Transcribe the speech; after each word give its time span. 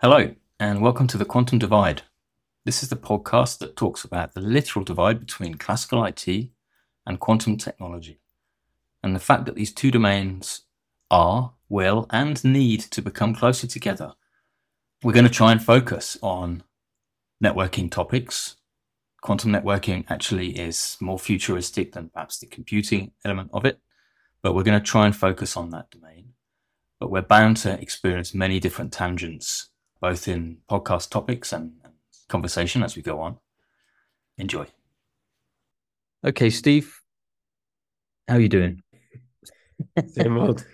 Hello, 0.00 0.32
and 0.60 0.80
welcome 0.80 1.08
to 1.08 1.18
the 1.18 1.24
Quantum 1.24 1.58
Divide. 1.58 2.02
This 2.64 2.84
is 2.84 2.88
the 2.88 2.94
podcast 2.94 3.58
that 3.58 3.74
talks 3.74 4.04
about 4.04 4.32
the 4.32 4.40
literal 4.40 4.84
divide 4.84 5.18
between 5.18 5.56
classical 5.56 6.04
IT 6.04 6.28
and 7.04 7.18
quantum 7.18 7.56
technology, 7.56 8.20
and 9.02 9.12
the 9.12 9.18
fact 9.18 9.44
that 9.46 9.56
these 9.56 9.72
two 9.72 9.90
domains 9.90 10.66
are, 11.10 11.54
will, 11.68 12.06
and 12.10 12.44
need 12.44 12.78
to 12.78 13.02
become 13.02 13.34
closer 13.34 13.66
together. 13.66 14.14
We're 15.02 15.14
going 15.14 15.26
to 15.26 15.32
try 15.32 15.50
and 15.50 15.60
focus 15.60 16.16
on 16.22 16.62
networking 17.42 17.90
topics. 17.90 18.54
Quantum 19.20 19.50
networking 19.50 20.04
actually 20.08 20.50
is 20.50 20.96
more 21.00 21.18
futuristic 21.18 21.90
than 21.90 22.10
perhaps 22.10 22.38
the 22.38 22.46
computing 22.46 23.10
element 23.24 23.50
of 23.52 23.64
it, 23.64 23.80
but 24.42 24.54
we're 24.54 24.62
going 24.62 24.78
to 24.78 24.86
try 24.86 25.06
and 25.06 25.16
focus 25.16 25.56
on 25.56 25.70
that 25.70 25.90
domain. 25.90 26.34
But 27.00 27.10
we're 27.10 27.22
bound 27.22 27.56
to 27.58 27.72
experience 27.80 28.32
many 28.32 28.60
different 28.60 28.92
tangents, 28.92 29.70
both 30.00 30.28
in 30.28 30.58
podcast 30.70 31.10
topics 31.10 31.52
and 31.52 31.72
conversation 32.28 32.82
as 32.82 32.96
we 32.96 33.02
go 33.02 33.20
on. 33.20 33.38
Enjoy. 34.36 34.66
Okay, 36.24 36.50
Steve, 36.50 37.00
how 38.26 38.34
are 38.34 38.40
you 38.40 38.48
doing? 38.48 38.82
Same 40.08 40.36
old. 40.36 40.66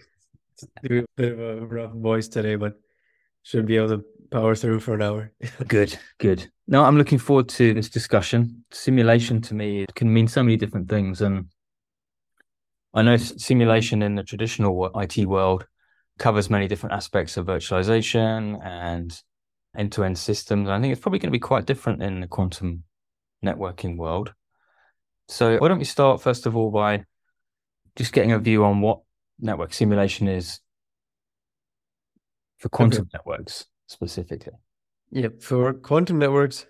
Do 0.82 1.01
a 1.01 1.05
bit 1.16 1.32
of 1.32 1.41
a 1.41 1.66
rough 1.66 1.92
voice 1.92 2.29
today, 2.29 2.56
but 2.56 2.74
should 3.42 3.66
be 3.66 3.77
able 3.77 3.88
to 3.88 4.05
power 4.30 4.55
through 4.55 4.80
for 4.80 4.95
an 4.95 5.02
hour. 5.02 5.32
good, 5.68 5.96
good. 6.18 6.51
No, 6.66 6.82
I'm 6.84 6.96
looking 6.96 7.18
forward 7.18 7.48
to 7.51 7.74
this 7.74 7.88
discussion. 7.88 8.65
Simulation 8.70 9.41
to 9.43 9.54
me 9.54 9.82
it 9.82 9.95
can 9.95 10.13
mean 10.13 10.29
so 10.29 10.43
many 10.43 10.57
different 10.57 10.88
things, 10.88 11.20
and 11.20 11.46
I 12.95 13.02
know 13.02 13.16
simulation 13.16 14.02
in 14.02 14.15
the 14.15 14.23
traditional 14.23 14.91
IT 14.98 15.26
world 15.26 15.66
covers 16.18 16.51
many 16.51 16.68
different 16.68 16.95
aspects 16.95 17.37
of 17.37 17.46
virtualization 17.46 18.65
and 18.65 19.20
end-to-end 19.76 20.18
systems. 20.18 20.68
I 20.68 20.80
think 20.80 20.93
it's 20.93 21.01
probably 21.01 21.18
going 21.18 21.30
to 21.30 21.37
be 21.37 21.40
quite 21.40 21.66
different 21.66 22.02
in 22.02 22.20
the 22.20 22.26
quantum 22.26 22.84
networking 23.45 23.96
world. 23.96 24.32
So 25.29 25.59
why 25.59 25.68
don't 25.68 25.79
we 25.79 25.85
start 25.85 26.23
first 26.23 26.46
of 26.46 26.57
all 26.57 26.70
by 26.70 27.04
just 27.96 28.12
getting 28.12 28.32
a 28.32 28.38
view 28.38 28.65
on 28.65 28.80
what 28.80 29.01
network 29.40 29.73
simulation 29.73 30.29
is 30.29 30.60
for 32.59 32.68
quantum 32.68 33.02
okay. 33.02 33.10
networks 33.15 33.66
specifically. 33.87 34.52
Yeah, 35.10 35.29
for 35.40 35.73
quantum 35.74 36.18
networks, 36.18 36.66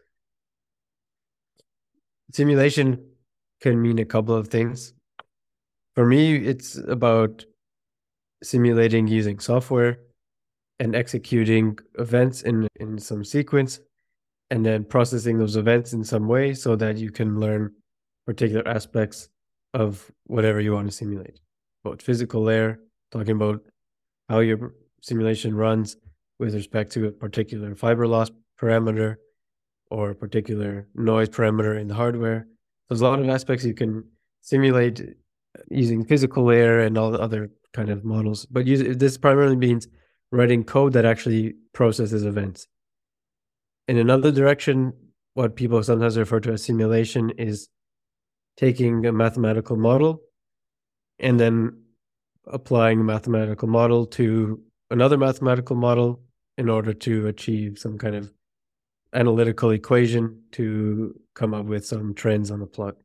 simulation 2.32 3.06
can 3.60 3.80
mean 3.80 3.98
a 3.98 4.04
couple 4.04 4.34
of 4.34 4.48
things. 4.48 4.92
For 5.94 6.04
me, 6.04 6.36
it's 6.36 6.76
about 6.76 7.44
simulating 8.44 9.06
using 9.06 9.38
software 9.38 9.98
and 10.78 10.94
executing 10.94 11.78
events 11.98 12.42
in, 12.42 12.68
in 12.76 12.98
some 12.98 13.24
sequence 13.24 13.80
and 14.50 14.64
then 14.64 14.84
processing 14.84 15.38
those 15.38 15.56
events 15.56 15.92
in 15.92 16.04
some 16.04 16.28
way 16.28 16.54
so 16.54 16.76
that 16.76 16.96
you 16.96 17.10
can 17.10 17.40
learn 17.40 17.72
particular 18.26 18.66
aspects 18.68 19.28
of 19.72 20.10
whatever 20.26 20.60
you 20.60 20.72
want 20.72 20.86
to 20.88 20.92
simulate. 20.92 21.40
About 21.84 22.02
physical 22.02 22.42
layer, 22.42 22.80
talking 23.10 23.36
about 23.36 23.60
how 24.28 24.40
your 24.40 24.74
simulation 25.00 25.54
runs 25.54 25.96
with 26.38 26.54
respect 26.54 26.92
to 26.92 27.06
a 27.06 27.12
particular 27.12 27.74
fiber 27.74 28.06
loss 28.06 28.30
parameter 28.60 29.16
or 29.90 30.10
a 30.10 30.14
particular 30.14 30.88
noise 30.94 31.28
parameter 31.28 31.80
in 31.80 31.88
the 31.88 31.94
hardware. 31.94 32.46
There's 32.88 33.00
a 33.00 33.04
lot 33.04 33.20
of 33.20 33.28
aspects 33.28 33.64
you 33.64 33.74
can 33.74 34.04
simulate 34.40 35.00
uh, 35.00 35.62
using 35.70 36.04
physical 36.04 36.44
layer 36.44 36.80
and 36.80 36.98
all 36.98 37.10
the 37.10 37.20
other 37.20 37.50
kind 37.74 37.90
of 37.90 38.04
models. 38.04 38.46
But 38.46 38.64
this 38.66 39.18
primarily 39.18 39.56
means 39.56 39.88
writing 40.30 40.64
code 40.64 40.94
that 40.94 41.04
actually 41.04 41.54
processes 41.72 42.24
events. 42.24 42.66
In 43.86 43.98
another 43.98 44.32
direction, 44.32 44.92
what 45.34 45.56
people 45.56 45.82
sometimes 45.82 46.16
refer 46.16 46.40
to 46.40 46.52
as 46.52 46.62
simulation 46.62 47.30
is 47.30 47.68
taking 48.56 49.04
a 49.04 49.12
mathematical 49.12 49.76
model 49.76 50.22
and 51.18 51.38
then 51.38 51.82
applying 52.46 53.00
a 53.00 53.04
mathematical 53.04 53.68
model 53.68 54.06
to 54.06 54.62
another 54.90 55.18
mathematical 55.18 55.76
model 55.76 56.22
in 56.56 56.68
order 56.68 56.92
to 56.92 57.26
achieve 57.26 57.78
some 57.78 57.98
kind 57.98 58.14
of 58.14 58.32
analytical 59.12 59.70
equation 59.70 60.42
to 60.52 61.18
come 61.34 61.52
up 61.54 61.66
with 61.66 61.84
some 61.84 62.14
trends 62.14 62.50
on 62.50 62.60
the 62.60 62.66
plot, 62.66 62.96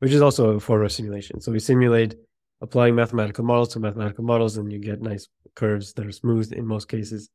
which 0.00 0.12
is 0.12 0.22
also 0.22 0.50
a 0.50 0.60
form 0.60 0.84
of 0.84 0.92
simulation. 0.92 1.40
So 1.40 1.52
we 1.52 1.60
simulate 1.60 2.16
applying 2.60 2.94
mathematical 2.94 3.44
models 3.44 3.70
to 3.70 3.80
mathematical 3.80 4.24
models, 4.24 4.56
and 4.56 4.72
you 4.72 4.78
get 4.78 5.00
nice 5.00 5.28
curves 5.54 5.92
that 5.94 6.06
are 6.06 6.12
smooth 6.12 6.52
in 6.52 6.66
most 6.66 6.88
cases, 6.88 7.30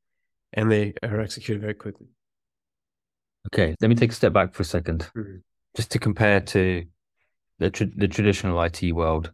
and 0.53 0.72
they 0.72 0.94
are 1.03 1.19
executed 1.19 1.62
very 1.62 1.74
quickly. 1.74 2.08
Okay, 3.47 3.75
let 3.80 3.90
me 3.90 3.96
take 3.96 4.12
a 4.12 4.16
step 4.16 4.34
back 4.34 4.53
for 4.53 4.63
a 4.63 4.66
2nd 4.66 4.97
mm-hmm. 5.12 5.38
just 5.75 5.91
to 5.91 6.00
compare 6.00 6.40
to 6.40 6.84
the 7.59 7.69
tra- 7.69 7.96
the 7.96 8.08
traditional 8.08 8.62
IT 8.62 8.91
world. 8.91 9.31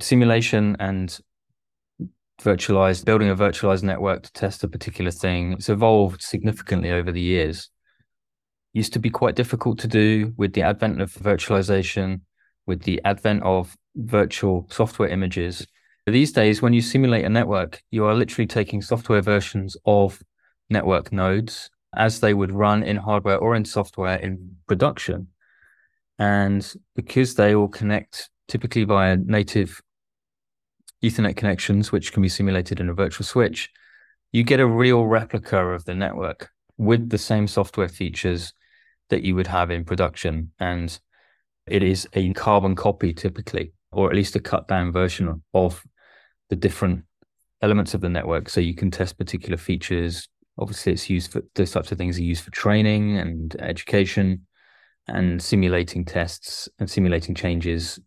Simulation 0.00 0.76
and 0.80 1.20
virtualized 2.40 3.04
building 3.04 3.28
a 3.28 3.36
virtualized 3.36 3.82
network 3.82 4.22
to 4.22 4.32
test 4.32 4.64
a 4.64 4.68
particular 4.68 5.10
thing. 5.10 5.52
It's 5.52 5.68
evolved 5.68 6.22
significantly 6.22 6.90
over 6.90 7.12
the 7.12 7.20
years. 7.20 7.70
Used 8.72 8.94
to 8.94 8.98
be 8.98 9.10
quite 9.10 9.36
difficult 9.36 9.78
to 9.80 9.88
do 9.88 10.32
with 10.36 10.54
the 10.54 10.62
advent 10.62 11.00
of 11.00 11.12
virtualization, 11.12 12.22
with 12.66 12.82
the 12.82 13.00
advent 13.04 13.42
of 13.42 13.76
virtual 13.96 14.66
software 14.70 15.08
images. 15.08 15.66
These 16.06 16.32
days, 16.32 16.60
when 16.60 16.72
you 16.72 16.80
simulate 16.80 17.24
a 17.24 17.28
network, 17.28 17.82
you 17.90 18.04
are 18.04 18.14
literally 18.14 18.46
taking 18.46 18.82
software 18.82 19.22
versions 19.22 19.76
of 19.86 20.20
network 20.68 21.12
nodes 21.12 21.70
as 21.94 22.20
they 22.20 22.34
would 22.34 22.52
run 22.52 22.82
in 22.82 22.96
hardware 22.96 23.38
or 23.38 23.54
in 23.54 23.64
software 23.64 24.16
in 24.16 24.56
production. 24.66 25.28
And 26.18 26.72
because 26.96 27.34
they 27.34 27.54
all 27.54 27.68
connect 27.68 28.30
typically 28.48 28.84
via 28.84 29.16
native 29.16 29.80
Ethernet 31.02 31.36
connections, 31.36 31.92
which 31.92 32.12
can 32.12 32.22
be 32.22 32.28
simulated 32.28 32.80
in 32.80 32.88
a 32.88 32.94
virtual 32.94 33.26
switch, 33.26 33.70
you 34.32 34.42
get 34.42 34.60
a 34.60 34.66
real 34.66 35.06
replica 35.06 35.58
of 35.58 35.84
the 35.84 35.94
network 35.94 36.50
with 36.78 37.10
the 37.10 37.18
same 37.18 37.46
software 37.46 37.88
features 37.88 38.54
that 39.10 39.22
you 39.22 39.34
would 39.34 39.48
have 39.48 39.70
in 39.70 39.84
production. 39.84 40.52
And 40.58 40.98
it 41.66 41.82
is 41.82 42.08
a 42.14 42.32
carbon 42.32 42.74
copy 42.74 43.12
typically 43.12 43.72
or 43.92 44.08
at 44.08 44.16
least 44.16 44.36
a 44.36 44.40
cut 44.40 44.68
down 44.68 44.92
version 44.92 45.42
of 45.54 45.82
the 46.50 46.56
different 46.56 47.04
elements 47.60 47.94
of 47.94 48.00
the 48.00 48.08
network. 48.08 48.48
So 48.48 48.60
you 48.60 48.74
can 48.74 48.90
test 48.90 49.18
particular 49.18 49.56
features. 49.56 50.28
Obviously, 50.58 50.92
it's 50.92 51.08
used 51.08 51.32
for 51.32 51.42
those 51.54 51.70
types 51.70 51.92
of 51.92 51.98
things 51.98 52.18
are 52.18 52.22
used 52.22 52.44
for 52.44 52.50
training 52.50 53.18
and 53.18 53.54
education 53.60 54.46
and 55.08 55.42
simulating 55.42 56.04
tests 56.04 56.68
and 56.78 56.90
simulating 56.90 57.34
changes 57.34 57.98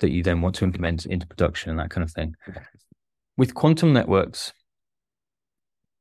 that 0.00 0.10
you 0.10 0.22
then 0.22 0.40
want 0.40 0.54
to 0.56 0.64
implement 0.64 1.06
into 1.06 1.26
production 1.26 1.70
and 1.70 1.78
that 1.78 1.90
kind 1.90 2.04
of 2.04 2.12
thing. 2.12 2.34
With 3.36 3.54
quantum 3.54 3.92
networks, 3.92 4.52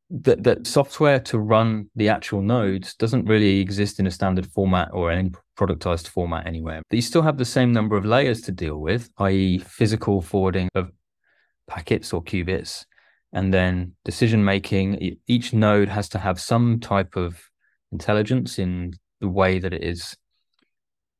that 0.09 0.43
that 0.43 0.67
software 0.67 1.19
to 1.19 1.39
run 1.39 1.89
the 1.95 2.09
actual 2.09 2.41
nodes 2.41 2.93
doesn't 2.95 3.25
really 3.25 3.59
exist 3.59 3.99
in 3.99 4.07
a 4.07 4.11
standard 4.11 4.45
format 4.45 4.89
or 4.93 5.11
any 5.11 5.31
productized 5.57 6.07
format 6.07 6.47
anywhere. 6.47 6.81
But 6.89 6.95
you 6.95 7.01
still 7.01 7.21
have 7.21 7.37
the 7.37 7.45
same 7.45 7.71
number 7.71 7.95
of 7.95 8.05
layers 8.05 8.41
to 8.41 8.51
deal 8.51 8.77
with, 8.77 9.09
i.e., 9.19 9.59
physical 9.59 10.21
forwarding 10.21 10.69
of 10.75 10.91
packets 11.67 12.13
or 12.13 12.23
qubits, 12.23 12.85
and 13.33 13.53
then 13.53 13.93
decision 14.03 14.43
making. 14.43 15.17
Each 15.27 15.53
node 15.53 15.89
has 15.89 16.09
to 16.09 16.19
have 16.19 16.39
some 16.39 16.79
type 16.79 17.15
of 17.15 17.41
intelligence 17.91 18.59
in 18.59 18.93
the 19.21 19.29
way 19.29 19.59
that 19.59 19.73
it 19.73 19.83
is 19.83 20.15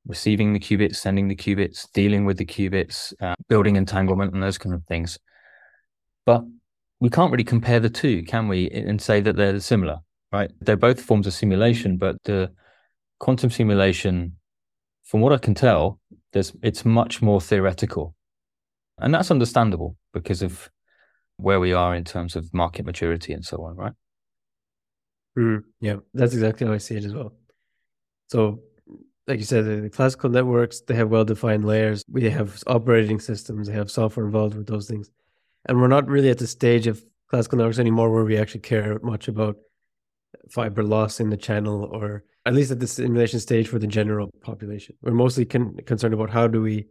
receiving 0.08 0.54
the 0.54 0.60
qubits, 0.60 0.98
sending 0.98 1.28
the 1.28 1.36
qubits, 1.36 1.88
dealing 1.94 2.26
with 2.26 2.38
the 2.38 2.46
qubits, 2.46 3.14
uh, 3.22 3.36
building 3.50 3.76
entanglement, 3.76 4.34
and 4.34 4.44
those 4.44 4.58
kind 4.58 4.76
of 4.76 4.84
things. 4.86 5.18
But 6.26 6.44
we 7.00 7.10
can't 7.10 7.32
really 7.32 7.44
compare 7.44 7.80
the 7.80 7.90
two, 7.90 8.24
can 8.24 8.48
we, 8.48 8.70
and 8.70 9.02
say 9.02 9.22
that 9.22 9.36
they're 9.36 9.60
similar, 9.60 10.00
right? 10.32 10.52
They're 10.62 10.78
both 10.78 11.02
forms 11.02 11.28
of 11.28 11.34
simulation, 11.34 11.98
but 11.98 12.18
the 12.24 12.52
quantum 13.20 13.50
simulation, 13.50 14.38
from 15.04 15.22
what 15.22 15.34
I 15.34 15.38
can 15.38 15.54
tell, 15.54 16.00
there's 16.34 16.54
it's 16.62 16.86
much 16.86 17.22
more 17.22 17.42
theoretical. 17.42 18.16
And 18.98 19.14
that's 19.14 19.32
understandable 19.32 19.98
because 20.14 20.42
of 20.42 20.70
where 21.38 21.60
we 21.60 21.74
are 21.74 21.96
in 21.96 22.06
terms 22.06 22.36
of 22.36 22.54
market 22.54 22.86
maturity 22.86 23.34
and 23.34 23.44
so 23.44 23.64
on, 23.64 23.76
right? 23.76 23.94
Mm, 25.38 25.64
yeah, 25.82 25.98
that's 26.14 26.34
exactly 26.34 26.66
how 26.66 26.74
I 26.74 26.78
see 26.78 26.96
it 26.96 27.04
as 27.04 27.14
well. 27.14 27.34
So, 28.28 28.62
like 29.28 29.40
you 29.40 29.46
said, 29.46 29.66
the 29.66 29.90
classical 29.90 30.30
networks, 30.30 30.82
they 30.82 30.96
have 30.96 31.10
well 31.10 31.26
defined 31.26 31.66
layers. 31.66 32.06
We 32.10 32.30
have 32.30 32.64
operating 32.68 33.20
systems, 33.20 33.68
they 33.68 33.74
have 33.74 33.92
software 33.92 34.26
involved 34.26 34.56
with 34.56 34.68
those 34.68 34.88
things 34.88 35.10
and 35.66 35.82
we're 35.82 35.88
not 35.88 36.08
really 36.08 36.30
at 36.30 36.38
the 36.38 36.48
stage 36.48 36.88
of 36.88 37.04
classical 37.30 37.58
networks 37.58 37.80
anymore 37.80 38.12
where 38.12 38.24
we 38.24 38.38
actually 38.38 38.62
care 38.62 39.00
much 39.02 39.28
about 39.28 39.58
fiber 40.50 40.84
loss 40.84 41.20
in 41.20 41.30
the 41.30 41.38
channel 41.38 41.90
or 41.92 42.24
at 42.46 42.54
least 42.54 42.72
at 42.72 42.80
the 42.80 42.88
simulation 42.88 43.40
stage 43.40 43.68
for 43.68 43.80
the 43.80 43.88
general 43.88 44.30
population. 44.42 44.96
We're 45.02 45.14
mostly 45.14 45.46
con- 45.46 45.78
concerned 45.86 46.14
about 46.14 46.30
how 46.30 46.48
do 46.48 46.62
we 46.62 46.88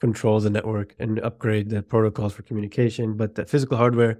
control 0.00 0.40
the 0.40 0.50
network 0.50 0.94
and 0.98 1.20
upgrade 1.20 1.70
the 1.70 1.82
protocols 1.82 2.34
for 2.34 2.42
communication 2.42 3.16
but 3.16 3.34
the 3.34 3.46
physical 3.46 3.76
hardware 3.76 4.18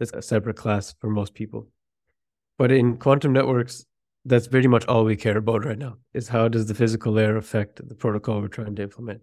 is 0.00 0.12
a 0.12 0.22
separate 0.22 0.56
class 0.56 0.94
for 1.00 1.10
most 1.10 1.34
people. 1.34 1.68
But 2.58 2.70
in 2.72 2.96
quantum 2.98 3.32
networks, 3.32 3.84
that's 4.24 4.48
pretty 4.48 4.68
much 4.68 4.84
all 4.86 5.04
we 5.04 5.16
care 5.16 5.38
about 5.38 5.64
right 5.64 5.78
now 5.78 5.96
is 6.12 6.28
how 6.28 6.48
does 6.48 6.66
the 6.66 6.74
physical 6.74 7.12
layer 7.12 7.36
affect 7.36 7.86
the 7.88 7.94
protocol 7.94 8.40
we're 8.40 8.48
trying 8.48 8.76
to 8.76 8.82
implement? 8.82 9.22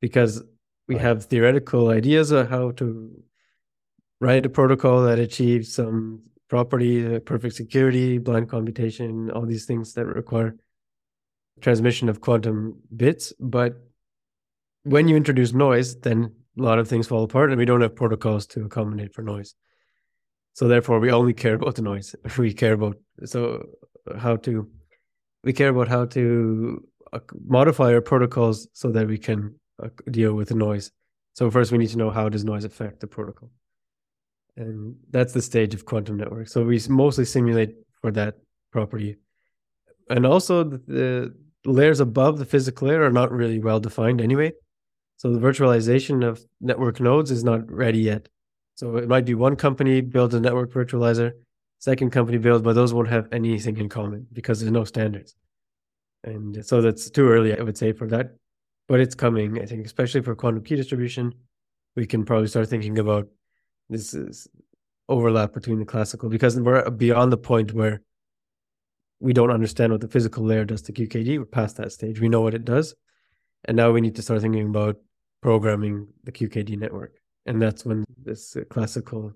Because 0.00 0.42
we 0.88 0.96
have 0.96 1.24
theoretical 1.24 1.88
ideas 1.88 2.30
of 2.30 2.48
how 2.48 2.72
to 2.72 3.22
write 4.20 4.46
a 4.46 4.50
protocol 4.50 5.02
that 5.04 5.18
achieves 5.18 5.74
some 5.74 6.22
property, 6.48 7.18
perfect 7.20 7.54
security, 7.54 8.18
blind 8.18 8.48
computation, 8.48 9.30
all 9.30 9.46
these 9.46 9.66
things 9.66 9.94
that 9.94 10.06
require 10.06 10.56
transmission 11.60 12.08
of 12.08 12.20
quantum 12.20 12.80
bits. 12.94 13.32
But 13.40 13.80
when 14.84 15.08
you 15.08 15.16
introduce 15.16 15.52
noise, 15.52 15.96
then 15.96 16.32
a 16.58 16.62
lot 16.62 16.78
of 16.78 16.88
things 16.88 17.06
fall 17.06 17.24
apart 17.24 17.50
and 17.50 17.58
we 17.58 17.64
don't 17.64 17.80
have 17.80 17.96
protocols 17.96 18.46
to 18.48 18.64
accommodate 18.64 19.14
for 19.14 19.22
noise. 19.22 19.54
So 20.54 20.68
therefore 20.68 21.00
we 21.00 21.10
only 21.10 21.34
care 21.34 21.54
about 21.54 21.74
the 21.74 21.82
noise. 21.82 22.14
We 22.38 22.52
care 22.52 22.72
about 22.74 22.96
so 23.24 23.66
how 24.18 24.36
to 24.36 24.68
we 25.44 25.52
care 25.52 25.68
about 25.68 25.88
how 25.88 26.06
to 26.06 26.84
uh, 27.12 27.20
modify 27.46 27.92
our 27.94 28.00
protocols 28.00 28.68
so 28.72 28.90
that 28.92 29.06
we 29.06 29.18
can 29.18 29.54
uh, 29.82 29.88
deal 30.10 30.34
with 30.34 30.48
the 30.48 30.54
noise. 30.54 30.90
So 31.34 31.50
first 31.50 31.72
we 31.72 31.78
need 31.78 31.90
to 31.90 31.98
know 31.98 32.10
how 32.10 32.28
does 32.28 32.44
noise 32.44 32.64
affect 32.64 33.00
the 33.00 33.06
protocol. 33.06 33.50
And 34.56 34.96
that's 35.10 35.32
the 35.32 35.42
stage 35.42 35.74
of 35.74 35.84
quantum 35.84 36.16
network. 36.16 36.48
So 36.48 36.64
we 36.64 36.80
mostly 36.88 37.24
simulate 37.24 37.74
for 38.00 38.10
that 38.12 38.36
property. 38.72 39.16
And 40.08 40.24
also 40.24 40.64
the, 40.64 41.34
the 41.64 41.70
layers 41.70 42.00
above 42.00 42.38
the 42.38 42.44
physical 42.44 42.88
layer 42.88 43.02
are 43.02 43.10
not 43.10 43.32
really 43.32 43.58
well 43.58 43.80
defined 43.80 44.20
anyway. 44.20 44.52
So 45.18 45.32
the 45.32 45.40
virtualization 45.40 46.26
of 46.26 46.44
network 46.60 47.00
nodes 47.00 47.30
is 47.30 47.44
not 47.44 47.70
ready 47.70 47.98
yet. 47.98 48.28
So 48.76 48.96
it 48.96 49.08
might 49.08 49.24
be 49.24 49.34
one 49.34 49.56
company 49.56 50.02
builds 50.02 50.34
a 50.34 50.40
network 50.40 50.70
virtualizer, 50.72 51.32
second 51.78 52.10
company 52.10 52.38
builds, 52.38 52.62
but 52.62 52.74
those 52.74 52.92
won't 52.92 53.08
have 53.08 53.28
anything 53.32 53.78
in 53.78 53.88
common 53.88 54.26
because 54.32 54.60
there's 54.60 54.72
no 54.72 54.84
standards. 54.84 55.34
And 56.24 56.64
so 56.64 56.82
that's 56.82 57.08
too 57.08 57.28
early, 57.28 57.58
I 57.58 57.62
would 57.62 57.78
say, 57.78 57.92
for 57.92 58.06
that. 58.08 58.34
But 58.88 59.00
it's 59.00 59.14
coming, 59.14 59.60
I 59.60 59.66
think, 59.66 59.86
especially 59.86 60.20
for 60.20 60.34
quantum 60.34 60.62
key 60.62 60.76
distribution. 60.76 61.32
We 61.94 62.06
can 62.06 62.24
probably 62.24 62.48
start 62.48 62.68
thinking 62.68 62.98
about 62.98 63.28
this 63.88 64.14
is 64.14 64.48
overlap 65.08 65.52
between 65.52 65.78
the 65.78 65.84
classical 65.84 66.28
because 66.28 66.58
we're 66.58 66.90
beyond 66.90 67.32
the 67.32 67.36
point 67.36 67.72
where 67.72 68.02
we 69.20 69.32
don't 69.32 69.50
understand 69.50 69.92
what 69.92 70.00
the 70.00 70.08
physical 70.08 70.44
layer 70.44 70.64
does 70.64 70.82
to 70.82 70.92
QKD. 70.92 71.38
We're 71.38 71.44
past 71.44 71.76
that 71.76 71.92
stage. 71.92 72.20
We 72.20 72.28
know 72.28 72.42
what 72.42 72.54
it 72.54 72.64
does. 72.64 72.94
And 73.64 73.76
now 73.76 73.90
we 73.90 74.00
need 74.00 74.16
to 74.16 74.22
start 74.22 74.42
thinking 74.42 74.68
about 74.68 74.96
programming 75.42 76.08
the 76.24 76.32
QKD 76.32 76.78
network. 76.78 77.14
And 77.46 77.62
that's 77.62 77.84
when 77.84 78.04
this 78.22 78.56
classical 78.68 79.32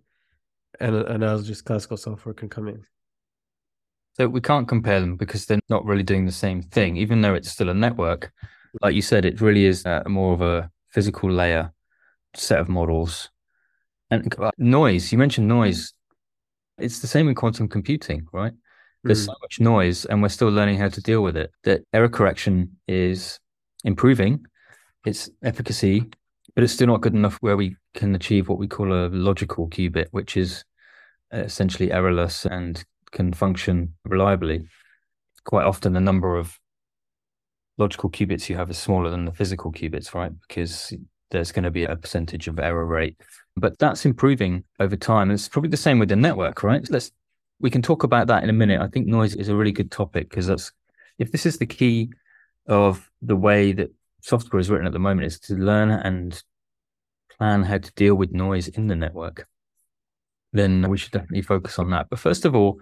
and 0.79 0.95
analogous 0.95 1.63
classical 1.63 1.97
software 1.97 2.35
can 2.35 2.49
come 2.49 2.69
in. 2.69 2.83
So 4.17 4.29
we 4.29 4.41
can't 4.41 4.69
compare 4.69 5.01
them 5.01 5.17
because 5.17 5.47
they're 5.47 5.61
not 5.69 5.85
really 5.85 6.03
doing 6.03 6.27
the 6.27 6.33
same 6.33 6.63
thing, 6.63 6.97
even 6.97 7.21
though 7.21 7.35
it's 7.35 7.51
still 7.51 7.71
a 7.71 7.75
network. 7.75 8.33
Like 8.83 8.95
you 8.95 9.03
said, 9.03 9.25
it 9.25 9.41
really 9.41 9.65
is 9.65 9.87
uh, 9.87 10.03
more 10.07 10.35
of 10.35 10.43
a 10.43 10.71
physical 10.91 11.31
layer 11.31 11.73
set 12.35 12.61
of 12.61 12.69
models. 12.69 13.31
And 14.11 14.35
uh, 14.39 14.51
noise, 14.59 15.13
you 15.13 15.19
mentioned 15.19 15.49
noise. 15.49 15.93
It's 16.79 17.01
the 17.01 17.07
same 17.07 17.29
in 17.29 17.35
quantum 17.35 17.69
computing, 17.69 18.27
right? 18.33 18.53
There's 19.05 19.23
mm. 19.23 19.27
so 19.27 19.35
much 19.41 19.61
noise, 19.61 20.05
and 20.05 20.21
we're 20.23 20.29
still 20.29 20.49
learning 20.49 20.79
how 20.79 20.89
to 20.89 21.01
deal 21.01 21.23
with 21.23 21.37
it. 21.37 21.51
That 21.65 21.83
error 21.93 22.09
correction 22.09 22.77
is 22.89 23.39
improving 23.85 24.45
its 25.07 25.31
efficacy, 25.43 26.05
but 26.55 26.65
it's 26.65 26.73
still 26.73 26.89
not 26.89 27.01
good 27.01 27.15
enough 27.15 27.37
where 27.41 27.57
we 27.57 27.77
can 27.95 28.15
achieve 28.15 28.49
what 28.49 28.59
we 28.59 28.67
call 28.67 28.93
a 28.93 29.09
logical 29.09 29.69
qubit, 29.69 30.07
which 30.11 30.37
is 30.37 30.65
essentially 31.33 31.91
errorless 31.91 32.45
and 32.45 32.85
can 33.13 33.33
function 33.33 33.95
reliably. 34.05 34.67
Quite 35.45 35.65
often, 35.65 35.93
the 35.93 36.01
number 36.01 36.37
of 36.37 36.59
logical 37.79 38.11
qubits 38.11 38.49
you 38.49 38.57
have 38.57 38.71
is 38.71 38.79
smaller 38.79 39.11
than 39.11 39.25
the 39.25 39.33
physical 39.33 39.73
qubits, 39.73 40.15
right? 40.15 40.33
Because 40.47 40.93
there's 41.31 41.53
going 41.53 41.65
to 41.65 41.71
be 41.71 41.85
a 41.85 41.97
percentage 41.97 42.49
of 42.49 42.59
error 42.59 42.85
rate. 42.85 43.21
But 43.57 43.79
that's 43.79 44.05
improving 44.05 44.65
over 44.79 44.97
time. 44.97 45.31
It's 45.31 45.49
probably 45.49 45.71
the 45.71 45.77
same 45.77 45.99
with 45.99 46.09
the 46.09 46.17
network, 46.17 46.63
right? 46.63 46.89
Let's 46.91 47.13
we 47.61 47.71
can 47.71 47.83
talk 47.83 48.03
about 48.05 48.27
that 48.29 48.43
in 48.43 48.49
a 48.49 48.55
minute. 48.55 48.81
I 48.81 48.89
think 48.89 49.07
noise 49.07 49.35
is 49.35 49.49
a 49.49 49.57
really 49.57 49.73
good 49.73 49.91
topic 49.91 50.31
because 50.31 50.47
that's 50.47 50.73
if 51.19 51.31
this 51.31 51.45
is 51.45 51.59
the 51.59 51.67
key 51.67 52.11
of 52.67 53.11
the 53.21 53.37
way 53.37 53.73
that 53.73 53.93
software 54.23 54.61
is 54.61 54.71
written 54.71 54.87
at 54.87 54.93
the 54.93 54.99
moment 54.99 55.27
is 55.27 55.39
to 55.41 55.55
learn 55.55 55.91
and 55.91 56.43
plan 57.37 57.63
how 57.63 57.79
to 57.79 57.93
deal 57.93 58.15
with 58.15 58.33
noise 58.33 58.69
in 58.69 58.87
the 58.87 58.97
network, 58.97 59.47
then 60.53 60.89
we 60.89 60.97
should 60.97 61.13
definitely 61.13 61.43
focus 61.43 61.79
on 61.79 61.91
that. 61.91 62.09
But 62.09 62.19
first 62.19 62.45
of 62.45 62.55
all, 62.55 62.81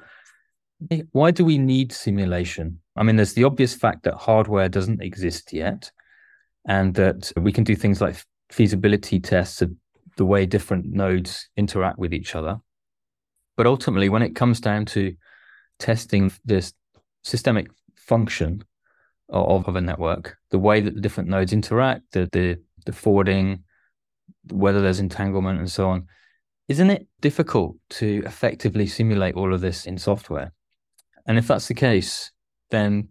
why 1.11 1.33
do 1.33 1.45
we 1.45 1.59
need 1.59 1.93
simulation? 1.93 2.81
I 2.97 3.03
mean, 3.03 3.17
there's 3.17 3.35
the 3.35 3.45
obvious 3.45 3.75
fact 3.75 4.05
that 4.05 4.15
hardware 4.15 4.69
doesn't 4.69 5.03
exist 5.03 5.53
yet, 5.53 5.91
and 6.67 6.95
that 6.95 7.33
we 7.37 7.53
can 7.53 7.65
do 7.65 7.75
things 7.75 8.01
like 8.01 8.25
feasibility 8.51 9.21
tests 9.21 9.63
of 9.63 9.73
the 10.17 10.25
way 10.25 10.47
different 10.47 10.87
nodes 10.87 11.49
interact 11.57 11.99
with 11.99 12.13
each 12.13 12.35
other. 12.35 12.59
But 13.57 13.67
ultimately, 13.67 14.09
when 14.09 14.23
it 14.23 14.37
comes 14.37 14.61
down 14.61 14.85
to 14.87 15.15
testing 15.79 16.33
this 16.45 16.73
systemic 17.23 17.69
function 17.97 18.65
of, 19.29 19.69
of 19.69 19.77
a 19.77 19.81
network, 19.81 20.37
the 20.51 20.59
way 20.59 20.81
that 20.81 20.95
the 20.95 21.01
different 21.01 21.29
nodes 21.29 21.53
interact, 21.53 22.13
the, 22.13 22.29
the, 22.33 22.59
the 22.87 22.93
forwarding, 22.93 23.65
whether 24.51 24.81
there's 24.81 25.01
entanglement 25.01 25.59
and 25.59 25.71
so 25.71 25.89
on, 25.89 26.07
isn't 26.69 26.91
it 26.91 27.07
difficult 27.21 27.77
to 27.91 28.23
effectively 28.27 28.87
simulate 28.87 29.35
all 29.35 29.55
of 29.55 29.61
this 29.61 29.87
in 29.87 29.99
software? 29.99 30.53
And 31.27 31.39
if 31.39 31.47
that's 31.47 31.69
the 31.69 31.75
case, 31.75 32.31
then 32.71 33.09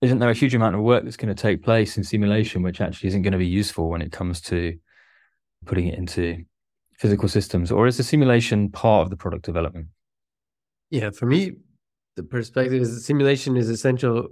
isn't 0.00 0.18
there 0.18 0.30
a 0.30 0.34
huge 0.34 0.54
amount 0.54 0.74
of 0.74 0.82
work 0.82 1.04
that's 1.04 1.16
going 1.16 1.34
to 1.34 1.40
take 1.40 1.62
place 1.62 1.96
in 1.96 2.04
simulation, 2.04 2.62
which 2.62 2.80
actually 2.80 3.08
isn't 3.08 3.22
going 3.22 3.32
to 3.32 3.38
be 3.38 3.46
useful 3.46 3.88
when 3.88 4.02
it 4.02 4.12
comes 4.12 4.40
to 4.42 4.76
putting 5.64 5.88
it 5.88 5.98
into 5.98 6.44
physical 6.98 7.28
systems, 7.28 7.72
or 7.72 7.86
is 7.86 7.96
the 7.96 8.02
simulation 8.02 8.70
part 8.70 9.02
of 9.02 9.10
the 9.10 9.16
product 9.16 9.44
development? 9.44 9.88
Yeah, 10.90 11.10
for 11.10 11.26
me, 11.26 11.52
the 12.16 12.22
perspective 12.22 12.82
is 12.82 13.04
simulation 13.04 13.56
is 13.56 13.68
essential. 13.68 14.28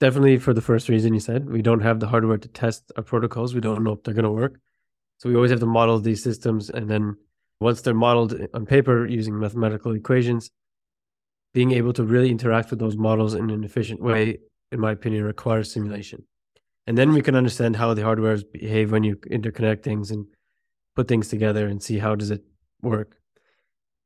Definitely 0.00 0.38
for 0.38 0.52
the 0.52 0.60
first 0.60 0.88
reason 0.88 1.14
you 1.14 1.20
said, 1.20 1.48
we 1.48 1.62
don't 1.62 1.80
have 1.80 2.00
the 2.00 2.08
hardware 2.08 2.36
to 2.36 2.48
test 2.48 2.90
our 2.96 3.04
protocols. 3.04 3.54
We 3.54 3.60
don't 3.60 3.84
know 3.84 3.92
if 3.92 4.02
they're 4.02 4.14
going 4.14 4.24
to 4.24 4.30
work. 4.30 4.58
So 5.18 5.28
we 5.28 5.36
always 5.36 5.52
have 5.52 5.60
to 5.60 5.66
model 5.66 6.00
these 6.00 6.22
systems. 6.22 6.68
And 6.70 6.90
then 6.90 7.16
once 7.60 7.80
they're 7.80 7.94
modeled 7.94 8.34
on 8.52 8.66
paper 8.66 9.06
using 9.06 9.38
mathematical 9.38 9.94
equations, 9.94 10.50
being 11.54 11.70
able 11.70 11.92
to 11.92 12.02
really 12.02 12.30
interact 12.30 12.70
with 12.70 12.80
those 12.80 12.96
models 12.96 13.34
in 13.34 13.48
an 13.50 13.62
efficient 13.62 14.02
way, 14.02 14.38
in 14.72 14.80
my 14.80 14.92
opinion, 14.92 15.24
requires 15.24 15.72
simulation. 15.72 16.24
And 16.86 16.98
then 16.98 17.12
we 17.12 17.22
can 17.22 17.36
understand 17.36 17.76
how 17.76 17.94
the 17.94 18.02
hardware 18.02 18.38
behave 18.52 18.90
when 18.90 19.04
you 19.04 19.16
interconnect 19.16 19.82
things 19.82 20.10
and 20.10 20.26
put 20.96 21.08
things 21.08 21.28
together 21.28 21.66
and 21.66 21.82
see 21.82 21.98
how 21.98 22.14
does 22.14 22.30
it 22.30 22.42
work 22.82 23.18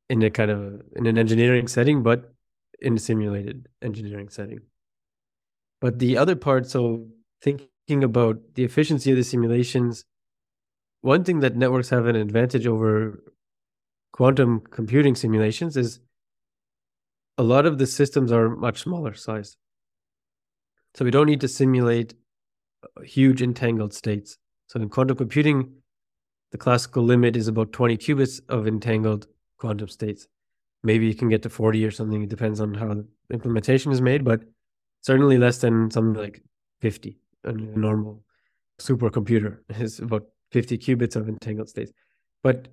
in 0.09 0.21
a 0.21 0.29
kind 0.29 0.51
of 0.51 0.81
in 0.95 1.05
an 1.05 1.17
engineering 1.17 1.67
setting, 1.67 2.03
but 2.03 2.33
in 2.79 2.95
a 2.95 2.99
simulated 2.99 3.67
engineering 3.81 4.29
setting. 4.29 4.59
But 5.81 5.99
the 5.99 6.17
other 6.17 6.35
part, 6.35 6.67
so 6.67 7.07
thinking 7.41 8.03
about 8.03 8.37
the 8.55 8.63
efficiency 8.63 9.11
of 9.11 9.17
the 9.17 9.23
simulations, 9.23 10.05
one 11.01 11.23
thing 11.23 11.39
that 11.39 11.55
networks 11.55 11.89
have 11.89 12.05
an 12.05 12.15
advantage 12.15 12.67
over 12.67 13.23
quantum 14.11 14.61
computing 14.71 15.15
simulations 15.15 15.77
is 15.77 15.99
a 17.37 17.43
lot 17.43 17.65
of 17.65 17.77
the 17.77 17.85
systems 17.85 18.31
are 18.31 18.49
much 18.49 18.81
smaller 18.81 19.13
size. 19.13 19.57
So 20.97 21.05
we 21.05 21.11
don't 21.11 21.27
need 21.27 21.41
to 21.41 21.47
simulate 21.47 22.15
uh, 22.83 23.01
huge 23.03 23.43
entangled 23.43 23.93
states. 23.93 24.39
So 24.65 24.81
in 24.81 24.89
quantum 24.89 25.15
computing, 25.15 25.73
the 26.51 26.57
classical 26.57 27.03
limit 27.03 27.35
is 27.35 27.47
about 27.47 27.71
20 27.71 27.97
qubits 27.97 28.41
of 28.49 28.67
entangled 28.67 29.27
quantum 29.59 29.89
states. 29.89 30.27
Maybe 30.83 31.05
you 31.05 31.13
can 31.13 31.29
get 31.29 31.43
to 31.43 31.49
40 31.51 31.85
or 31.85 31.91
something. 31.91 32.23
It 32.23 32.29
depends 32.29 32.59
on 32.59 32.73
how 32.73 32.95
the 32.95 33.05
implementation 33.31 33.91
is 33.91 34.01
made, 34.01 34.23
but 34.23 34.41
certainly 35.01 35.37
less 35.37 35.59
than 35.59 35.91
something 35.91 36.19
like 36.19 36.41
50. 36.81 37.19
A 37.43 37.51
normal 37.51 38.23
supercomputer 38.79 39.59
is 39.79 39.99
about 39.99 40.23
50 40.51 40.79
qubits 40.79 41.15
of 41.15 41.29
entangled 41.29 41.69
states. 41.69 41.91
But 42.41 42.69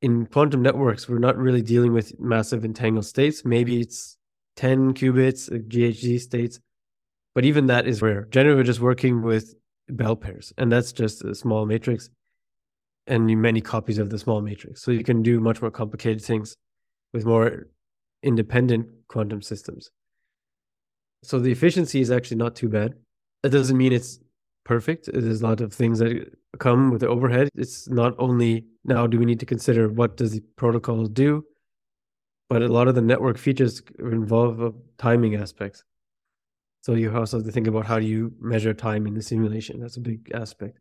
in 0.00 0.24
quantum 0.24 0.62
networks, 0.62 1.06
we're 1.06 1.18
not 1.18 1.36
really 1.36 1.62
dealing 1.62 1.92
with 1.92 2.18
massive 2.18 2.64
entangled 2.64 3.04
states. 3.04 3.44
Maybe 3.44 3.78
it's 3.78 4.16
10 4.56 4.94
qubits, 4.94 5.50
of 5.50 5.62
GHZ 5.64 6.20
states, 6.20 6.58
but 7.34 7.44
even 7.44 7.66
that 7.66 7.86
is 7.86 8.02
rare. 8.02 8.26
Generally, 8.30 8.56
we're 8.56 8.64
just 8.64 8.80
working 8.80 9.22
with 9.22 9.54
Bell 9.88 10.16
pairs, 10.16 10.52
and 10.58 10.70
that's 10.70 10.92
just 10.92 11.24
a 11.24 11.34
small 11.34 11.66
matrix 11.66 12.10
and 13.06 13.26
many 13.40 13.60
copies 13.60 13.98
of 13.98 14.10
the 14.10 14.18
small 14.18 14.40
matrix. 14.40 14.82
So 14.82 14.90
you 14.90 15.02
can 15.02 15.22
do 15.22 15.40
much 15.40 15.60
more 15.60 15.70
complicated 15.70 16.22
things 16.22 16.56
with 17.12 17.24
more 17.24 17.66
independent 18.22 18.88
quantum 19.08 19.42
systems. 19.42 19.90
So 21.22 21.38
the 21.38 21.50
efficiency 21.50 22.00
is 22.00 22.10
actually 22.10 22.36
not 22.38 22.56
too 22.56 22.68
bad. 22.68 22.94
That 23.42 23.50
doesn't 23.50 23.76
mean 23.76 23.92
it's 23.92 24.20
perfect. 24.64 25.08
There's 25.12 25.42
a 25.42 25.46
lot 25.46 25.60
of 25.60 25.72
things 25.72 25.98
that 25.98 26.32
come 26.58 26.90
with 26.90 27.00
the 27.00 27.08
overhead. 27.08 27.48
It's 27.54 27.88
not 27.88 28.14
only 28.18 28.66
now 28.84 29.06
do 29.06 29.18
we 29.18 29.24
need 29.24 29.40
to 29.40 29.46
consider 29.46 29.88
what 29.88 30.16
does 30.16 30.32
the 30.32 30.42
protocol 30.56 31.06
do, 31.06 31.44
but 32.48 32.62
a 32.62 32.68
lot 32.68 32.88
of 32.88 32.94
the 32.94 33.02
network 33.02 33.38
features 33.38 33.82
involve 33.98 34.74
timing 34.98 35.34
aspects. 35.34 35.84
So 36.82 36.94
you 36.94 37.16
also 37.16 37.38
have 37.38 37.46
to 37.46 37.52
think 37.52 37.68
about 37.68 37.86
how 37.86 37.98
do 38.00 38.06
you 38.06 38.32
measure 38.40 38.74
time 38.74 39.06
in 39.06 39.14
the 39.14 39.22
simulation. 39.22 39.80
That's 39.80 39.96
a 39.96 40.00
big 40.00 40.30
aspect. 40.34 40.78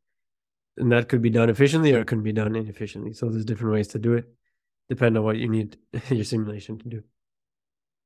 And 0.77 0.91
that 0.91 1.09
could 1.09 1.21
be 1.21 1.29
done 1.29 1.49
efficiently 1.49 1.93
or 1.93 1.99
it 1.99 2.07
can 2.07 2.23
be 2.23 2.33
done 2.33 2.55
inefficiently. 2.55 3.13
So 3.13 3.29
there's 3.29 3.45
different 3.45 3.73
ways 3.73 3.87
to 3.89 3.99
do 3.99 4.13
it, 4.13 4.25
depend 4.89 5.15
on 5.17 5.23
what 5.23 5.37
you 5.37 5.47
need 5.47 5.77
your 6.09 6.23
simulation 6.23 6.79
to 6.79 6.89
do. 6.89 7.03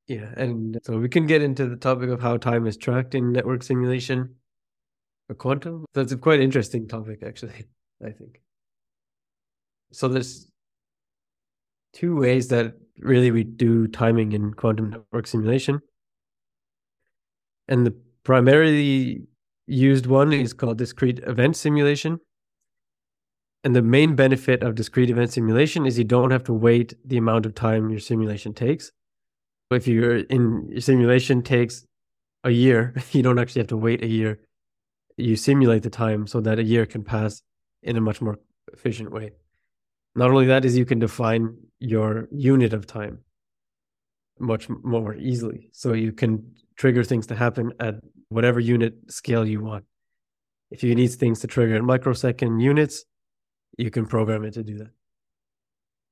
Yeah, 0.07 0.29
and 0.35 0.77
so 0.83 0.99
we 0.99 1.09
can 1.09 1.25
get 1.25 1.41
into 1.41 1.67
the 1.67 1.77
topic 1.77 2.09
of 2.09 2.21
how 2.21 2.37
time 2.37 2.67
is 2.67 2.77
tracked 2.77 3.15
in 3.15 3.31
network 3.31 3.63
simulation 3.63 4.35
for 5.27 5.33
quantum. 5.33 5.85
That's 5.93 6.11
a 6.11 6.17
quite 6.17 6.41
interesting 6.41 6.87
topic, 6.87 7.23
actually, 7.25 7.65
I 8.05 8.11
think. 8.11 8.41
So 9.91 10.09
there's 10.09 10.51
two 11.93 12.17
ways 12.17 12.49
that 12.49 12.73
really 12.99 13.31
we 13.31 13.45
do 13.45 13.87
timing 13.87 14.33
in 14.33 14.53
quantum 14.53 14.89
network 14.89 15.27
simulation. 15.27 15.79
And 17.67 17.86
the 17.86 17.95
primarily 18.24 19.24
used 19.67 20.05
one 20.05 20.34
is 20.34 20.53
called 20.53 20.77
discrete 20.77 21.19
event 21.19 21.55
simulation. 21.55 22.19
And 23.63 23.75
the 23.75 23.81
main 23.81 24.15
benefit 24.15 24.62
of 24.62 24.75
discrete 24.75 25.10
event 25.10 25.31
simulation 25.31 25.86
is 25.86 25.98
you 25.98 26.03
don't 26.03 26.31
have 26.31 26.43
to 26.43 26.53
wait 26.53 26.93
the 27.03 27.17
amount 27.17 27.45
of 27.45 27.55
time 27.55 27.89
your 27.89 28.00
simulation 28.00 28.53
takes. 28.53 28.91
If 29.72 29.88
you're 29.88 30.17
in 30.17 30.69
your 30.69 30.81
simulation 30.81 31.41
takes 31.41 31.86
a 32.43 32.51
year, 32.51 32.93
you 33.12 33.24
don't 33.24 33.39
actually 33.39 33.62
have 33.62 33.67
to 33.69 33.77
wait 33.77 34.03
a 34.03 34.07
year. 34.07 34.39
You 35.17 35.36
simulate 35.36 35.84
the 35.84 35.89
time 35.89 36.27
so 36.27 36.41
that 36.41 36.60
a 36.60 36.63
year 36.63 36.86
can 36.86 37.03
pass 37.03 37.41
in 37.81 37.98
a 37.98 38.01
much 38.01 38.22
more 38.22 38.38
efficient 38.72 39.12
way. 39.12 39.31
Not 40.15 40.29
only 40.29 40.45
that 40.45 40.65
is 40.65 40.77
you 40.77 40.86
can 40.86 41.00
define 41.00 41.57
your 41.79 42.27
unit 42.31 42.74
of 42.74 42.86
time 42.86 43.25
much 44.39 44.67
more 44.69 45.15
easily. 45.15 45.69
So 45.71 45.93
you 45.93 46.11
can 46.11 46.55
trigger 46.75 47.03
things 47.03 47.27
to 47.27 47.35
happen 47.35 47.71
at 47.79 47.95
whatever 48.29 48.59
unit 48.59 48.95
scale 49.09 49.47
you 49.47 49.61
want. 49.61 49.85
If 50.71 50.83
you 50.83 50.95
need 50.95 51.07
things 51.07 51.39
to 51.41 51.47
trigger 51.47 51.75
in 51.75 51.85
microsecond 51.85 52.61
units, 52.61 53.05
you 53.77 53.91
can 53.91 54.05
program 54.05 54.43
it 54.43 54.53
to 54.53 54.63
do 54.63 54.77
that. 54.79 54.91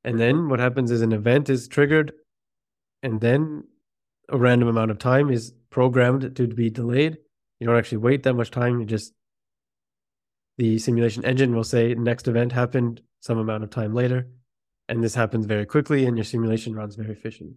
And 0.04 0.20
then 0.20 0.50
what 0.50 0.60
happens 0.60 0.92
is 0.92 1.02
an 1.02 1.14
event 1.14 1.50
is 1.50 1.68
triggered, 1.68 2.14
and 3.02 3.22
then 3.22 3.64
a 4.30 4.38
random 4.38 4.68
amount 4.68 4.92
of 4.92 5.00
time 5.00 5.30
is 5.30 5.54
programmed 5.70 6.36
to 6.36 6.48
be 6.48 6.70
delayed. 6.70 7.18
You 7.60 7.68
don't 7.68 7.78
actually 7.78 8.00
wait 8.00 8.24
that 8.24 8.34
much 8.34 8.52
time. 8.52 8.80
You 8.80 8.86
just, 8.86 9.14
the 10.58 10.78
simulation 10.78 11.26
engine 11.26 11.56
will 11.56 11.64
say 11.64 11.94
next 11.94 12.28
event 12.28 12.52
happened 12.52 13.02
some 13.22 13.38
amount 13.38 13.64
of 13.64 13.70
time 13.70 13.94
later. 13.94 14.28
And 14.90 15.04
this 15.04 15.16
happens 15.16 15.46
very 15.46 15.66
quickly, 15.66 16.06
and 16.06 16.18
your 16.18 16.26
simulation 16.26 16.76
runs 16.76 16.96
very 16.96 17.14
efficiently. 17.14 17.56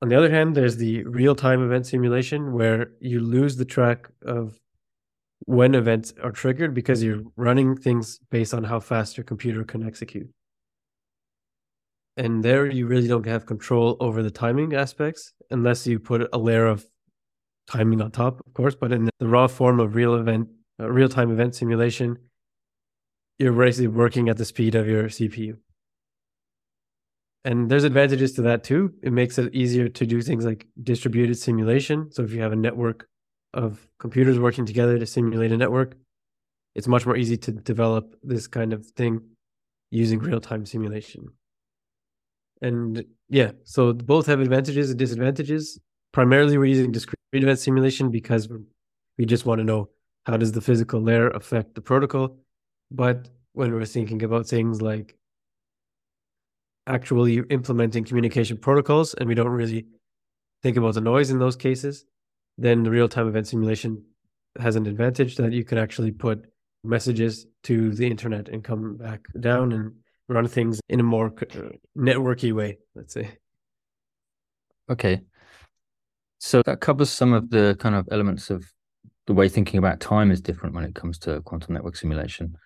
On 0.00 0.08
the 0.08 0.16
other 0.16 0.30
hand, 0.30 0.54
there's 0.54 0.76
the 0.76 1.02
real 1.04 1.34
time 1.34 1.62
event 1.62 1.86
simulation 1.86 2.52
where 2.52 2.92
you 3.00 3.20
lose 3.20 3.56
the 3.56 3.64
track 3.64 4.08
of 4.24 4.60
when 5.40 5.74
events 5.74 6.12
are 6.22 6.30
triggered 6.30 6.72
because 6.72 7.02
you're 7.02 7.22
running 7.36 7.76
things 7.76 8.20
based 8.30 8.54
on 8.54 8.64
how 8.64 8.78
fast 8.78 9.16
your 9.16 9.24
computer 9.24 9.64
can 9.64 9.84
execute. 9.84 10.28
And 12.16 12.44
there 12.44 12.66
you 12.66 12.86
really 12.86 13.08
don't 13.08 13.26
have 13.26 13.46
control 13.46 13.96
over 14.00 14.22
the 14.22 14.30
timing 14.30 14.74
aspects 14.74 15.32
unless 15.50 15.86
you 15.86 15.98
put 15.98 16.28
a 16.32 16.38
layer 16.38 16.66
of 16.66 16.84
timing 17.68 18.00
on 18.00 18.10
top, 18.10 18.40
of 18.46 18.54
course. 18.54 18.74
But 18.74 18.92
in 18.92 19.08
the 19.18 19.28
raw 19.28 19.46
form 19.46 19.80
of 19.80 19.94
real 19.94 20.14
event, 20.14 20.48
uh, 20.80 20.90
real 20.90 21.08
time 21.08 21.30
event 21.30 21.54
simulation, 21.54 22.18
you're 23.38 23.52
basically 23.52 23.88
working 23.88 24.28
at 24.28 24.36
the 24.36 24.44
speed 24.44 24.74
of 24.74 24.88
your 24.88 25.04
CPU 25.04 25.58
and 27.44 27.70
there's 27.70 27.84
advantages 27.84 28.32
to 28.34 28.42
that 28.42 28.64
too. 28.64 28.92
It 29.02 29.12
makes 29.12 29.38
it 29.38 29.54
easier 29.54 29.88
to 29.88 30.06
do 30.06 30.22
things 30.22 30.44
like 30.44 30.66
distributed 30.82 31.36
simulation. 31.36 32.10
So 32.12 32.22
if 32.22 32.32
you 32.32 32.40
have 32.42 32.52
a 32.52 32.56
network 32.56 33.06
of 33.54 33.88
computers 33.98 34.38
working 34.38 34.66
together 34.66 34.98
to 34.98 35.06
simulate 35.06 35.52
a 35.52 35.56
network, 35.56 35.96
it's 36.74 36.88
much 36.88 37.06
more 37.06 37.16
easy 37.16 37.36
to 37.36 37.52
develop 37.52 38.14
this 38.22 38.46
kind 38.46 38.72
of 38.72 38.86
thing 38.86 39.20
using 39.90 40.18
real-time 40.18 40.66
simulation. 40.66 41.26
And 42.60 43.04
yeah, 43.28 43.52
so 43.64 43.92
both 43.92 44.26
have 44.26 44.40
advantages 44.40 44.90
and 44.90 44.98
disadvantages. 44.98 45.78
Primarily, 46.12 46.58
we're 46.58 46.66
using 46.66 46.92
discrete 46.92 47.18
event 47.32 47.58
simulation 47.58 48.10
because 48.10 48.48
we 49.16 49.26
just 49.26 49.46
want 49.46 49.58
to 49.58 49.64
know 49.64 49.90
how 50.26 50.36
does 50.36 50.52
the 50.52 50.60
physical 50.60 51.00
layer 51.00 51.30
affect 51.30 51.74
the 51.74 51.80
protocol. 51.80 52.38
But 52.90 53.28
when 53.52 53.72
we're 53.72 53.84
thinking 53.84 54.22
about 54.22 54.46
things 54.46 54.80
like 54.80 55.17
actually 56.88 57.38
implementing 57.50 58.04
communication 58.04 58.56
protocols 58.56 59.14
and 59.14 59.28
we 59.28 59.34
don't 59.34 59.48
really 59.48 59.86
think 60.62 60.76
about 60.76 60.94
the 60.94 61.00
noise 61.00 61.30
in 61.30 61.38
those 61.38 61.56
cases, 61.56 62.04
then 62.56 62.82
the 62.82 62.90
real 62.90 63.08
time 63.08 63.28
event 63.28 63.46
simulation 63.46 64.04
has 64.58 64.74
an 64.74 64.86
advantage 64.86 65.36
that 65.36 65.52
you 65.52 65.64
can 65.64 65.78
actually 65.78 66.10
put 66.10 66.44
messages 66.82 67.46
to 67.64 67.92
the 67.92 68.06
internet 68.06 68.48
and 68.48 68.64
come 68.64 68.96
back 68.96 69.20
down 69.40 69.72
and 69.72 69.92
run 70.28 70.46
things 70.46 70.80
in 70.88 71.00
a 71.00 71.02
more 71.02 71.26
uh, 71.26 71.68
networky 71.96 72.52
way, 72.52 72.78
let's 72.94 73.14
say. 73.14 73.30
Okay. 74.90 75.20
So 76.38 76.62
that 76.62 76.80
covers 76.80 77.10
some 77.10 77.32
of 77.32 77.50
the 77.50 77.76
kind 77.78 77.94
of 77.94 78.08
elements 78.10 78.50
of 78.50 78.64
the 79.26 79.34
way 79.34 79.48
thinking 79.48 79.78
about 79.78 80.00
time 80.00 80.30
is 80.30 80.40
different 80.40 80.74
when 80.74 80.84
it 80.84 80.94
comes 80.94 81.18
to 81.18 81.42
quantum 81.42 81.74
network 81.74 81.96
simulation. 81.96 82.56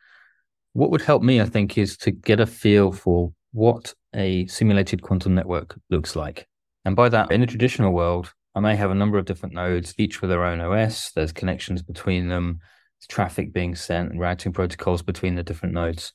What 0.75 0.91
would 0.91 1.02
help 1.02 1.23
me, 1.23 1.41
I 1.41 1.47
think, 1.47 1.76
is 1.76 1.97
to 1.99 2.11
get 2.11 2.41
a 2.41 2.47
feel 2.47 2.93
for 2.93 3.33
what 3.52 3.94
a 4.14 4.47
simulated 4.47 5.02
quantum 5.02 5.35
network 5.35 5.78
looks 5.90 6.16
like. 6.16 6.47
And 6.85 6.97
by 6.97 7.09
that, 7.11 7.30
in 7.30 7.40
the 7.40 7.47
traditional 7.47 7.92
world, 7.92 8.32
I 8.54 8.61
may 8.61 8.76
have 8.76 8.90
a 8.90 8.94
number 8.94 9.18
of 9.18 9.25
different 9.25 9.54
nodes, 9.54 9.94
each 9.99 10.21
with 10.21 10.30
their 10.30 10.44
own 10.44 10.61
OS. 10.61 11.12
There's 11.12 11.32
connections 11.32 11.82
between 11.82 12.28
them, 12.28 12.61
traffic 13.09 13.52
being 13.52 13.75
sent, 13.75 14.16
routing 14.16 14.52
protocols 14.52 15.02
between 15.02 15.35
the 15.35 15.42
different 15.42 15.75
nodes. 15.75 16.12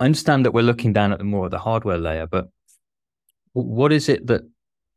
I 0.00 0.06
understand 0.06 0.44
that 0.44 0.52
we're 0.52 0.62
looking 0.62 0.92
down 0.92 1.12
at 1.12 1.18
the 1.18 1.24
more 1.24 1.44
of 1.44 1.50
the 1.50 1.58
hardware 1.58 1.98
layer, 1.98 2.26
but 2.26 2.48
what 3.52 3.92
is 3.92 4.08
it 4.08 4.26
that 4.26 4.42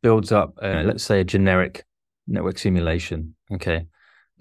builds 0.02 0.32
up, 0.32 0.58
uh, 0.60 0.82
let's 0.84 1.04
say, 1.04 1.20
a 1.20 1.24
generic 1.24 1.84
network 2.26 2.58
simulation? 2.58 3.36
Okay. 3.52 3.86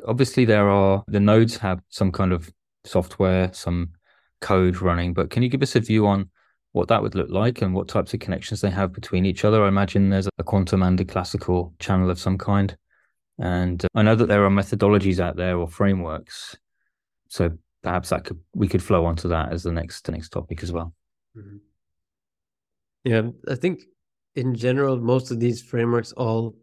Obviously, 0.05 0.45
there 0.45 0.69
are 0.69 1.03
the 1.07 1.19
nodes 1.19 1.57
have 1.57 1.81
some 1.89 2.11
kind 2.11 2.33
of 2.33 2.51
software, 2.83 3.51
some 3.53 3.91
code 4.41 4.81
running, 4.81 5.13
but 5.13 5.29
can 5.29 5.43
you 5.43 5.49
give 5.49 5.61
us 5.61 5.75
a 5.75 5.79
view 5.79 6.07
on 6.07 6.29
what 6.71 6.87
that 6.89 7.01
would 7.01 7.15
look 7.15 7.29
like 7.29 7.61
and 7.61 7.73
what 7.73 7.87
types 7.87 8.13
of 8.13 8.19
connections 8.19 8.61
they 8.61 8.69
have 8.69 8.93
between 8.93 9.25
each 9.25 9.45
other? 9.45 9.63
I 9.63 9.67
imagine 9.67 10.09
there's 10.09 10.29
a 10.37 10.43
quantum 10.43 10.83
and 10.83 10.99
a 10.99 11.05
classical 11.05 11.73
channel 11.79 12.09
of 12.09 12.19
some 12.19 12.37
kind. 12.37 12.75
And 13.39 13.83
uh, 13.83 13.87
I 13.95 14.03
know 14.03 14.15
that 14.15 14.27
there 14.27 14.45
are 14.45 14.49
methodologies 14.49 15.19
out 15.19 15.35
there 15.35 15.57
or 15.57 15.67
frameworks. 15.67 16.55
So 17.29 17.51
perhaps 17.83 18.09
that 18.09 18.25
could 18.25 18.39
we 18.53 18.67
could 18.67 18.83
flow 18.83 19.05
onto 19.05 19.27
that 19.29 19.51
as 19.51 19.63
the 19.63 19.71
next 19.71 20.05
the 20.05 20.11
next 20.11 20.29
topic 20.29 20.63
as 20.63 20.71
well. 20.71 20.93
Mm-hmm. 21.37 21.57
Yeah, 23.03 23.21
I 23.47 23.55
think 23.55 23.81
in 24.35 24.55
general 24.55 24.97
most 24.97 25.31
of 25.31 25.39
these 25.39 25.61
frameworks 25.61 26.11
all 26.13 26.55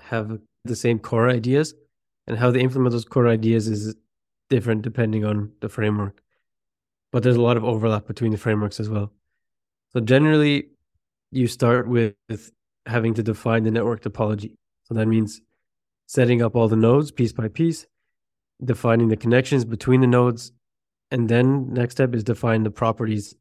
have 0.00 0.38
the 0.64 0.76
same 0.76 0.98
core 0.98 1.30
ideas 1.30 1.74
and 2.26 2.36
how 2.36 2.50
they 2.50 2.60
implement 2.60 2.92
those 2.92 3.04
core 3.04 3.28
ideas 3.28 3.68
is 3.68 3.94
different 4.50 4.82
depending 4.82 5.24
on 5.24 5.52
the 5.60 5.68
framework 5.68 6.22
but 7.12 7.22
there's 7.22 7.36
a 7.36 7.42
lot 7.42 7.56
of 7.56 7.64
overlap 7.64 8.06
between 8.06 8.32
the 8.32 8.38
frameworks 8.38 8.80
as 8.80 8.88
well. 8.88 9.12
So 9.92 10.00
generally, 10.00 10.68
you 11.30 11.46
start 11.46 11.88
with 11.88 12.14
having 12.86 13.14
to 13.14 13.22
define 13.22 13.64
the 13.64 13.70
network 13.70 14.02
topology. 14.02 14.56
So 14.84 14.94
that 14.94 15.06
means 15.06 15.40
setting 16.06 16.42
up 16.42 16.54
all 16.54 16.68
the 16.68 16.76
nodes 16.76 17.10
piece 17.10 17.32
by 17.32 17.48
piece, 17.48 17.86
defining 18.64 19.08
the 19.08 19.16
connections 19.16 19.64
between 19.64 20.00
the 20.00 20.06
nodes, 20.06 20.52
and 21.10 21.28
then 21.28 21.72
next 21.72 21.94
step 21.94 22.14
is 22.14 22.24
define 22.24 22.62
the 22.62 22.70
properties 22.70 23.34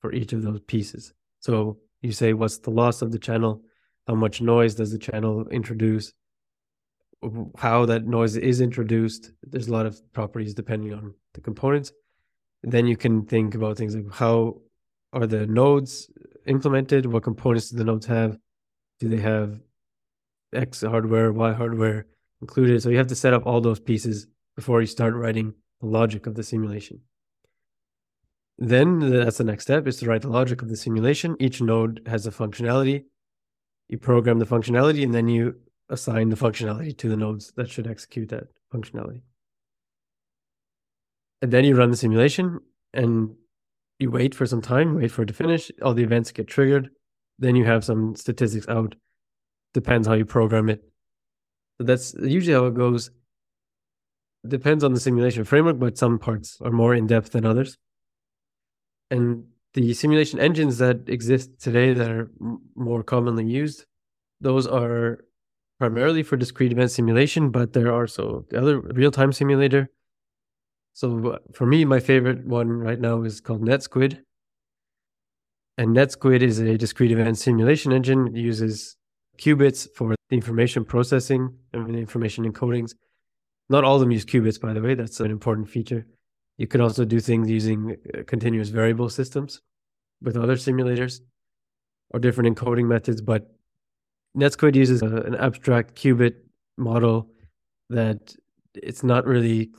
for 0.00 0.12
each 0.12 0.32
of 0.32 0.42
those 0.42 0.60
pieces. 0.60 1.12
So 1.40 1.78
you 2.02 2.12
say 2.12 2.32
what's 2.32 2.58
the 2.58 2.70
loss 2.70 3.02
of 3.02 3.12
the 3.12 3.18
channel, 3.18 3.62
how 4.06 4.14
much 4.14 4.40
noise 4.40 4.74
does 4.74 4.92
the 4.92 4.98
channel 4.98 5.48
introduce, 5.48 6.12
how 7.56 7.86
that 7.86 8.06
noise 8.06 8.36
is 8.36 8.60
introduced. 8.60 9.32
There's 9.42 9.68
a 9.68 9.72
lot 9.72 9.86
of 9.86 10.00
properties 10.12 10.54
depending 10.54 10.92
on 10.92 11.14
the 11.32 11.40
components 11.40 11.92
then 12.72 12.86
you 12.86 12.96
can 12.96 13.26
think 13.26 13.54
about 13.54 13.76
things 13.76 13.94
like 13.94 14.10
how 14.12 14.60
are 15.12 15.26
the 15.26 15.46
nodes 15.46 16.10
implemented? 16.46 17.06
What 17.06 17.22
components 17.22 17.70
do 17.70 17.76
the 17.76 17.84
nodes 17.84 18.06
have? 18.06 18.38
Do 19.00 19.08
they 19.08 19.20
have 19.20 19.60
X 20.52 20.82
hardware, 20.82 21.32
Y 21.32 21.52
hardware 21.52 22.06
included? 22.40 22.82
So 22.82 22.88
you 22.88 22.96
have 22.96 23.08
to 23.08 23.14
set 23.14 23.34
up 23.34 23.46
all 23.46 23.60
those 23.60 23.80
pieces 23.80 24.26
before 24.56 24.80
you 24.80 24.86
start 24.86 25.14
writing 25.14 25.54
the 25.80 25.86
logic 25.86 26.26
of 26.26 26.34
the 26.34 26.42
simulation. 26.42 27.00
Then 28.56 28.98
that's 28.98 29.38
the 29.38 29.44
next 29.44 29.64
step 29.64 29.86
is 29.86 29.96
to 29.98 30.06
write 30.06 30.22
the 30.22 30.28
logic 30.28 30.62
of 30.62 30.68
the 30.68 30.76
simulation. 30.76 31.36
Each 31.40 31.60
node 31.60 32.00
has 32.06 32.26
a 32.26 32.30
functionality. 32.30 33.04
You 33.88 33.98
program 33.98 34.38
the 34.38 34.46
functionality 34.46 35.02
and 35.02 35.12
then 35.12 35.28
you 35.28 35.56
assign 35.90 36.30
the 36.30 36.36
functionality 36.36 36.96
to 36.96 37.08
the 37.08 37.16
nodes 37.16 37.52
that 37.56 37.68
should 37.68 37.86
execute 37.86 38.30
that 38.30 38.44
functionality. 38.72 39.22
And 41.42 41.52
then 41.52 41.64
you 41.64 41.76
run 41.76 41.90
the 41.90 41.96
simulation 41.96 42.60
and 42.92 43.34
you 43.98 44.10
wait 44.10 44.34
for 44.34 44.46
some 44.46 44.62
time, 44.62 44.94
wait 44.94 45.10
for 45.10 45.22
it 45.22 45.26
to 45.26 45.34
finish. 45.34 45.70
All 45.82 45.94
the 45.94 46.02
events 46.02 46.32
get 46.32 46.46
triggered. 46.46 46.90
then 47.38 47.56
you 47.56 47.64
have 47.64 47.84
some 47.84 48.14
statistics 48.14 48.68
out. 48.68 48.94
Depends 49.72 50.06
how 50.06 50.14
you 50.14 50.24
program 50.24 50.68
it. 50.68 50.84
So 51.78 51.84
that's 51.84 52.14
usually 52.14 52.54
how 52.54 52.66
it 52.66 52.74
goes. 52.74 53.10
Depends 54.46 54.84
on 54.84 54.94
the 54.94 55.00
simulation 55.00 55.44
framework, 55.44 55.78
but 55.78 55.98
some 55.98 56.18
parts 56.18 56.58
are 56.60 56.70
more 56.70 56.94
in 56.94 57.06
depth 57.06 57.32
than 57.32 57.44
others. 57.44 57.76
And 59.10 59.44
the 59.72 59.92
simulation 59.94 60.38
engines 60.38 60.78
that 60.78 61.08
exist 61.08 61.60
today 61.60 61.92
that 61.92 62.10
are 62.10 62.30
more 62.76 63.02
commonly 63.02 63.46
used, 63.46 63.86
those 64.40 64.66
are 64.66 65.24
primarily 65.78 66.22
for 66.22 66.36
discrete 66.36 66.72
event 66.72 66.90
simulation, 66.90 67.50
but 67.50 67.72
there 67.72 67.92
are 67.92 68.06
so 68.06 68.46
the 68.50 68.60
other 68.60 68.80
real 68.80 69.10
time 69.10 69.32
simulator. 69.32 69.90
So 70.94 71.32
uh, 71.32 71.38
for 71.52 71.66
me, 71.66 71.84
my 71.84 72.00
favorite 72.00 72.46
one 72.46 72.70
right 72.70 73.00
now 73.00 73.22
is 73.22 73.40
called 73.40 73.62
NetSquid. 73.62 74.20
And 75.76 75.94
NetSquid 75.94 76.40
is 76.40 76.60
a 76.60 76.78
discrete 76.78 77.10
event 77.10 77.36
simulation 77.36 77.92
engine. 77.92 78.28
It 78.28 78.40
uses 78.40 78.96
qubits 79.36 79.88
for 79.96 80.10
the 80.10 80.16
information 80.36 80.84
processing 80.84 81.52
and 81.72 81.92
the 81.92 81.98
information 81.98 82.50
encodings. 82.50 82.94
Not 83.68 83.82
all 83.82 83.96
of 83.96 84.00
them 84.00 84.12
use 84.12 84.24
qubits, 84.24 84.60
by 84.60 84.72
the 84.72 84.80
way. 84.80 84.94
That's 84.94 85.18
an 85.18 85.32
important 85.32 85.68
feature. 85.68 86.06
You 86.58 86.68
can 86.68 86.80
also 86.80 87.04
do 87.04 87.18
things 87.18 87.50
using 87.50 87.96
uh, 88.14 88.22
continuous 88.28 88.68
variable 88.68 89.08
systems 89.08 89.60
with 90.22 90.36
other 90.36 90.54
simulators 90.54 91.20
or 92.10 92.20
different 92.20 92.56
encoding 92.56 92.86
methods, 92.86 93.20
but 93.20 93.50
NetSquid 94.38 94.76
uses 94.76 95.02
a, 95.02 95.06
an 95.06 95.34
abstract 95.34 95.96
qubit 95.96 96.34
model 96.76 97.28
that 97.90 98.36
it's 98.74 99.02
not 99.02 99.26
really 99.26 99.70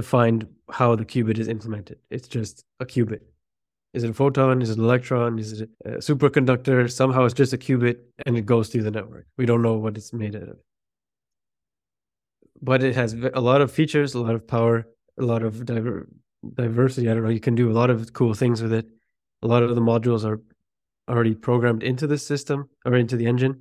defined 0.00 0.46
how 0.70 0.94
the 0.94 1.04
qubit 1.12 1.38
is 1.38 1.48
implemented. 1.48 1.98
It's 2.08 2.28
just 2.28 2.64
a 2.78 2.86
qubit. 2.86 3.22
Is 3.94 4.04
it 4.04 4.10
a 4.10 4.14
photon? 4.14 4.62
Is 4.62 4.70
it 4.70 4.78
an 4.78 4.84
electron? 4.84 5.40
Is 5.40 5.60
it 5.60 5.70
a 5.84 5.90
superconductor? 6.08 6.88
Somehow 7.00 7.24
it's 7.24 7.34
just 7.42 7.52
a 7.52 7.58
qubit 7.58 7.96
and 8.24 8.38
it 8.40 8.46
goes 8.46 8.68
through 8.68 8.84
the 8.84 8.92
network. 8.92 9.26
We 9.36 9.44
don't 9.44 9.60
know 9.60 9.74
what 9.74 9.96
it's 9.96 10.12
made 10.12 10.36
out 10.36 10.50
of. 10.54 10.58
But 12.62 12.84
it 12.84 12.94
has 12.94 13.10
a 13.34 13.40
lot 13.40 13.60
of 13.60 13.72
features, 13.72 14.14
a 14.14 14.20
lot 14.20 14.36
of 14.36 14.46
power, 14.46 14.86
a 15.18 15.24
lot 15.32 15.42
of 15.42 15.64
diver- 15.64 16.08
diversity. 16.54 17.10
I 17.10 17.14
don't 17.14 17.24
know. 17.24 17.36
You 17.38 17.46
can 17.48 17.56
do 17.56 17.70
a 17.72 17.78
lot 17.80 17.90
of 17.90 18.12
cool 18.12 18.34
things 18.34 18.62
with 18.62 18.72
it. 18.72 18.86
A 19.42 19.48
lot 19.48 19.64
of 19.64 19.74
the 19.74 19.80
modules 19.80 20.24
are 20.24 20.40
already 21.10 21.34
programmed 21.34 21.82
into 21.82 22.06
the 22.06 22.18
system 22.18 22.68
or 22.84 22.94
into 22.94 23.16
the 23.16 23.26
engine. 23.26 23.54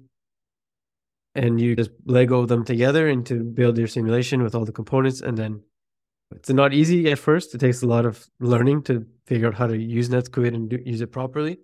And 1.33 1.59
you 1.61 1.75
just 1.75 1.91
Lego 2.05 2.45
them 2.45 2.63
together 2.63 3.07
and 3.07 3.25
to 3.25 3.43
build 3.43 3.77
your 3.77 3.87
simulation 3.87 4.43
with 4.43 4.53
all 4.53 4.65
the 4.65 4.79
components. 4.81 5.21
And 5.21 5.35
then 5.37 5.63
it's 6.31 6.49
not 6.49 6.73
easy 6.73 7.09
at 7.11 7.19
first. 7.19 7.55
It 7.55 7.59
takes 7.59 7.81
a 7.81 7.87
lot 7.87 8.05
of 8.05 8.25
learning 8.39 8.83
to 8.83 9.05
figure 9.25 9.47
out 9.47 9.55
how 9.55 9.67
to 9.67 9.77
use 9.77 10.09
NetSquid 10.09 10.53
and 10.53 10.69
do, 10.69 10.79
use 10.85 11.01
it 11.01 11.11
properly. 11.11 11.57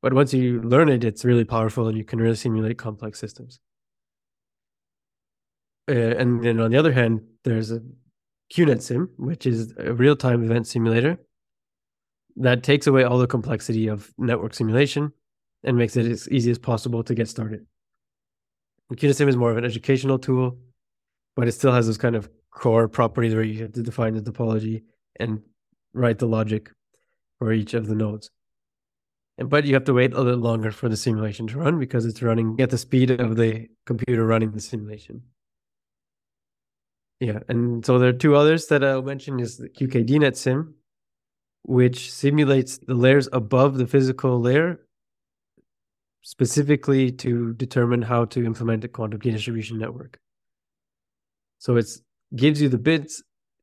But 0.00 0.12
once 0.12 0.34
you 0.34 0.60
learn 0.62 0.88
it, 0.88 1.04
it's 1.04 1.24
really 1.24 1.44
powerful 1.44 1.86
and 1.86 1.96
you 1.96 2.04
can 2.04 2.20
really 2.20 2.34
simulate 2.34 2.78
complex 2.78 3.20
systems. 3.20 3.60
Uh, 5.88 5.94
and 5.94 6.42
then 6.42 6.60
on 6.60 6.70
the 6.70 6.76
other 6.76 6.92
hand, 6.92 7.20
there's 7.44 7.70
a 7.70 7.80
QuNetSim, 8.52 9.08
which 9.16 9.46
is 9.46 9.72
a 9.78 9.92
real 9.92 10.16
time 10.16 10.44
event 10.44 10.66
simulator 10.66 11.18
that 12.36 12.62
takes 12.62 12.86
away 12.86 13.04
all 13.04 13.18
the 13.18 13.26
complexity 13.26 13.88
of 13.88 14.12
network 14.18 14.54
simulation 14.54 15.12
and 15.64 15.76
makes 15.76 15.96
it 15.96 16.06
as 16.06 16.28
easy 16.28 16.50
as 16.50 16.58
possible 16.58 17.04
to 17.04 17.14
get 17.14 17.28
started. 17.28 17.66
QuNetSim 18.92 19.28
is 19.28 19.36
more 19.36 19.50
of 19.50 19.56
an 19.56 19.64
educational 19.64 20.18
tool, 20.18 20.58
but 21.36 21.46
it 21.46 21.52
still 21.52 21.72
has 21.72 21.86
those 21.86 21.98
kind 21.98 22.16
of 22.16 22.28
core 22.52 22.88
properties 22.88 23.34
where 23.34 23.42
you 23.42 23.62
have 23.62 23.72
to 23.72 23.82
define 23.82 24.14
the 24.14 24.20
topology 24.20 24.82
and 25.18 25.40
write 25.92 26.18
the 26.18 26.26
logic 26.26 26.70
for 27.38 27.52
each 27.52 27.74
of 27.74 27.86
the 27.86 27.94
nodes. 27.94 28.30
And 29.38 29.48
but 29.48 29.64
you 29.64 29.74
have 29.74 29.84
to 29.84 29.94
wait 29.94 30.12
a 30.12 30.20
little 30.20 30.40
longer 30.40 30.70
for 30.70 30.88
the 30.88 30.96
simulation 30.96 31.46
to 31.48 31.58
run 31.58 31.78
because 31.78 32.04
it's 32.04 32.22
running 32.22 32.60
at 32.60 32.70
the 32.70 32.78
speed 32.78 33.10
of 33.10 33.36
the 33.36 33.68
computer 33.86 34.26
running 34.26 34.52
the 34.52 34.60
simulation. 34.60 35.22
Yeah, 37.20 37.38
and 37.48 37.84
so 37.84 37.98
there 37.98 38.10
are 38.10 38.12
two 38.12 38.36
others 38.36 38.66
that 38.66 38.84
I'll 38.84 39.02
mention 39.02 39.38
is 39.38 39.56
the 39.56 39.68
QKDNetSim, 39.68 40.72
which 41.62 42.12
simulates 42.12 42.78
the 42.78 42.94
layers 42.94 43.28
above 43.32 43.78
the 43.78 43.86
physical 43.86 44.40
layer 44.40 44.80
specifically 46.22 47.10
to 47.10 47.52
determine 47.54 48.02
how 48.02 48.24
to 48.24 48.44
implement 48.44 48.84
a 48.84 48.88
quantum 48.88 49.20
key 49.20 49.30
distribution 49.30 49.78
network. 49.78 50.18
So 51.58 51.76
it 51.76 51.86
gives 52.34 52.60
you 52.60 52.68
the 52.68 52.78
bits 52.78 53.22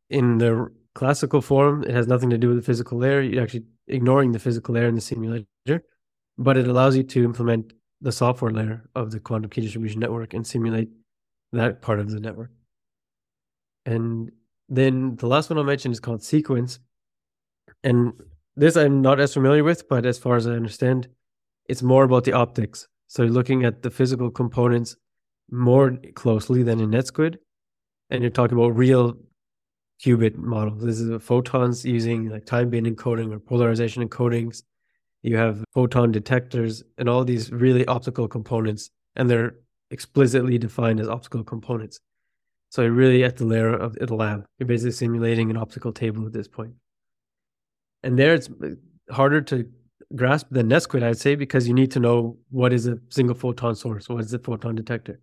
in 0.10 0.38
the 0.38 0.72
classical 0.96 1.42
form. 1.42 1.84
It 1.84 1.92
has 1.92 2.08
nothing 2.08 2.30
to 2.30 2.38
do 2.38 2.50
with 2.50 2.58
the 2.58 2.64
physical 2.64 2.98
layer. 2.98 3.22
You're 3.22 3.44
actually 3.44 3.66
ignoring 3.88 4.32
the 4.32 4.40
physical 4.40 4.76
layer 4.76 4.88
in 4.88 4.96
the 4.96 5.02
simulator, 5.02 5.84
but 6.38 6.58
it 6.58 6.68
allows 6.68 6.96
you 6.96 7.04
to 7.04 7.24
implement 7.24 7.74
the 8.02 8.12
software 8.12 8.52
layer 8.52 8.90
of 8.96 9.12
the 9.12 9.20
quantum 9.20 9.50
key 9.50 9.62
distribution 9.62 10.00
network 10.00 10.34
and 10.34 10.46
simulate 10.46 10.90
that 11.52 11.82
part 11.82 12.00
of 12.00 12.10
the 12.10 12.20
network. 12.20 12.52
And 13.86 14.32
then 14.68 15.16
the 15.16 15.28
last 15.28 15.50
one 15.50 15.58
I'll 15.58 15.64
mention 15.64 15.92
is 15.92 16.00
called 16.00 16.22
SeQUeNCe, 16.22 16.80
and 17.84 18.14
this 18.56 18.76
I'm 18.76 19.02
not 19.02 19.20
as 19.20 19.34
familiar 19.34 19.64
with, 19.64 19.88
but 19.90 20.06
as 20.06 20.18
far 20.18 20.36
as 20.36 20.48
I 20.48 20.52
understand, 20.52 21.08
it's 21.66 21.82
more 21.82 22.04
about 22.04 22.24
the 22.24 22.34
optics. 22.34 22.88
So 23.08 23.24
you're 23.24 23.32
looking 23.32 23.64
at 23.66 23.82
the 23.82 23.90
physical 23.90 24.30
components 24.30 24.96
more 25.50 25.98
closely 26.14 26.62
than 26.62 26.80
in 26.80 26.92
NetSquid, 26.92 27.38
and 28.10 28.22
you're 28.22 28.32
talking 28.32 28.58
about 28.58 28.76
real 28.76 29.18
qubit 30.04 30.36
models. 30.36 30.84
This 30.84 31.00
is 31.00 31.22
photons 31.22 31.86
using 31.86 32.30
like 32.30 32.46
time 32.46 32.70
bin 32.70 32.86
encoding 32.86 33.34
or 33.34 33.40
polarization 33.40 34.08
encodings. 34.08 34.64
You 35.22 35.38
have 35.38 35.64
photon 35.74 36.12
detectors 36.12 36.84
and 36.98 37.10
all 37.10 37.26
these 37.26 37.52
really 37.52 37.86
optical 37.86 38.28
components, 38.28 38.92
and 39.16 39.30
they're 39.30 39.56
explicitly 39.92 40.58
defined 40.58 41.00
as 41.00 41.10
optical 41.10 41.44
components. 41.44 42.00
So 42.70 42.84
you're 42.84 42.92
really 42.92 43.24
at 43.24 43.38
the 43.38 43.46
layer 43.46 43.74
of 43.74 43.96
the 43.96 44.16
lab. 44.16 44.46
You're 44.60 44.68
basically 44.68 44.92
simulating 44.92 45.50
an 45.50 45.58
optical 45.58 45.92
table 45.92 46.26
at 46.26 46.34
this 46.34 46.48
point. 46.48 46.74
and 48.04 48.18
there 48.18 48.34
it's 48.34 48.50
harder 49.10 49.42
to 49.42 49.70
grasp 50.16 50.48
than 50.52 50.70
NetSquid, 50.70 51.04
I'd 51.04 51.18
say, 51.18 51.36
because 51.36 51.68
you 51.68 51.74
need 51.74 51.92
to 51.92 52.00
know 52.00 52.38
what 52.50 52.74
is 52.74 52.88
a 52.88 52.98
single 53.10 53.36
photon 53.36 53.76
source, 53.76 54.10
what 54.10 54.22
is 54.24 54.34
a 54.34 54.40
photon 54.40 54.76
detector, 54.76 55.20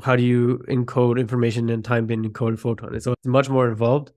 how 0.00 0.16
do 0.16 0.22
you 0.22 0.64
encode 0.68 1.20
information 1.20 1.68
in 1.68 1.82
time 1.82 2.06
bin 2.06 2.24
encoded 2.24 2.58
photon. 2.58 2.98
So 3.00 3.12
it's 3.12 3.26
much 3.26 3.48
more 3.48 3.68
involved, 3.68 4.12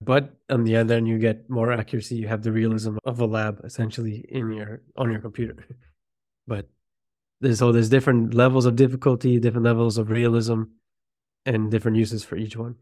but 0.00 0.34
on 0.50 0.64
the 0.64 0.76
other 0.76 0.96
end, 0.96 1.08
you 1.08 1.18
get 1.18 1.48
more 1.48 1.72
accuracy. 1.72 2.16
You 2.16 2.28
have 2.28 2.42
the 2.42 2.52
realism 2.52 2.96
of 3.04 3.20
a 3.20 3.26
lab 3.26 3.60
essentially 3.64 4.24
in 4.28 4.52
your 4.52 4.82
on 4.96 5.10
your 5.10 5.20
computer. 5.20 5.56
but 6.46 6.68
there's 7.40 7.58
so 7.58 7.72
there's 7.72 7.88
different 7.88 8.34
levels 8.34 8.66
of 8.66 8.76
difficulty, 8.76 9.38
different 9.38 9.64
levels 9.64 9.98
of 9.98 10.10
realism, 10.10 10.62
and 11.46 11.70
different 11.70 11.96
uses 11.96 12.24
for 12.24 12.36
each 12.36 12.56
one. 12.56 12.76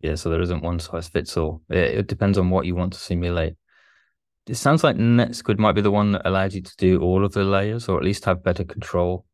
Yeah, 0.00 0.16
so 0.16 0.30
there 0.30 0.42
isn't 0.42 0.62
one 0.62 0.80
size 0.80 1.08
fits 1.08 1.36
all. 1.36 1.62
It, 1.68 1.98
it 1.98 2.06
depends 2.08 2.38
on 2.38 2.50
what 2.50 2.66
you 2.66 2.74
want 2.74 2.92
to 2.94 2.98
simulate 2.98 3.54
it 4.46 4.56
sounds 4.56 4.82
like 4.82 4.96
NetSquid 4.96 5.58
might 5.58 5.72
be 5.72 5.80
the 5.80 5.90
one 5.90 6.12
that 6.12 6.26
allows 6.26 6.54
you 6.54 6.62
to 6.62 6.76
do 6.76 7.00
all 7.00 7.24
of 7.24 7.32
the 7.32 7.44
layers, 7.44 7.88
or 7.88 7.98
at 7.98 8.04
least 8.04 8.24
have 8.24 8.42
better 8.42 8.64
control 8.64 9.24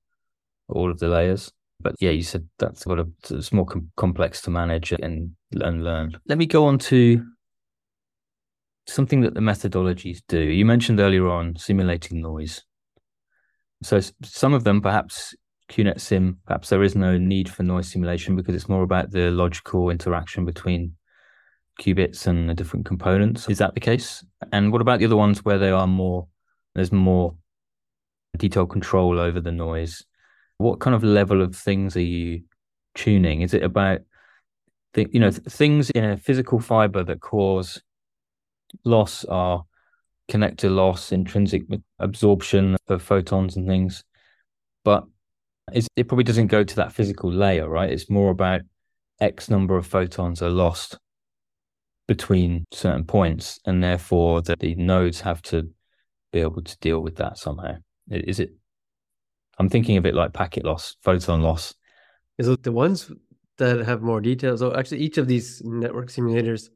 all 0.68 0.90
of 0.90 0.98
the 0.98 1.08
layers. 1.08 1.52
But 1.80 1.94
yeah, 2.00 2.10
you 2.10 2.22
said 2.22 2.48
that's 2.58 2.86
what 2.86 2.98
a, 2.98 3.06
it's 3.30 3.52
more 3.52 3.66
com- 3.66 3.90
complex 3.96 4.40
to 4.42 4.50
manage 4.50 4.92
and 4.92 5.32
and 5.52 5.84
learn. 5.84 6.18
Let 6.26 6.38
me 6.38 6.46
go 6.46 6.66
on 6.66 6.78
to 6.78 7.24
something 8.86 9.20
that 9.20 9.34
the 9.34 9.40
methodologies 9.40 10.22
do. 10.28 10.40
You 10.40 10.64
mentioned 10.64 10.98
earlier 10.98 11.28
on 11.28 11.56
simulating 11.56 12.20
noise. 12.20 12.64
So 13.82 14.00
some 14.24 14.54
of 14.54 14.64
them, 14.64 14.80
perhaps 14.80 15.36
QuNetSim, 15.70 16.38
perhaps 16.46 16.68
there 16.68 16.82
is 16.82 16.96
no 16.96 17.16
need 17.16 17.48
for 17.48 17.62
noise 17.62 17.88
simulation 17.88 18.34
because 18.34 18.54
it's 18.54 18.68
more 18.68 18.82
about 18.82 19.10
the 19.10 19.30
logical 19.30 19.90
interaction 19.90 20.44
between 20.44 20.94
qubits 21.80 22.26
and 22.26 22.48
the 22.48 22.54
different 22.54 22.86
components. 22.86 23.48
Is 23.48 23.58
that 23.58 23.74
the 23.74 23.80
case? 23.80 24.24
And 24.50 24.72
what 24.72 24.80
about 24.80 24.98
the 24.98 25.04
other 25.04 25.16
ones 25.16 25.44
where 25.44 25.58
they 25.58 25.70
are 25.70 25.86
more, 25.86 26.26
there's 26.74 26.90
more 26.90 27.36
detailed 28.36 28.70
control 28.70 29.20
over 29.20 29.40
the 29.40 29.52
noise? 29.52 30.02
What 30.58 30.80
kind 30.80 30.94
of 30.94 31.02
level 31.02 31.42
of 31.42 31.56
things 31.56 31.96
are 31.96 32.00
you 32.00 32.42
tuning? 32.94 33.42
Is 33.42 33.54
it 33.54 33.62
about, 33.62 34.00
you 34.94 35.20
know, 35.20 35.30
things 35.30 35.90
in 35.90 36.04
a 36.04 36.16
physical 36.16 36.60
fiber 36.60 37.02
that 37.04 37.20
cause 37.20 37.80
loss 38.84 39.24
are 39.24 39.64
connector 40.28 40.74
loss, 40.74 41.10
intrinsic 41.10 41.62
absorption 41.98 42.76
of 42.88 43.02
photons 43.02 43.56
and 43.56 43.66
things. 43.66 44.04
But 44.84 45.04
it 45.72 46.08
probably 46.08 46.24
doesn't 46.24 46.46
go 46.48 46.64
to 46.64 46.76
that 46.76 46.92
physical 46.92 47.32
layer, 47.32 47.68
right? 47.68 47.90
It's 47.90 48.10
more 48.10 48.30
about 48.30 48.62
X 49.20 49.50
number 49.50 49.76
of 49.76 49.86
photons 49.86 50.42
are 50.42 50.50
lost 50.50 50.98
between 52.06 52.64
certain 52.72 53.04
points, 53.04 53.58
and 53.66 53.82
therefore 53.82 54.40
the, 54.40 54.56
the 54.58 54.74
nodes 54.76 55.20
have 55.20 55.42
to 55.42 55.68
be 56.32 56.40
able 56.40 56.62
to 56.62 56.78
deal 56.78 57.00
with 57.00 57.16
that 57.16 57.36
somehow. 57.38 57.76
Is 58.10 58.40
it? 58.40 58.52
I'm 59.58 59.68
thinking 59.68 59.96
of 59.96 60.06
it 60.06 60.14
like 60.14 60.32
packet 60.32 60.64
loss, 60.64 60.96
photon 61.02 61.42
loss. 61.42 61.74
Is 62.38 62.56
the 62.62 62.72
ones 62.72 63.10
that 63.58 63.84
have 63.84 64.02
more 64.02 64.20
details? 64.20 64.60
So 64.60 64.74
actually, 64.74 65.00
each 65.00 65.18
of 65.18 65.26
these 65.26 65.60
network 65.64 66.08
simulators 66.08 66.68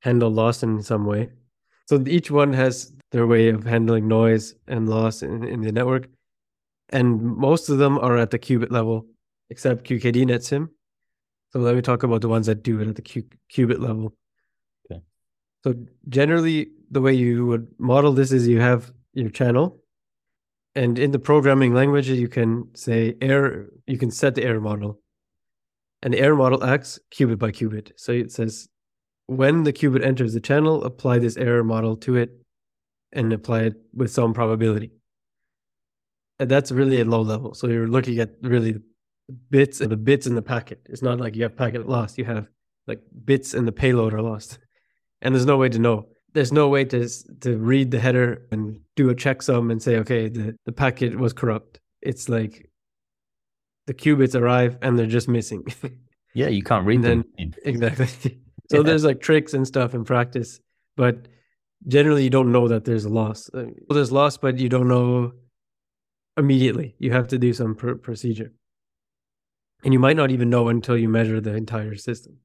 handle 0.00 0.30
loss 0.30 0.62
in 0.62 0.82
some 0.82 1.04
way. 1.06 1.30
So 1.86 2.02
each 2.06 2.30
one 2.30 2.52
has 2.52 2.92
their 3.10 3.26
way 3.26 3.48
of 3.48 3.64
handling 3.64 4.08
noise 4.08 4.54
and 4.68 4.88
loss 4.88 5.22
in, 5.22 5.44
in 5.44 5.60
the 5.60 5.72
network. 5.72 6.08
And 6.90 7.20
most 7.20 7.68
of 7.68 7.78
them 7.78 7.98
are 7.98 8.16
at 8.16 8.30
the 8.30 8.38
qubit 8.38 8.70
level, 8.70 9.06
except 9.50 9.84
QKDNetSim. 9.84 10.68
So 11.50 11.58
let 11.58 11.74
me 11.74 11.82
talk 11.82 12.02
about 12.02 12.20
the 12.20 12.28
ones 12.28 12.46
that 12.46 12.62
do 12.62 12.80
it 12.80 12.88
at 12.88 12.96
the 12.96 13.02
Q- 13.02 13.28
qubit 13.52 13.80
level. 13.80 14.14
Okay. 14.90 15.02
So 15.64 15.74
generally, 16.08 16.68
the 16.90 17.00
way 17.00 17.14
you 17.14 17.46
would 17.46 17.68
model 17.78 18.12
this 18.12 18.32
is 18.32 18.46
you 18.46 18.60
have 18.60 18.92
your 19.14 19.30
channel, 19.30 19.81
and 20.74 20.98
in 20.98 21.10
the 21.10 21.18
programming 21.18 21.74
language, 21.74 22.08
you 22.08 22.28
can 22.28 22.74
say 22.74 23.14
error. 23.20 23.68
You 23.86 23.98
can 23.98 24.10
set 24.10 24.34
the 24.34 24.44
error 24.44 24.60
model, 24.60 25.00
and 26.02 26.14
the 26.14 26.20
error 26.20 26.36
model 26.36 26.64
acts 26.64 26.98
qubit 27.14 27.38
by 27.38 27.50
qubit. 27.50 27.92
So 27.96 28.12
it 28.12 28.32
says 28.32 28.68
when 29.26 29.64
the 29.64 29.72
qubit 29.72 30.04
enters 30.04 30.34
the 30.34 30.40
channel, 30.40 30.84
apply 30.84 31.18
this 31.18 31.36
error 31.36 31.64
model 31.64 31.96
to 31.98 32.16
it, 32.16 32.30
and 33.12 33.32
apply 33.32 33.62
it 33.62 33.74
with 33.94 34.10
some 34.10 34.32
probability. 34.32 34.92
And 36.38 36.50
that's 36.50 36.72
really 36.72 37.00
at 37.00 37.06
low 37.06 37.22
level. 37.22 37.54
So 37.54 37.66
you're 37.66 37.88
looking 37.88 38.18
at 38.18 38.30
really 38.42 38.76
bits 39.50 39.78
the 39.78 39.96
bits 39.96 40.26
in 40.26 40.34
the 40.34 40.42
packet. 40.42 40.80
It's 40.88 41.02
not 41.02 41.20
like 41.20 41.36
you 41.36 41.42
have 41.44 41.56
packet 41.56 41.88
lost. 41.88 42.18
You 42.18 42.24
have 42.24 42.48
like 42.86 43.00
bits 43.24 43.54
in 43.54 43.66
the 43.66 43.72
payload 43.72 44.14
are 44.14 44.22
lost, 44.22 44.58
and 45.20 45.34
there's 45.34 45.46
no 45.46 45.58
way 45.58 45.68
to 45.68 45.78
know 45.78 46.08
there's 46.32 46.52
no 46.52 46.68
way 46.68 46.84
to 46.86 47.08
to 47.40 47.56
read 47.58 47.90
the 47.90 48.00
header 48.00 48.46
and 48.50 48.80
do 48.96 49.10
a 49.10 49.14
checksum 49.14 49.70
and 49.70 49.82
say, 49.82 49.96
okay, 49.96 50.28
the, 50.28 50.56
the 50.64 50.72
packet 50.72 51.18
was 51.18 51.32
corrupt. 51.32 51.80
It's 52.00 52.28
like 52.28 52.70
the 53.86 53.94
qubits 53.94 54.38
arrive 54.38 54.78
and 54.82 54.98
they're 54.98 55.06
just 55.06 55.28
missing. 55.28 55.64
yeah, 56.34 56.48
you 56.48 56.62
can't 56.62 56.86
read 56.86 57.02
them. 57.02 57.24
Exactly. 57.64 58.06
so 58.70 58.78
yeah. 58.78 58.82
there's 58.82 59.04
like 59.04 59.20
tricks 59.20 59.54
and 59.54 59.66
stuff 59.66 59.94
in 59.94 60.04
practice, 60.04 60.60
but 60.96 61.28
generally 61.86 62.24
you 62.24 62.30
don't 62.30 62.52
know 62.52 62.68
that 62.68 62.84
there's 62.84 63.04
a 63.04 63.10
loss. 63.10 63.50
Uh, 63.52 63.66
there's 63.90 64.12
loss, 64.12 64.36
but 64.36 64.58
you 64.58 64.68
don't 64.68 64.88
know 64.88 65.32
immediately. 66.36 66.94
You 66.98 67.12
have 67.12 67.28
to 67.28 67.38
do 67.38 67.52
some 67.52 67.74
pr- 67.74 67.94
procedure. 67.94 68.52
And 69.84 69.92
you 69.92 69.98
might 69.98 70.16
not 70.16 70.30
even 70.30 70.48
know 70.48 70.68
until 70.68 70.96
you 70.96 71.08
measure 71.08 71.40
the 71.40 71.54
entire 71.54 71.96
system 71.96 72.38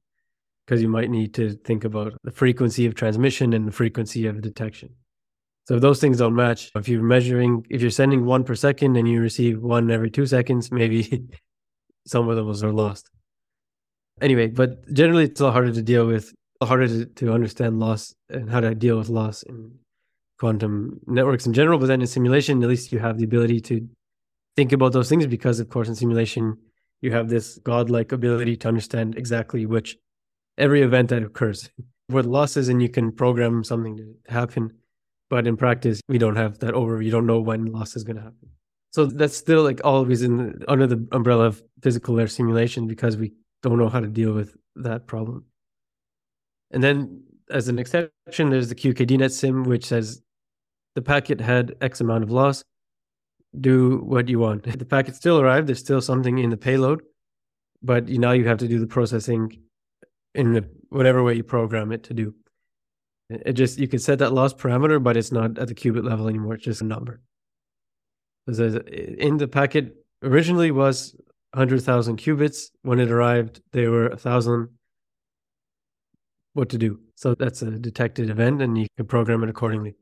because 0.68 0.82
you 0.82 0.88
might 0.88 1.08
need 1.08 1.32
to 1.32 1.52
think 1.64 1.84
about 1.84 2.12
the 2.24 2.30
frequency 2.30 2.84
of 2.84 2.94
transmission 2.94 3.54
and 3.54 3.66
the 3.66 3.72
frequency 3.72 4.26
of 4.26 4.42
detection. 4.42 4.90
So 5.66 5.76
if 5.76 5.80
those 5.80 5.98
things 5.98 6.18
don't 6.18 6.34
match, 6.34 6.70
if 6.74 6.90
you're 6.90 7.02
measuring, 7.02 7.64
if 7.70 7.80
you're 7.80 7.90
sending 7.90 8.26
one 8.26 8.44
per 8.44 8.54
second 8.54 8.96
and 8.96 9.08
you 9.08 9.22
receive 9.22 9.62
one 9.62 9.90
every 9.90 10.10
two 10.10 10.26
seconds, 10.26 10.70
maybe 10.82 11.26
some 12.06 12.28
of 12.28 12.36
those 12.36 12.62
are 12.62 12.72
lost. 12.72 13.08
Anyway, 14.20 14.48
but 14.48 14.92
generally 14.92 15.24
it's 15.24 15.40
a 15.40 15.44
lot 15.44 15.54
harder 15.54 15.72
to 15.72 15.80
deal 15.80 16.06
with, 16.06 16.34
harder 16.62 16.86
to, 16.86 17.06
to 17.06 17.32
understand 17.32 17.80
loss 17.80 18.14
and 18.28 18.50
how 18.50 18.60
to 18.60 18.74
deal 18.74 18.98
with 18.98 19.08
loss 19.08 19.42
in 19.44 19.72
quantum 20.38 21.00
networks 21.06 21.46
in 21.46 21.54
general. 21.54 21.78
But 21.78 21.86
then 21.86 22.02
in 22.02 22.06
simulation, 22.06 22.62
at 22.62 22.68
least 22.68 22.92
you 22.92 22.98
have 22.98 23.16
the 23.16 23.24
ability 23.24 23.62
to 23.62 23.88
think 24.54 24.72
about 24.72 24.92
those 24.92 25.08
things 25.08 25.26
because, 25.26 25.60
of 25.60 25.70
course, 25.70 25.88
in 25.88 25.94
simulation, 25.94 26.58
you 27.00 27.12
have 27.12 27.30
this 27.30 27.58
godlike 27.64 28.12
ability 28.12 28.56
to 28.58 28.68
understand 28.68 29.16
exactly 29.16 29.64
which 29.64 29.96
every 30.58 30.82
event 30.82 31.08
that 31.08 31.22
occurs. 31.22 31.70
With 32.10 32.26
losses 32.26 32.68
and 32.68 32.82
you 32.82 32.88
can 32.88 33.12
program 33.12 33.64
something 33.64 33.96
to 33.96 34.32
happen 34.32 34.72
but 35.30 35.46
in 35.46 35.56
practice 35.56 36.00
we 36.08 36.18
don't 36.18 36.36
have 36.36 36.58
that 36.60 36.72
over 36.74 37.02
you 37.02 37.10
don't 37.10 37.26
know 37.26 37.40
when 37.40 37.66
loss 37.66 37.96
is 37.96 38.04
going 38.04 38.16
to 38.16 38.22
happen. 38.22 38.48
So 38.92 39.06
that's 39.06 39.36
still 39.36 39.62
like 39.62 39.80
always 39.84 40.22
in 40.22 40.62
under 40.68 40.86
the 40.86 41.06
umbrella 41.12 41.44
of 41.44 41.62
physical 41.82 42.14
layer 42.14 42.26
simulation 42.26 42.86
because 42.86 43.16
we 43.16 43.32
don't 43.62 43.78
know 43.78 43.88
how 43.88 44.00
to 44.00 44.06
deal 44.06 44.32
with 44.32 44.56
that 44.76 45.06
problem. 45.06 45.44
And 46.70 46.82
then 46.82 47.22
as 47.50 47.68
an 47.68 47.78
exception 47.78 48.50
there's 48.50 48.68
the 48.68 48.74
QKDNetSim 48.74 49.66
which 49.66 49.84
says 49.84 50.22
the 50.94 51.02
packet 51.02 51.40
had 51.40 51.76
x 51.80 52.00
amount 52.00 52.24
of 52.24 52.30
loss. 52.30 52.64
Do 53.58 53.98
what 53.98 54.28
you 54.28 54.38
want. 54.38 54.64
The 54.78 54.84
packet 54.84 55.14
still 55.14 55.40
arrived. 55.40 55.68
There's 55.68 55.78
still 55.78 56.00
something 56.00 56.38
in 56.38 56.50
the 56.50 56.56
payload 56.56 57.02
but 57.82 58.08
you, 58.08 58.18
now 58.18 58.32
you 58.32 58.46
have 58.46 58.58
to 58.58 58.68
do 58.68 58.78
the 58.78 58.86
processing 58.86 59.58
in 60.34 60.52
the, 60.52 60.68
whatever 60.90 61.22
way 61.22 61.34
you 61.34 61.42
program 61.42 61.92
it 61.92 62.04
to 62.04 62.14
do. 62.14 62.34
It 63.30 63.52
just 63.52 63.78
you 63.78 63.88
can 63.88 63.98
set 63.98 64.20
that 64.20 64.32
loss 64.32 64.54
parameter, 64.54 65.02
but 65.02 65.16
it's 65.16 65.32
not 65.32 65.58
at 65.58 65.68
the 65.68 65.74
qubit 65.74 66.04
level 66.04 66.28
anymore. 66.28 66.54
It's 66.54 66.64
just 66.64 66.80
a 66.80 66.84
number. 66.84 67.20
In 68.46 69.36
the 69.36 69.48
packet 69.48 69.94
originally 70.22 70.70
was 70.70 71.14
hundred 71.54 71.82
thousand 71.82 72.16
qubits. 72.16 72.70
When 72.82 73.00
it 73.00 73.10
arrived, 73.10 73.60
they 73.72 73.86
were 73.86 74.06
a 74.06 74.16
thousand. 74.16 74.70
What 76.54 76.70
to 76.70 76.78
do? 76.78 77.00
So 77.16 77.34
that's 77.34 77.60
a 77.60 77.70
detected 77.70 78.30
event, 78.30 78.62
and 78.62 78.78
you 78.78 78.86
can 78.96 79.06
program 79.06 79.42
it 79.42 79.50
accordingly. 79.50 79.94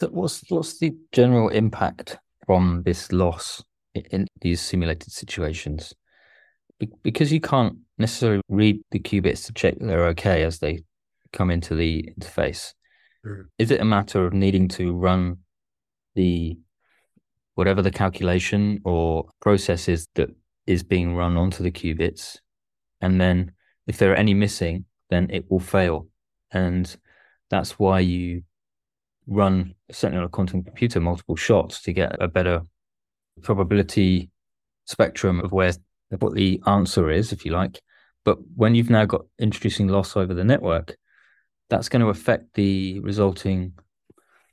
What's 0.00 0.48
what's 0.48 0.78
the 0.78 0.96
general 1.10 1.48
impact 1.48 2.18
from 2.46 2.84
this 2.84 3.10
loss 3.10 3.64
in 3.94 4.28
these 4.40 4.60
simulated 4.60 5.10
situations? 5.10 5.94
because 7.02 7.32
you 7.32 7.40
can't 7.40 7.76
necessarily 7.98 8.42
read 8.48 8.80
the 8.90 8.98
qubits 8.98 9.46
to 9.46 9.52
check 9.52 9.74
they're 9.80 10.06
okay 10.06 10.42
as 10.42 10.58
they 10.58 10.82
come 11.32 11.50
into 11.50 11.74
the 11.74 12.08
interface. 12.18 12.72
Is 13.58 13.70
it 13.70 13.80
a 13.80 13.84
matter 13.84 14.26
of 14.26 14.32
needing 14.32 14.68
to 14.68 14.92
run 14.94 15.38
the 16.14 16.58
whatever 17.54 17.82
the 17.82 17.90
calculation 17.90 18.80
or 18.84 19.28
process 19.40 19.88
is 19.88 20.06
that 20.14 20.28
is 20.66 20.82
being 20.82 21.14
run 21.14 21.36
onto 21.36 21.62
the 21.62 21.70
qubits, 21.70 22.38
and 23.00 23.20
then 23.20 23.52
if 23.86 23.98
there 23.98 24.12
are 24.12 24.16
any 24.16 24.34
missing, 24.34 24.84
then 25.10 25.28
it 25.30 25.50
will 25.50 25.60
fail, 25.60 26.08
and 26.50 26.96
that's 27.50 27.78
why 27.78 28.00
you 28.00 28.42
run 29.26 29.74
certainly 29.90 30.18
on 30.18 30.24
a 30.24 30.28
quantum 30.28 30.62
computer 30.62 31.00
multiple 31.00 31.36
shots 31.36 31.80
to 31.82 31.92
get 31.92 32.14
a 32.20 32.28
better 32.28 32.60
probability 33.42 34.30
spectrum 34.84 35.40
of 35.40 35.50
where 35.52 35.72
what 36.22 36.34
the 36.34 36.60
answer 36.66 37.10
is, 37.10 37.32
if 37.32 37.44
you 37.44 37.52
like. 37.52 37.80
But 38.24 38.38
when 38.56 38.74
you've 38.74 38.90
now 38.90 39.04
got 39.04 39.26
introducing 39.38 39.88
loss 39.88 40.16
over 40.16 40.34
the 40.34 40.44
network, 40.44 40.96
that's 41.70 41.88
going 41.88 42.02
to 42.02 42.08
affect 42.08 42.54
the 42.54 43.00
resulting 43.00 43.74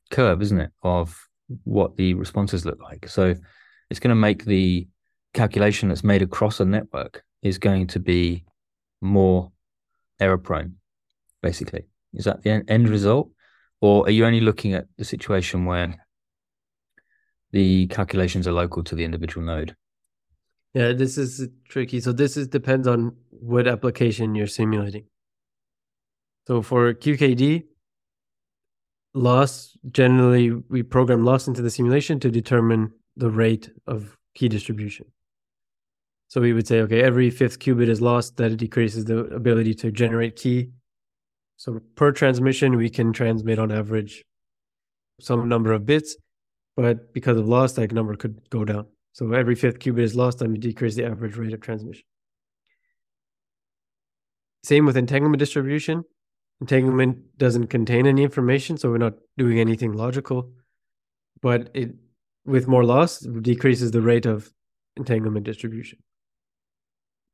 curve, 0.10 0.42
isn't 0.42 0.60
it, 0.60 0.72
of 0.84 1.28
what 1.64 1.98
the 1.98 2.14
responses 2.14 2.66
look 2.66 2.82
like. 2.82 3.08
So 3.08 3.36
it's 3.90 4.00
going 4.00 4.10
to 4.10 4.16
make 4.16 4.46
the 4.46 4.88
calculation 5.34 5.90
that's 5.90 6.04
made 6.04 6.22
across 6.22 6.60
a 6.60 6.66
network 6.66 7.24
is 7.42 7.58
going 7.58 7.88
to 7.88 8.00
be 8.00 8.46
more 9.02 9.52
error 10.20 10.38
prone, 10.38 10.76
basically. 11.42 11.86
Is 12.14 12.26
that 12.26 12.44
the 12.44 12.64
end 12.68 12.90
result? 12.90 13.32
Or 13.80 14.06
are 14.06 14.12
you 14.12 14.26
only 14.26 14.42
looking 14.42 14.74
at 14.74 14.86
the 14.98 15.06
situation 15.06 15.66
where 15.66 16.06
the 17.52 17.88
calculations 17.88 18.48
are 18.48 18.52
local 18.52 18.84
to 18.84 18.96
the 18.96 19.04
individual 19.04 19.46
node? 19.46 19.76
Yeah, 20.74 20.94
this 20.94 21.18
is 21.18 21.48
tricky. 21.68 22.00
So 22.00 22.14
this 22.14 22.38
is 22.38 22.48
depends 22.48 22.88
on 22.88 23.16
what 23.30 23.68
application 23.68 24.36
you're 24.36 24.48
simulating. 24.48 25.06
So 26.48 26.62
for 26.62 26.94
QKD, 26.94 27.66
loss 29.14 29.78
generally 29.92 30.52
we 30.52 30.84
program 30.84 31.26
loss 31.26 31.48
into 31.48 31.62
the 31.62 31.70
simulation 31.70 32.20
to 32.22 32.32
determine 32.32 32.92
the 33.18 33.30
rate 33.30 33.70
of 33.88 34.18
key 34.36 34.48
distribution. 34.48 35.06
So 36.30 36.40
we 36.40 36.54
would 36.54 36.66
say, 36.66 36.80
okay, 36.82 37.02
every 37.02 37.30
fifth 37.30 37.60
qubit 37.60 37.90
is 37.90 38.00
lost, 38.00 38.38
that 38.38 38.56
decreases 38.56 39.04
the 39.04 39.18
ability 39.26 39.74
to 39.76 39.92
generate 39.92 40.38
key. 40.38 40.70
So 41.58 41.82
per 41.96 42.14
transmission, 42.14 42.78
we 42.78 42.90
can 42.90 43.12
transmit 43.12 43.60
on 43.60 43.70
average 43.70 44.24
some 45.20 45.50
number 45.50 45.74
of 45.74 45.86
bits, 45.86 46.16
but 46.78 47.14
because 47.14 47.38
of 47.38 47.50
loss, 47.50 47.74
that 47.74 47.92
number 47.92 48.16
could 48.16 48.50
go 48.50 48.64
down. 48.64 48.88
So 49.14 49.32
every 49.34 49.56
fifth 49.56 49.80
qubit 49.80 50.04
is 50.04 50.16
lost, 50.16 50.42
we 50.42 50.58
decrease 50.58 50.96
the 50.96 51.06
average 51.06 51.36
rate 51.36 51.54
of 51.54 51.62
transmission. 51.62 52.06
Same 54.64 54.86
with 54.86 54.96
entanglement 54.96 55.40
distribution. 55.40 56.04
Entanglement 56.62 57.38
doesn't 57.38 57.68
contain 57.68 58.06
any 58.06 58.24
information, 58.24 58.78
so 58.78 58.90
we're 58.90 58.98
not 58.98 59.16
doing 59.38 59.60
anything 59.60 59.94
logical. 59.94 60.52
But 61.42 61.72
it, 61.74 61.96
with 62.46 62.68
more 62.68 62.86
loss, 62.86 63.20
decreases 63.20 63.92
the 63.92 64.02
rate 64.02 64.26
of 64.26 64.52
entanglement 64.96 65.46
distribution. 65.46 66.00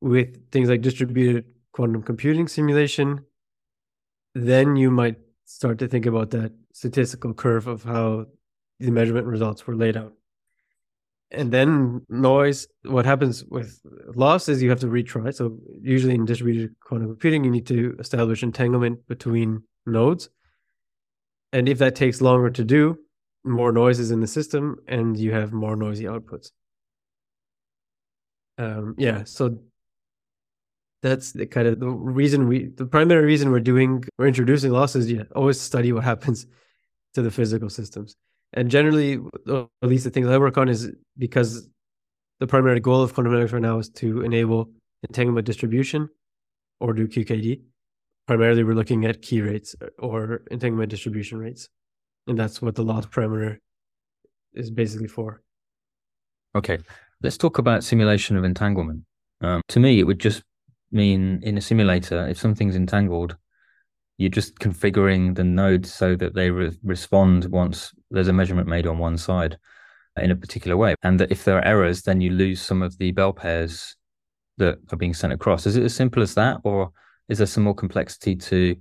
With 0.01 0.51
things 0.51 0.69
like 0.69 0.81
distributed 0.81 1.45
quantum 1.73 2.01
computing 2.01 2.47
simulation, 2.47 3.25
then 4.33 4.75
you 4.75 4.89
might 4.89 5.17
start 5.45 5.79
to 5.79 5.87
think 5.87 6.05
about 6.05 6.31
that 6.31 6.53
statistical 6.73 7.33
curve 7.33 7.67
of 7.67 7.83
how 7.83 8.25
the 8.79 8.91
measurement 8.91 9.27
results 9.27 9.67
were 9.67 9.75
laid 9.75 9.97
out 9.97 10.13
and 11.31 11.51
then 11.51 12.05
noise 12.09 12.67
what 12.83 13.05
happens 13.05 13.43
with 13.45 13.79
loss 14.15 14.47
is 14.47 14.63
you 14.63 14.69
have 14.69 14.79
to 14.79 14.87
retry. 14.87 15.33
So 15.33 15.57
usually 15.81 16.15
in 16.15 16.25
distributed 16.25 16.75
quantum 16.79 17.09
computing 17.09 17.43
you 17.43 17.51
need 17.51 17.67
to 17.67 17.95
establish 17.99 18.43
entanglement 18.43 19.05
between 19.07 19.63
nodes. 19.85 20.29
And 21.51 21.67
if 21.67 21.79
that 21.79 21.95
takes 21.95 22.21
longer 22.21 22.49
to 22.51 22.63
do 22.63 22.99
more 23.43 23.71
noise 23.71 23.99
is 23.99 24.11
in 24.11 24.19
the 24.19 24.27
system 24.27 24.77
and 24.87 25.17
you 25.17 25.31
have 25.33 25.53
more 25.53 25.75
noisy 25.75 26.05
outputs. 26.05 26.51
Um, 28.57 28.95
yeah 28.97 29.23
so 29.25 29.59
that's 31.03 31.31
the 31.31 31.45
kind 31.45 31.67
of 31.67 31.79
the 31.79 31.89
reason 31.89 32.47
we 32.47 32.67
the 32.69 32.85
primary 32.85 33.23
reason 33.23 33.51
we're 33.51 33.59
doing 33.59 34.03
we're 34.17 34.25
introducing 34.25 34.71
losses 34.71 35.11
yeah 35.11 35.23
always 35.35 35.61
study 35.61 35.93
what 35.93 36.03
happens 36.03 36.47
to 37.13 37.21
the 37.21 37.31
physical 37.31 37.69
systems. 37.69 38.15
And 38.53 38.69
generally, 38.69 39.19
at 39.47 39.67
least 39.81 40.05
the 40.05 40.10
things 40.10 40.27
I 40.27 40.38
work 40.38 40.57
on 40.57 40.69
is 40.69 40.91
because 41.17 41.67
the 42.39 42.47
primary 42.47 42.79
goal 42.79 43.01
of 43.01 43.13
quantum 43.13 43.33
networks 43.33 43.53
right 43.53 43.62
now 43.62 43.79
is 43.79 43.89
to 43.89 44.21
enable 44.21 44.69
entanglement 45.07 45.45
distribution 45.45 46.10
or 46.79 46.93
do 46.93 47.07
QKD. 47.07 47.62
Primarily, 48.27 48.63
we're 48.63 48.75
looking 48.75 49.05
at 49.05 49.21
key 49.21 49.41
rates 49.41 49.75
or 49.99 50.43
entanglement 50.51 50.89
distribution 50.89 51.39
rates. 51.39 51.69
And 52.27 52.38
that's 52.38 52.62
what 52.62 52.75
the 52.75 52.83
loss 52.83 53.05
parameter 53.05 53.57
is 54.53 54.69
basically 54.69 55.07
for. 55.07 55.41
Okay, 56.55 56.79
let's 57.21 57.38
talk 57.38 57.57
about 57.57 57.83
simulation 57.83 58.36
of 58.38 58.43
entanglement. 58.43 59.03
Um, 59.41 59.62
to 59.69 59.79
me, 59.79 59.99
it 59.99 60.03
would 60.03 60.19
just 60.19 60.43
mean 60.91 61.41
in 61.43 61.57
a 61.57 61.62
simulator, 61.62 62.27
if 62.27 62.38
something's 62.38 62.75
entangled, 62.75 63.38
you're 64.17 64.29
just 64.29 64.57
configuring 64.60 65.36
the 65.36 65.43
nodes 65.43 65.93
so 65.93 66.15
that 66.15 66.33
they 66.33 66.49
re- 66.49 66.77
respond 66.83 67.45
once 67.45 67.93
there's 68.12 68.28
a 68.28 68.34
measurement 68.34 68.67
made 68.67 68.88
on 68.88 68.98
one 68.98 69.17
side 69.17 69.58
uh, 70.17 70.22
in 70.22 70.32
a 70.32 70.36
particular 70.36 70.78
way. 70.78 70.96
And 71.04 71.20
that 71.20 71.32
if 71.32 71.43
there 71.43 71.58
are 71.58 71.65
errors, 71.65 72.02
then 72.04 72.22
you 72.22 72.32
lose 72.32 72.62
some 72.62 72.82
of 72.82 72.98
the 72.98 73.12
bell 73.12 73.34
pairs 73.34 73.96
that 74.58 74.80
are 74.91 74.98
being 74.98 75.13
sent 75.13 75.34
across. 75.34 75.65
Is 75.65 75.76
it 75.76 75.84
as 75.84 75.96
simple 75.96 76.24
as 76.24 76.34
that, 76.36 76.58
or 76.63 76.91
is 77.30 77.38
there 77.38 77.48
some 77.48 77.63
more 77.63 77.76
complexity 77.76 78.36
to 78.36 78.76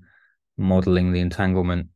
modeling 0.56 1.12
the 1.12 1.20
entanglement, 1.20 1.88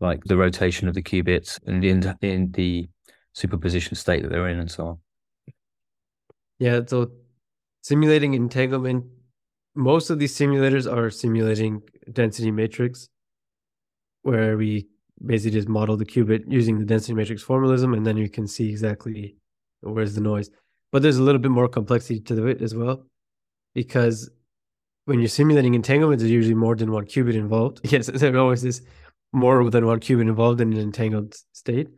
like 0.00 0.22
the 0.24 0.36
rotation 0.36 0.88
of 0.88 0.94
the 0.94 1.02
qubits 1.02 1.58
and 1.66 1.82
the 1.82 2.16
in 2.20 2.52
the 2.52 2.88
superposition 3.32 3.96
state 3.96 4.22
that 4.22 4.28
they're 4.28 4.48
in, 4.48 4.60
and 4.60 4.70
so 4.70 4.86
on? 4.86 4.98
Yeah, 6.58 6.80
so 6.86 7.10
simulating 7.82 8.34
entanglement 8.34 9.04
most 9.74 10.10
of 10.10 10.18
these 10.18 10.36
simulators 10.36 10.90
are 10.90 11.10
simulating 11.10 11.82
density 12.12 12.50
matrix, 12.50 13.08
where 14.22 14.56
we 14.56 14.88
basically 15.24 15.58
just 15.58 15.68
model 15.68 15.96
the 15.96 16.04
qubit 16.04 16.44
using 16.48 16.78
the 16.78 16.84
density 16.84 17.14
matrix 17.14 17.42
formalism, 17.42 17.94
and 17.94 18.06
then 18.06 18.16
you 18.16 18.28
can 18.28 18.46
see 18.46 18.68
exactly 18.68 19.36
where's 19.80 20.14
the 20.14 20.20
noise. 20.20 20.50
But 20.90 21.02
there's 21.02 21.16
a 21.16 21.22
little 21.22 21.40
bit 21.40 21.50
more 21.50 21.68
complexity 21.68 22.20
to 22.20 22.46
it 22.46 22.60
as 22.60 22.74
well, 22.74 23.06
because 23.74 24.30
when 25.04 25.18
you're 25.18 25.28
simulating 25.28 25.74
entanglement, 25.74 26.20
there's 26.20 26.30
usually 26.30 26.54
more 26.54 26.76
than 26.76 26.92
one 26.92 27.06
qubit 27.06 27.34
involved. 27.34 27.80
Yes, 27.90 28.06
there 28.06 28.36
always 28.36 28.64
is 28.64 28.82
more 29.32 29.68
than 29.70 29.86
one 29.86 30.00
qubit 30.00 30.22
involved 30.22 30.60
in 30.60 30.72
an 30.72 30.78
entangled 30.78 31.34
state. 31.52 31.88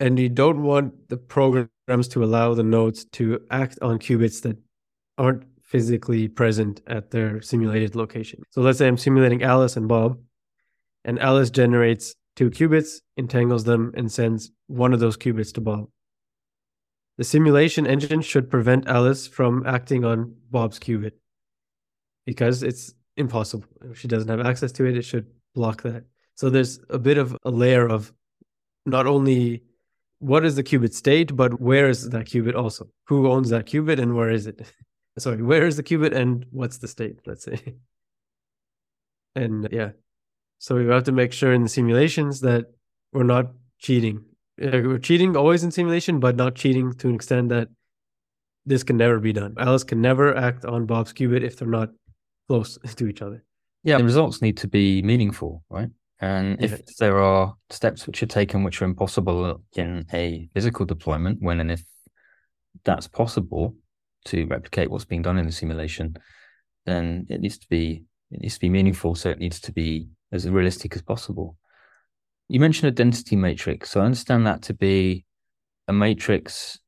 And 0.00 0.18
you 0.18 0.28
don't 0.28 0.62
want 0.62 1.08
the 1.08 1.16
programs 1.16 2.08
to 2.08 2.24
allow 2.24 2.54
the 2.54 2.64
nodes 2.64 3.04
to 3.12 3.40
act 3.50 3.78
on 3.82 3.98
qubits 3.98 4.42
that 4.42 4.56
aren't 5.16 5.44
physically 5.62 6.26
present 6.28 6.80
at 6.86 7.10
their 7.10 7.40
simulated 7.40 7.94
location. 7.94 8.42
So 8.50 8.62
let's 8.62 8.78
say 8.78 8.88
I'm 8.88 8.98
simulating 8.98 9.42
Alice 9.42 9.76
and 9.76 9.86
Bob, 9.86 10.18
and 11.04 11.18
Alice 11.18 11.50
generates 11.50 12.14
two 12.36 12.50
qubits, 12.50 13.00
entangles 13.16 13.64
them, 13.64 13.92
and 13.96 14.10
sends 14.10 14.50
one 14.66 14.92
of 14.92 15.00
those 15.00 15.16
qubits 15.16 15.52
to 15.54 15.60
Bob. 15.60 15.88
The 17.18 17.24
simulation 17.24 17.86
engine 17.86 18.22
should 18.22 18.50
prevent 18.50 18.88
Alice 18.88 19.26
from 19.26 19.66
acting 19.66 20.04
on 20.04 20.34
Bob's 20.50 20.78
qubit 20.78 21.12
because 22.24 22.62
it's 22.62 22.94
impossible. 23.16 23.66
If 23.90 23.98
she 23.98 24.08
doesn't 24.08 24.28
have 24.28 24.46
access 24.46 24.72
to 24.72 24.86
it, 24.86 24.96
it 24.96 25.02
should 25.02 25.26
block 25.54 25.82
that. 25.82 26.04
So 26.34 26.48
there's 26.48 26.80
a 26.88 26.98
bit 26.98 27.18
of 27.18 27.36
a 27.44 27.50
layer 27.50 27.86
of 27.86 28.12
not 28.86 29.06
only 29.06 29.62
what 30.18 30.44
is 30.44 30.56
the 30.56 30.62
qubit 30.62 30.94
state, 30.94 31.36
but 31.36 31.60
where 31.60 31.88
is 31.88 32.08
that 32.10 32.26
qubit 32.26 32.54
also? 32.54 32.88
Who 33.08 33.28
owns 33.30 33.50
that 33.50 33.66
qubit 33.66 34.00
and 34.00 34.14
where 34.14 34.30
is 34.30 34.46
it? 34.46 34.62
sorry, 35.18 35.42
where 35.42 35.66
is 35.66 35.76
the 35.76 35.82
qubit 35.82 36.14
and 36.14 36.46
what's 36.50 36.78
the 36.78 36.88
state, 36.88 37.18
let's 37.26 37.44
say. 37.44 37.74
and 39.34 39.68
yeah, 39.70 39.90
so 40.62 40.76
we 40.76 40.86
have 40.86 41.02
to 41.02 41.10
make 41.12 41.32
sure 41.32 41.52
in 41.52 41.64
the 41.64 41.68
simulations 41.68 42.40
that 42.42 42.66
we're 43.12 43.24
not 43.24 43.46
cheating. 43.80 44.24
Uh, 44.62 44.78
we're 44.84 44.98
cheating 44.98 45.36
always 45.36 45.64
in 45.64 45.72
simulation, 45.72 46.20
but 46.20 46.36
not 46.36 46.54
cheating 46.54 46.92
to 46.92 47.08
an 47.08 47.16
extent 47.16 47.48
that 47.48 47.66
this 48.64 48.84
can 48.84 48.96
never 48.96 49.18
be 49.18 49.32
done. 49.32 49.56
Alice 49.58 49.82
can 49.82 50.00
never 50.00 50.36
act 50.36 50.64
on 50.64 50.86
Bob's 50.86 51.12
qubit 51.12 51.42
if 51.42 51.56
they're 51.56 51.66
not 51.66 51.88
close 52.46 52.78
to 52.94 53.08
each 53.08 53.22
other. 53.22 53.42
Yeah, 53.82 53.98
the 53.98 54.04
results 54.04 54.40
need 54.40 54.56
to 54.58 54.68
be 54.68 55.02
meaningful, 55.02 55.64
right? 55.68 55.88
And 56.20 56.62
if 56.62 56.70
yeah. 56.70 56.78
there 57.00 57.18
are 57.18 57.56
steps 57.70 58.06
which 58.06 58.22
are 58.22 58.26
taken 58.26 58.62
which 58.62 58.80
are 58.80 58.84
impossible 58.84 59.60
in 59.74 60.06
a 60.12 60.48
physical 60.54 60.86
deployment, 60.86 61.42
when 61.42 61.58
and 61.58 61.72
if 61.72 61.82
that's 62.84 63.08
possible, 63.08 63.74
to 64.26 64.46
replicate 64.46 64.92
what's 64.92 65.04
being 65.04 65.22
done 65.22 65.38
in 65.38 65.46
the 65.46 65.50
simulation, 65.50 66.14
then 66.86 67.26
it 67.28 67.40
needs 67.40 67.58
to 67.58 67.66
be 67.68 68.04
it 68.30 68.40
needs 68.42 68.54
to 68.54 68.60
be 68.60 68.70
meaningful. 68.70 69.16
So 69.16 69.28
it 69.28 69.40
needs 69.40 69.58
to 69.62 69.72
be 69.72 70.06
as 70.32 70.48
realistic 70.48 70.94
as 70.96 71.02
possible. 71.02 71.56
You 72.48 72.60
mentioned 72.60 72.88
a 72.88 72.92
density 72.92 73.36
matrix, 73.36 73.90
so 73.90 74.00
I 74.00 74.04
understand 74.04 74.46
that 74.46 74.62
to 74.62 74.74
be 74.74 75.24
a 75.88 75.92
matrix, 75.92 76.78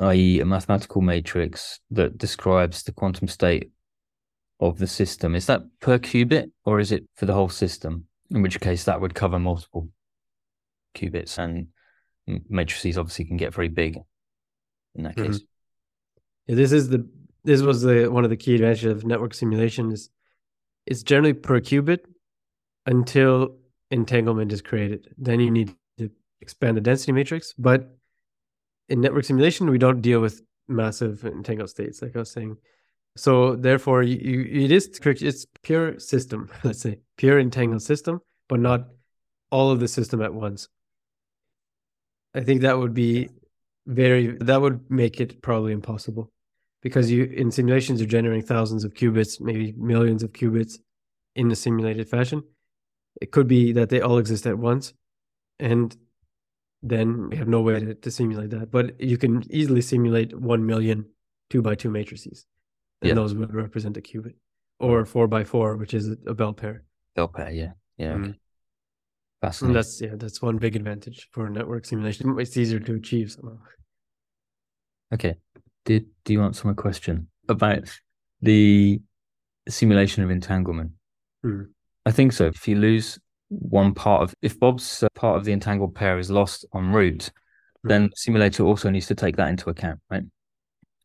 i.e., 0.00 0.40
a 0.40 0.44
mathematical 0.44 1.00
matrix 1.00 1.80
that 1.90 2.18
describes 2.18 2.82
the 2.82 2.92
quantum 2.92 3.28
state 3.28 3.70
of 4.60 4.78
the 4.78 4.86
system. 4.86 5.34
Is 5.34 5.46
that 5.46 5.62
per 5.80 5.98
qubit 5.98 6.50
or 6.64 6.80
is 6.80 6.92
it 6.92 7.04
for 7.16 7.26
the 7.26 7.34
whole 7.34 7.48
system? 7.48 8.06
In 8.30 8.42
which 8.42 8.60
case, 8.60 8.84
that 8.84 9.00
would 9.00 9.14
cover 9.14 9.38
multiple 9.38 9.88
qubits, 10.94 11.38
and 11.38 11.68
matrices 12.48 12.96
obviously 12.96 13.26
can 13.26 13.36
get 13.36 13.52
very 13.52 13.68
big 13.68 13.98
in 14.94 15.04
that 15.04 15.16
mm-hmm. 15.16 15.32
case. 15.32 15.40
Yeah, 16.46 16.56
this 16.56 16.72
is 16.72 16.88
the 16.88 17.06
this 17.44 17.60
was 17.60 17.82
the 17.82 18.08
one 18.10 18.24
of 18.24 18.30
the 18.30 18.36
key 18.36 18.54
advantages 18.54 18.90
of 18.90 19.04
network 19.04 19.34
simulation 19.34 19.92
is 19.92 20.08
it's 20.86 21.02
generally 21.02 21.34
per 21.34 21.60
qubit 21.60 22.00
until 22.86 23.56
entanglement 23.90 24.52
is 24.52 24.62
created. 24.62 25.08
Then 25.16 25.40
you 25.40 25.50
need 25.50 25.74
to 25.98 26.10
expand 26.40 26.76
the 26.76 26.80
density 26.80 27.12
matrix. 27.12 27.52
But 27.56 27.96
in 28.88 29.00
network 29.00 29.24
simulation, 29.24 29.70
we 29.70 29.78
don't 29.78 30.00
deal 30.00 30.20
with 30.20 30.42
massive 30.68 31.24
entangled 31.24 31.70
states, 31.70 32.02
like 32.02 32.16
I 32.16 32.20
was 32.20 32.30
saying. 32.30 32.56
So 33.16 33.54
therefore, 33.54 34.02
you, 34.02 34.16
you, 34.16 34.64
it 34.64 34.72
is 34.72 34.88
it's 35.04 35.46
pure 35.62 35.98
system. 35.98 36.50
Let's 36.64 36.80
say 36.80 36.98
pure 37.16 37.38
entangled 37.38 37.82
system, 37.82 38.20
but 38.48 38.60
not 38.60 38.88
all 39.50 39.70
of 39.70 39.80
the 39.80 39.88
system 39.88 40.20
at 40.20 40.34
once. 40.34 40.68
I 42.34 42.40
think 42.40 42.62
that 42.62 42.78
would 42.78 42.94
be 42.94 43.28
very 43.86 44.36
that 44.40 44.60
would 44.60 44.90
make 44.90 45.20
it 45.20 45.42
probably 45.42 45.72
impossible 45.72 46.32
because 46.82 47.10
you 47.10 47.24
in 47.24 47.50
simulations 47.50 48.00
you're 48.00 48.08
generating 48.08 48.44
thousands 48.44 48.82
of 48.82 48.94
qubits, 48.94 49.40
maybe 49.40 49.72
millions 49.76 50.22
of 50.22 50.32
qubits 50.32 50.78
in 51.36 51.50
a 51.50 51.56
simulated 51.56 52.08
fashion. 52.08 52.42
It 53.20 53.30
could 53.32 53.48
be 53.48 53.72
that 53.72 53.88
they 53.88 54.00
all 54.00 54.18
exist 54.18 54.46
at 54.46 54.58
once, 54.58 54.92
and 55.58 55.96
then 56.82 57.30
we 57.30 57.36
have 57.36 57.48
no 57.48 57.60
way 57.60 57.80
to, 57.80 57.94
to 57.94 58.10
simulate 58.10 58.50
that. 58.50 58.70
But 58.70 59.00
you 59.00 59.16
can 59.18 59.42
easily 59.50 59.80
simulate 59.80 60.38
one 60.38 60.66
million 60.66 61.06
two 61.50 61.62
by 61.62 61.74
two 61.74 61.90
matrices, 61.90 62.46
and 63.00 63.10
yeah. 63.10 63.14
those 63.14 63.34
would 63.34 63.54
represent 63.54 63.96
a 63.96 64.00
qubit, 64.00 64.34
or 64.80 65.04
four 65.04 65.28
by 65.28 65.44
four, 65.44 65.76
which 65.76 65.94
is 65.94 66.08
a 66.26 66.34
bell 66.34 66.52
pair. 66.52 66.84
Bell 67.14 67.28
pair, 67.28 67.50
yeah, 67.50 67.72
yeah. 67.96 68.14
Mm-hmm. 68.14 68.30
Fascinating. 69.40 69.68
And 69.68 69.76
that's 69.76 70.00
yeah, 70.00 70.14
that's 70.14 70.42
one 70.42 70.58
big 70.58 70.76
advantage 70.76 71.28
for 71.32 71.48
network 71.48 71.84
simulation. 71.84 72.38
It's 72.38 72.56
easier 72.56 72.80
to 72.80 72.94
achieve 72.94 73.30
somehow. 73.30 73.58
Okay 75.12 75.36
did 75.84 76.06
do 76.24 76.32
you 76.32 76.42
answer 76.42 76.66
my 76.66 76.74
question 76.74 77.28
about 77.48 77.88
the 78.40 79.00
simulation 79.68 80.24
of 80.24 80.30
entanglement? 80.30 80.92
Mm. 81.44 81.68
I 82.06 82.12
think 82.12 82.32
so. 82.32 82.46
If 82.46 82.68
you 82.68 82.76
lose 82.76 83.18
one 83.48 83.94
part 83.94 84.22
of, 84.22 84.34
if 84.42 84.58
Bob's 84.58 85.02
uh, 85.02 85.08
part 85.14 85.36
of 85.36 85.44
the 85.44 85.52
entangled 85.52 85.94
pair 85.94 86.18
is 86.18 86.30
lost 86.30 86.64
en 86.74 86.92
route, 86.92 87.30
mm. 87.84 87.88
then 87.88 88.04
the 88.04 88.16
simulator 88.16 88.64
also 88.64 88.90
needs 88.90 89.06
to 89.06 89.14
take 89.14 89.36
that 89.36 89.48
into 89.48 89.70
account, 89.70 90.00
right? 90.10 90.24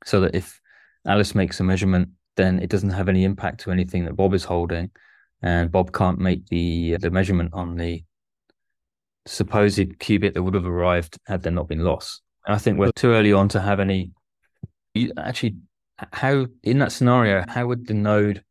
So 0.06 0.22
that 0.22 0.36
if 0.36 0.60
Alice 1.06 1.36
makes 1.36 1.60
a 1.60 1.64
measurement, 1.64 2.10
then 2.36 2.60
it 2.60 2.70
doesn't 2.70 2.92
have 2.92 3.10
any 3.10 3.24
impact 3.24 3.62
to 3.62 3.72
anything 3.72 4.06
that 4.06 4.16
Bob 4.16 4.34
is 4.34 4.44
holding, 4.44 4.92
and 5.42 5.72
Bob 5.72 5.94
can't 5.94 6.20
make 6.20 6.48
the 6.48 6.98
the 6.98 7.12
measurement 7.12 7.52
on 7.54 7.76
the 7.76 8.04
supposed 9.26 10.00
qubit 10.00 10.34
that 10.34 10.44
would 10.44 10.54
have 10.54 10.66
arrived 10.66 11.18
had 11.26 11.44
there 11.44 11.52
not 11.52 11.68
been 11.68 11.84
loss. 11.84 12.22
I 12.48 12.58
think 12.58 12.80
we're 12.80 12.92
too 12.94 13.12
early 13.12 13.34
on 13.34 13.50
to 13.50 13.60
have 13.60 13.80
any 13.80 14.12
you 14.94 15.12
actually 15.18 15.56
how 16.14 16.48
in 16.64 16.80
that 16.80 16.92
scenario 16.92 17.44
how 17.48 17.68
would 17.68 17.88
the 17.88 17.94
node 17.94 18.44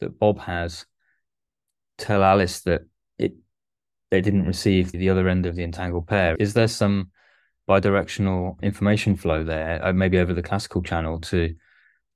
that 0.00 0.18
bob 0.18 0.38
has 0.40 0.86
tell 1.98 2.22
alice 2.22 2.60
that 2.60 2.82
it 3.18 3.32
they 4.10 4.20
didn't 4.20 4.46
receive 4.46 4.92
the 4.92 5.10
other 5.10 5.28
end 5.28 5.46
of 5.46 5.56
the 5.56 5.62
entangled 5.62 6.06
pair 6.06 6.36
is 6.38 6.54
there 6.54 6.68
some 6.68 7.10
bidirectional 7.68 8.60
information 8.62 9.16
flow 9.16 9.42
there 9.42 9.84
uh, 9.84 9.92
maybe 9.92 10.18
over 10.18 10.32
the 10.32 10.42
classical 10.42 10.82
channel 10.82 11.20
to 11.20 11.54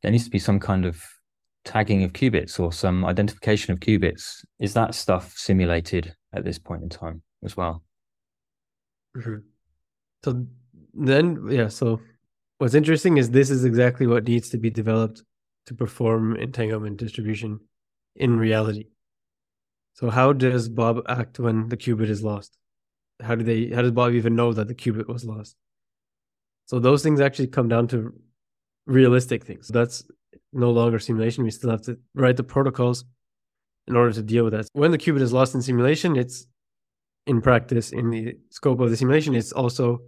there 0.02 0.12
needs 0.12 0.24
to 0.24 0.30
be 0.30 0.38
some 0.38 0.60
kind 0.60 0.84
of 0.84 1.02
tagging 1.64 2.02
of 2.02 2.12
qubits 2.12 2.58
or 2.58 2.72
some 2.72 3.04
identification 3.04 3.72
of 3.72 3.80
qubits 3.80 4.44
is 4.58 4.74
that 4.74 4.94
stuff 4.94 5.32
simulated 5.36 6.14
at 6.32 6.44
this 6.44 6.58
point 6.58 6.82
in 6.82 6.88
time 6.88 7.22
as 7.44 7.56
well 7.56 7.82
mm-hmm. 9.16 9.36
so 10.24 10.46
then 10.94 11.46
yeah 11.50 11.68
so 11.68 12.00
What's 12.58 12.74
interesting 12.74 13.18
is 13.18 13.30
this 13.30 13.50
is 13.50 13.64
exactly 13.64 14.08
what 14.08 14.26
needs 14.26 14.50
to 14.50 14.58
be 14.58 14.68
developed 14.68 15.22
to 15.66 15.74
perform 15.74 16.34
entanglement 16.34 16.96
distribution 16.96 17.60
in 18.16 18.36
reality. 18.36 18.86
So 19.98 20.10
how 20.10 20.32
does 20.32 20.68
Bob 20.68 21.02
act 21.08 21.40
when 21.40 21.70
the 21.70 21.76
qubit 21.76 22.08
is 22.08 22.22
lost? 22.22 22.56
How 23.20 23.34
do 23.34 23.42
they 23.42 23.74
how 23.74 23.82
does 23.82 23.90
Bob 23.90 24.12
even 24.12 24.36
know 24.36 24.52
that 24.52 24.68
the 24.68 24.74
qubit 24.74 25.08
was 25.08 25.24
lost? 25.24 25.56
So 26.66 26.78
those 26.78 27.02
things 27.02 27.20
actually 27.20 27.48
come 27.48 27.66
down 27.66 27.88
to 27.88 28.14
realistic 28.86 29.44
things. 29.44 29.66
That's 29.66 30.04
no 30.52 30.70
longer 30.70 31.00
simulation. 31.00 31.42
We 31.42 31.50
still 31.50 31.70
have 31.70 31.82
to 31.82 31.98
write 32.14 32.36
the 32.36 32.44
protocols 32.44 33.06
in 33.88 33.96
order 33.96 34.12
to 34.12 34.22
deal 34.22 34.44
with 34.44 34.52
that. 34.52 34.68
When 34.72 34.92
the 34.92 34.98
qubit 34.98 35.20
is 35.20 35.32
lost 35.32 35.56
in 35.56 35.62
simulation, 35.62 36.14
it's 36.14 36.46
in 37.26 37.40
practice, 37.40 37.90
in 37.90 38.10
the 38.10 38.36
scope 38.50 38.78
of 38.78 38.90
the 38.90 38.96
simulation, 38.96 39.34
it's 39.34 39.50
also 39.50 39.98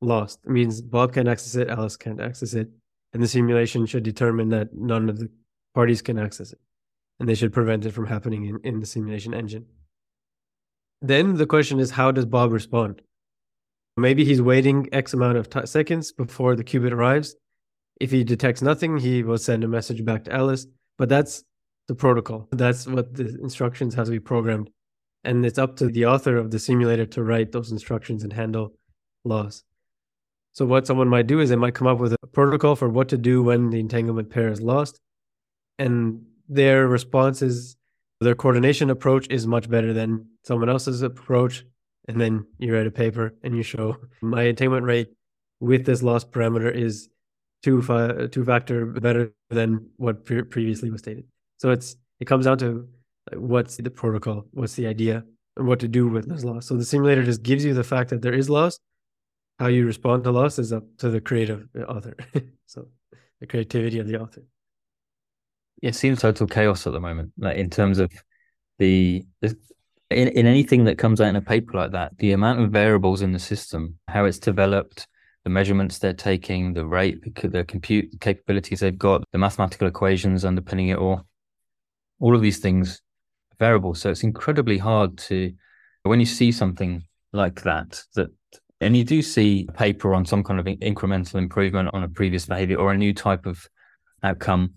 lost. 0.00 0.40
It 0.44 0.50
means 0.50 0.82
Bob 0.82 1.12
can't 1.12 1.28
access 1.28 1.54
it, 1.54 1.68
Alice 1.68 1.96
can't 1.96 2.20
access 2.20 2.52
it. 2.54 2.68
And 3.12 3.22
the 3.22 3.28
simulation 3.28 3.86
should 3.86 4.02
determine 4.02 4.48
that 4.48 4.74
none 4.74 5.08
of 5.08 5.20
the 5.20 5.30
parties 5.72 6.02
can 6.02 6.18
access 6.18 6.52
it. 6.52 6.58
And 7.20 7.28
they 7.28 7.34
should 7.34 7.52
prevent 7.52 7.86
it 7.86 7.92
from 7.92 8.06
happening 8.06 8.46
in, 8.46 8.58
in 8.64 8.80
the 8.80 8.86
simulation 8.86 9.34
engine. 9.34 9.66
Then 11.02 11.34
the 11.36 11.46
question 11.46 11.78
is, 11.78 11.92
how 11.92 12.10
does 12.10 12.26
Bob 12.26 12.50
respond? 12.50 13.02
Maybe 13.96 14.24
he's 14.24 14.42
waiting 14.42 14.88
X 14.92 15.14
amount 15.14 15.36
of 15.36 15.48
t- 15.48 15.66
seconds 15.66 16.12
before 16.12 16.56
the 16.56 16.64
qubit 16.64 16.92
arrives. 16.92 17.36
If 18.00 18.10
he 18.10 18.24
detects 18.24 18.62
nothing, 18.62 18.98
he 18.98 19.22
will 19.22 19.38
send 19.38 19.62
a 19.62 19.68
message 19.68 20.04
back 20.04 20.24
to 20.24 20.32
Alice. 20.32 20.66
But 20.96 21.08
that's 21.08 21.44
the 21.88 21.94
protocol. 21.94 22.48
That's 22.52 22.86
what 22.86 23.14
the 23.14 23.38
instructions 23.42 23.94
have 23.94 24.06
to 24.06 24.10
be 24.10 24.20
programmed. 24.20 24.70
And 25.24 25.44
it's 25.44 25.58
up 25.58 25.76
to 25.76 25.88
the 25.88 26.06
author 26.06 26.38
of 26.38 26.50
the 26.50 26.58
simulator 26.58 27.04
to 27.06 27.22
write 27.22 27.52
those 27.52 27.72
instructions 27.72 28.24
and 28.24 28.32
handle 28.32 28.72
loss. 29.24 29.62
So 30.52 30.64
what 30.64 30.86
someone 30.86 31.08
might 31.08 31.26
do 31.26 31.40
is 31.40 31.50
they 31.50 31.56
might 31.56 31.74
come 31.74 31.86
up 31.86 31.98
with 31.98 32.14
a 32.14 32.26
protocol 32.26 32.76
for 32.76 32.88
what 32.88 33.08
to 33.10 33.18
do 33.18 33.42
when 33.42 33.70
the 33.70 33.80
entanglement 33.80 34.30
pair 34.30 34.48
is 34.48 34.62
lost. 34.62 34.98
And 35.78 36.24
their 36.50 36.88
response 36.88 37.40
is 37.40 37.76
their 38.20 38.34
coordination 38.34 38.90
approach 38.90 39.26
is 39.30 39.46
much 39.46 39.70
better 39.70 39.94
than 39.94 40.26
someone 40.44 40.68
else's 40.68 41.00
approach. 41.00 41.64
And 42.08 42.20
then 42.20 42.46
you 42.58 42.74
write 42.74 42.86
a 42.86 42.90
paper 42.90 43.34
and 43.42 43.56
you 43.56 43.62
show 43.62 43.96
my 44.20 44.42
attainment 44.42 44.84
rate 44.84 45.08
with 45.60 45.86
this 45.86 46.02
loss 46.02 46.24
parameter 46.24 46.74
is 46.74 47.08
two 47.62 47.80
fi- 47.82 48.26
two 48.26 48.44
factor 48.44 48.84
better 48.86 49.32
than 49.50 49.88
what 49.96 50.24
pre- 50.24 50.42
previously 50.42 50.90
was 50.90 51.00
stated. 51.00 51.24
So 51.58 51.70
it's 51.70 51.96
it 52.18 52.26
comes 52.26 52.46
down 52.46 52.58
to 52.58 52.88
what's 53.34 53.76
the 53.76 53.90
protocol, 53.90 54.46
what's 54.52 54.74
the 54.74 54.86
idea, 54.86 55.24
and 55.56 55.66
what 55.68 55.78
to 55.80 55.88
do 55.88 56.08
with 56.08 56.28
this 56.28 56.42
loss. 56.42 56.66
So 56.66 56.76
the 56.76 56.84
simulator 56.84 57.22
just 57.22 57.42
gives 57.42 57.64
you 57.64 57.74
the 57.74 57.84
fact 57.84 58.10
that 58.10 58.22
there 58.22 58.34
is 58.34 58.50
loss. 58.50 58.78
How 59.58 59.66
you 59.66 59.86
respond 59.86 60.24
to 60.24 60.30
loss 60.30 60.58
is 60.58 60.72
up 60.72 60.84
to 60.98 61.10
the 61.10 61.20
creative 61.20 61.68
uh, 61.78 61.82
author. 61.82 62.16
so 62.66 62.88
the 63.40 63.46
creativity 63.46 63.98
of 63.98 64.08
the 64.08 64.20
author. 64.20 64.42
It 65.82 65.94
seems 65.94 66.20
total 66.20 66.46
chaos 66.46 66.86
at 66.86 66.92
the 66.92 67.00
moment, 67.00 67.32
like 67.38 67.56
in 67.56 67.70
terms 67.70 67.98
of 67.98 68.12
the, 68.78 69.24
the 69.40 69.56
in, 70.10 70.28
in 70.28 70.46
anything 70.46 70.84
that 70.84 70.98
comes 70.98 71.20
out 71.20 71.28
in 71.28 71.36
a 71.36 71.40
paper 71.40 71.76
like 71.76 71.92
that, 71.92 72.16
the 72.18 72.32
amount 72.32 72.60
of 72.60 72.70
variables 72.70 73.22
in 73.22 73.32
the 73.32 73.38
system, 73.38 73.98
how 74.08 74.24
it's 74.24 74.38
developed, 74.38 75.06
the 75.44 75.50
measurements 75.50 75.98
they're 75.98 76.12
taking, 76.12 76.74
the 76.74 76.84
rate, 76.84 77.22
the 77.42 77.64
compute 77.64 78.20
capabilities 78.20 78.80
they've 78.80 78.98
got, 78.98 79.22
the 79.32 79.38
mathematical 79.38 79.88
equations 79.88 80.44
underpinning 80.44 80.88
it 80.88 80.98
all, 80.98 81.24
all 82.18 82.34
of 82.34 82.42
these 82.42 82.58
things 82.58 83.00
variable. 83.58 83.94
So 83.94 84.10
it's 84.10 84.24
incredibly 84.24 84.78
hard 84.78 85.16
to, 85.18 85.52
when 86.02 86.20
you 86.20 86.26
see 86.26 86.52
something 86.52 87.04
like 87.32 87.62
that, 87.62 88.02
that, 88.16 88.28
and 88.80 88.96
you 88.96 89.04
do 89.04 89.22
see 89.22 89.66
a 89.68 89.72
paper 89.72 90.14
on 90.14 90.24
some 90.24 90.42
kind 90.42 90.58
of 90.58 90.66
incremental 90.66 91.36
improvement 91.36 91.90
on 91.92 92.02
a 92.02 92.08
previous 92.08 92.46
behavior 92.46 92.78
or 92.78 92.92
a 92.92 92.98
new 92.98 93.14
type 93.14 93.46
of 93.46 93.66
outcome, 94.22 94.74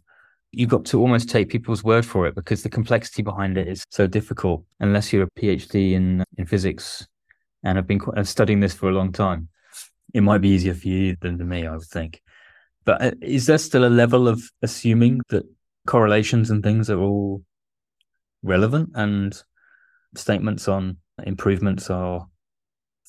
you've 0.54 0.70
got 0.70 0.86
to 0.86 1.00
almost 1.00 1.30
take 1.30 1.50
people's 1.50 1.84
word 1.84 2.06
for 2.06 2.28
it 2.28 2.36
because 2.36 2.64
the 2.64 2.70
complexity 2.70 3.24
behind 3.24 3.58
it 3.58 3.68
is 3.68 3.84
so 3.90 4.08
difficult 4.08 4.64
unless 4.80 5.12
you're 5.12 5.24
a 5.24 5.40
PhD 5.40 5.94
in, 5.94 6.24
in 6.38 6.46
physics 6.46 7.08
and 7.64 7.78
have 7.78 7.88
been 7.88 8.02
studying 8.24 8.60
this 8.60 8.74
for 8.74 8.90
a 8.90 8.94
long 8.94 9.12
time. 9.12 9.50
It 10.14 10.22
might 10.22 10.42
be 10.42 10.50
easier 10.50 10.76
for 10.76 10.88
you 10.88 11.18
than 11.20 11.38
for 11.38 11.44
me, 11.44 11.66
I 11.66 11.72
would 11.72 11.84
think. 11.84 12.22
But 12.86 13.02
uh, 13.02 13.12
is 13.22 13.48
there 13.48 13.58
still 13.58 13.86
a 13.86 13.90
level 13.90 14.28
of 14.28 14.44
assuming 14.62 15.22
that 15.30 15.46
correlations 15.88 16.50
and 16.50 16.64
things 16.64 16.90
are 16.90 17.00
all 17.00 17.44
relevant 18.44 18.92
and 18.96 19.42
statements 20.16 20.68
on 20.68 20.98
improvements 21.24 21.90
are 21.90 22.28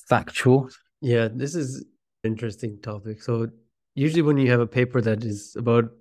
factual. 0.09 0.69
Yeah, 1.01 1.27
this 1.31 1.55
is 1.55 1.85
interesting 2.23 2.79
topic. 2.81 3.21
So 3.21 3.49
usually 3.93 4.21
when 4.21 4.37
you 4.37 4.49
have 4.51 4.59
a 4.59 4.67
paper 4.67 5.01
that 5.01 5.23
is 5.23 5.55
about 5.57 5.91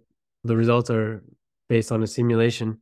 the 0.44 0.56
results 0.56 0.90
are 0.90 1.22
based 1.68 1.90
on 1.90 2.02
a 2.02 2.06
simulation, 2.06 2.80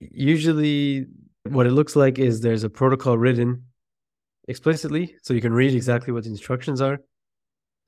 usually 0.00 1.06
what 1.44 1.66
it 1.66 1.72
looks 1.72 1.94
like 1.94 2.18
is 2.18 2.40
there's 2.40 2.64
a 2.64 2.70
protocol 2.70 3.16
written 3.18 3.64
explicitly 4.48 5.14
so 5.22 5.32
you 5.32 5.40
can 5.40 5.52
read 5.52 5.74
exactly 5.74 6.12
what 6.12 6.24
the 6.24 6.30
instructions 6.30 6.80
are 6.82 6.98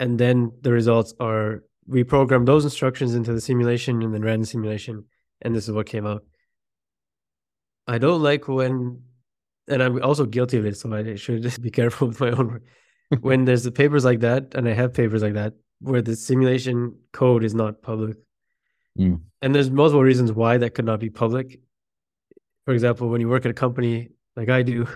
and 0.01 0.19
then 0.19 0.51
the 0.63 0.73
results 0.73 1.13
are 1.21 1.63
we 1.87 2.03
programmed 2.03 2.49
those 2.49 2.65
instructions 2.65 3.15
into 3.15 3.35
the 3.35 3.41
simulation 3.41 4.03
and 4.03 4.15
then 4.15 4.23
ran 4.23 4.41
the 4.41 4.47
simulation 4.47 5.05
and 5.43 5.55
this 5.55 5.69
is 5.69 5.75
what 5.75 5.87
came 5.87 6.07
out 6.07 6.23
I 7.87 7.99
don't 7.99 8.23
like 8.23 8.49
when, 8.49 9.03
and 9.69 9.83
I'm 9.83 10.03
also 10.03 10.27
guilty 10.27 10.59
of 10.59 10.67
it, 10.67 10.77
so 10.77 10.93
I 10.93 11.15
should 11.15 11.43
be 11.63 11.71
careful 11.71 12.09
with 12.09 12.21
my 12.21 12.31
own 12.31 12.49
work. 12.49 12.63
when 13.21 13.45
there's 13.45 13.63
the 13.63 13.71
papers 13.71 14.05
like 14.05 14.21
that, 14.21 14.55
and 14.55 14.69
I 14.69 14.73
have 14.73 14.93
papers 14.93 15.23
like 15.23 15.35
that, 15.35 15.55
where 15.81 16.03
the 16.03 16.17
simulation 16.17 16.97
code 17.13 17.45
is 17.45 17.55
not 17.55 17.83
public. 17.83 18.17
Mm. 18.99 19.21
And 19.43 19.55
there's 19.55 19.71
multiple 19.71 20.03
reasons 20.03 20.33
why 20.33 20.59
that 20.59 20.75
could 20.75 20.85
not 20.85 21.01
be 21.01 21.11
public. 21.11 21.61
For 22.65 22.75
example, 22.75 23.09
when 23.09 23.21
you 23.21 23.29
work 23.29 23.45
at 23.45 23.51
a 23.51 23.55
company 23.55 24.11
like 24.35 24.49
I 24.49 24.63
do, 24.63 24.87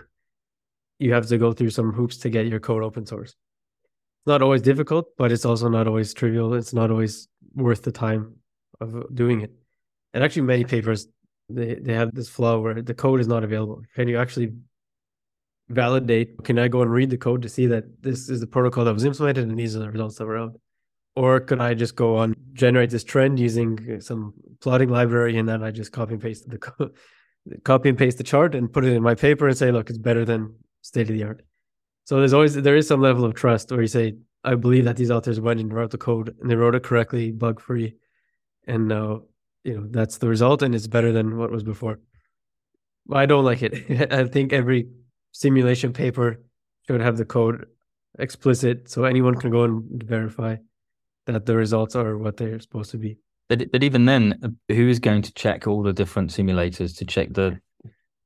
you 0.99 1.13
have 1.13 1.27
to 1.29 1.39
go 1.39 1.53
through 1.53 1.71
some 1.71 1.93
hoops 1.93 2.19
to 2.19 2.31
get 2.31 2.47
your 2.47 2.61
code 2.61 2.83
open 2.83 3.07
source. 3.07 3.31
It's 3.31 4.27
not 4.27 4.43
always 4.43 4.63
difficult, 4.63 5.17
but 5.17 5.33
it's 5.33 5.45
also 5.45 5.69
not 5.69 5.87
always 5.87 6.13
trivial. 6.13 6.55
It's 6.55 6.75
not 6.75 6.91
always 6.91 7.29
worth 7.55 7.83
the 7.83 7.93
time 7.93 8.37
of 8.81 9.15
doing 9.15 9.41
it. 9.41 9.53
And 10.13 10.23
actually, 10.25 10.43
many 10.43 10.65
papers 10.65 11.07
they 11.49 11.75
they 11.75 11.95
have 11.95 12.15
this 12.15 12.29
flow 12.29 12.61
where 12.61 12.83
the 12.83 12.95
code 12.95 13.21
is 13.21 13.29
not 13.29 13.45
available. 13.45 13.83
Can 13.95 14.09
you 14.09 14.19
actually 14.19 14.53
validate? 15.69 16.43
Can 16.45 16.59
I 16.59 16.69
go 16.69 16.83
and 16.83 16.91
read 16.91 17.11
the 17.11 17.17
code 17.17 17.43
to 17.43 17.49
see 17.49 17.67
that 17.67 18.03
this 18.03 18.29
is 18.29 18.41
the 18.41 18.47
protocol 18.47 18.85
that 18.85 18.93
was 18.93 19.05
implemented 19.05 19.49
and 19.49 19.59
these 19.59 19.77
are 19.77 19.81
the 19.81 19.91
results 19.91 20.17
that 20.19 20.27
were 20.27 20.39
out? 20.39 20.61
Or 21.21 21.39
could 21.39 21.61
I 21.61 21.75
just 21.75 21.97
go 21.97 22.17
on 22.17 22.35
generate 22.55 22.89
this 22.89 23.05
trend 23.05 23.39
using 23.39 23.79
uh, 23.97 24.01
some 24.01 24.33
plotting 24.63 24.89
library 24.89 25.37
and 25.37 25.47
then 25.47 25.63
I 25.63 25.71
just 25.71 25.93
copy 25.93 26.15
and 26.15 26.23
paste 26.23 26.49
the 26.49 26.57
code, 26.57 26.93
copy 27.63 27.91
and 27.91 27.99
paste 27.99 28.17
the 28.17 28.25
chart 28.25 28.55
and 28.55 28.73
put 28.73 28.87
it 28.87 28.95
in 28.95 29.03
my 29.03 29.15
paper 29.15 29.47
and 29.47 29.55
say, 29.55 29.71
look, 29.71 29.91
it's 29.91 29.99
better 29.99 30.25
than 30.25 30.55
state 30.81 31.11
of 31.11 31.15
the 31.15 31.25
art. 31.25 31.43
So 32.07 32.17
there's 32.17 32.33
always 32.33 32.55
there 32.55 32.75
is 32.75 32.89
some 32.89 33.03
level 33.03 33.27
of 33.27 33.35
trust 33.35 33.71
where 33.71 33.83
you 33.83 33.87
say, 33.87 34.15
I 34.45 34.55
believe 34.55 34.87
that 34.87 34.97
these 34.97 35.11
authors 35.11 35.39
went 35.39 35.61
and 35.61 35.71
wrote 35.71 35.91
the 35.91 35.99
code 35.99 36.35
and 36.41 36.51
they 36.51 36.57
wrote 36.57 36.75
it 36.75 36.85
correctly, 36.85 37.33
bug 37.33 37.61
free, 37.61 37.97
and 38.67 38.89
now 38.89 39.25
you 39.63 39.75
know 39.75 39.87
that's 39.91 40.17
the 40.17 40.29
result 40.29 40.63
and 40.63 40.75
it's 40.75 40.87
better 40.87 41.13
than 41.13 41.37
what 41.37 41.51
was 41.51 41.65
before. 41.65 42.01
I 43.13 43.27
don't 43.27 43.45
like 43.45 43.63
it. 43.63 43.75
I 44.11 44.25
think 44.25 44.55
every 44.55 44.89
simulation 45.33 45.93
paper 45.93 46.41
should 46.87 47.03
have 47.03 47.19
the 47.19 47.27
code 47.27 47.67
explicit 48.19 48.89
so 48.89 49.05
anyone 49.05 49.35
can 49.35 49.51
go 49.51 49.65
and 49.65 50.03
verify 50.03 50.57
that 51.35 51.47
the 51.47 51.57
results 51.57 51.97
are 51.97 52.17
what 52.19 52.37
they're 52.37 52.61
supposed 52.61 52.91
to 52.91 52.99
be 52.99 53.19
but, 53.49 53.71
but 53.73 53.83
even 53.83 54.05
then 54.05 54.57
who 54.69 54.89
is 54.89 54.99
going 54.99 55.23
to 55.23 55.33
check 55.35 55.67
all 55.67 55.83
the 55.83 55.93
different 55.93 56.31
simulators 56.31 56.97
to 56.97 57.05
check 57.05 57.33
the 57.33 57.59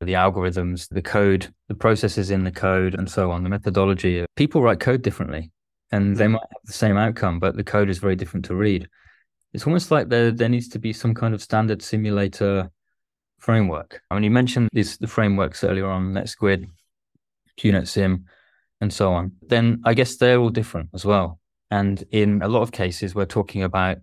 the 0.01 0.13
algorithms 0.13 0.89
the 0.91 1.01
code 1.01 1.53
the 1.69 1.75
processes 1.75 2.31
in 2.31 2.45
the 2.45 2.51
code 2.51 2.95
and 2.95 3.11
so 3.11 3.31
on 3.31 3.43
the 3.43 3.49
methodology 3.49 4.27
people 4.37 4.61
write 4.61 4.81
code 4.81 5.01
differently 5.01 5.51
and 5.93 6.17
they 6.17 6.27
mm. 6.27 6.33
might 6.33 6.43
have 6.43 6.63
the 6.65 6.73
same 6.73 6.99
outcome 6.99 7.39
but 7.39 7.57
the 7.57 7.65
code 7.65 7.89
is 7.89 7.99
very 7.99 8.15
different 8.15 8.45
to 8.45 8.55
read 8.55 8.87
it's 9.55 9.67
almost 9.67 9.91
like 9.91 10.09
there 10.09 10.31
there 10.31 10.49
needs 10.49 10.69
to 10.69 10.79
be 10.79 10.93
some 10.93 11.15
kind 11.15 11.33
of 11.33 11.41
standard 11.41 11.81
simulator 11.81 12.71
framework. 13.45 14.01
I 14.11 14.15
mean, 14.15 14.25
you 14.25 14.31
mentioned 14.31 14.71
these 14.73 14.97
the 14.97 15.07
frameworks 15.07 15.63
earlier 15.63 15.87
on, 15.87 16.13
NetSquid, 16.15 16.67
QuNetSim, 17.61 18.25
and 18.81 18.93
so 18.93 19.13
on. 19.13 19.33
Then 19.47 19.83
I 19.85 19.95
guess 19.95 20.17
they're 20.17 20.39
all 20.39 20.51
different 20.51 20.91
as 20.95 21.05
well. 21.05 21.39
And 21.75 22.05
in 22.13 22.41
a 22.43 22.49
lot 22.49 22.63
of 22.63 22.71
cases, 22.71 23.15
we're 23.15 23.27
talking 23.27 23.65
about 23.65 23.99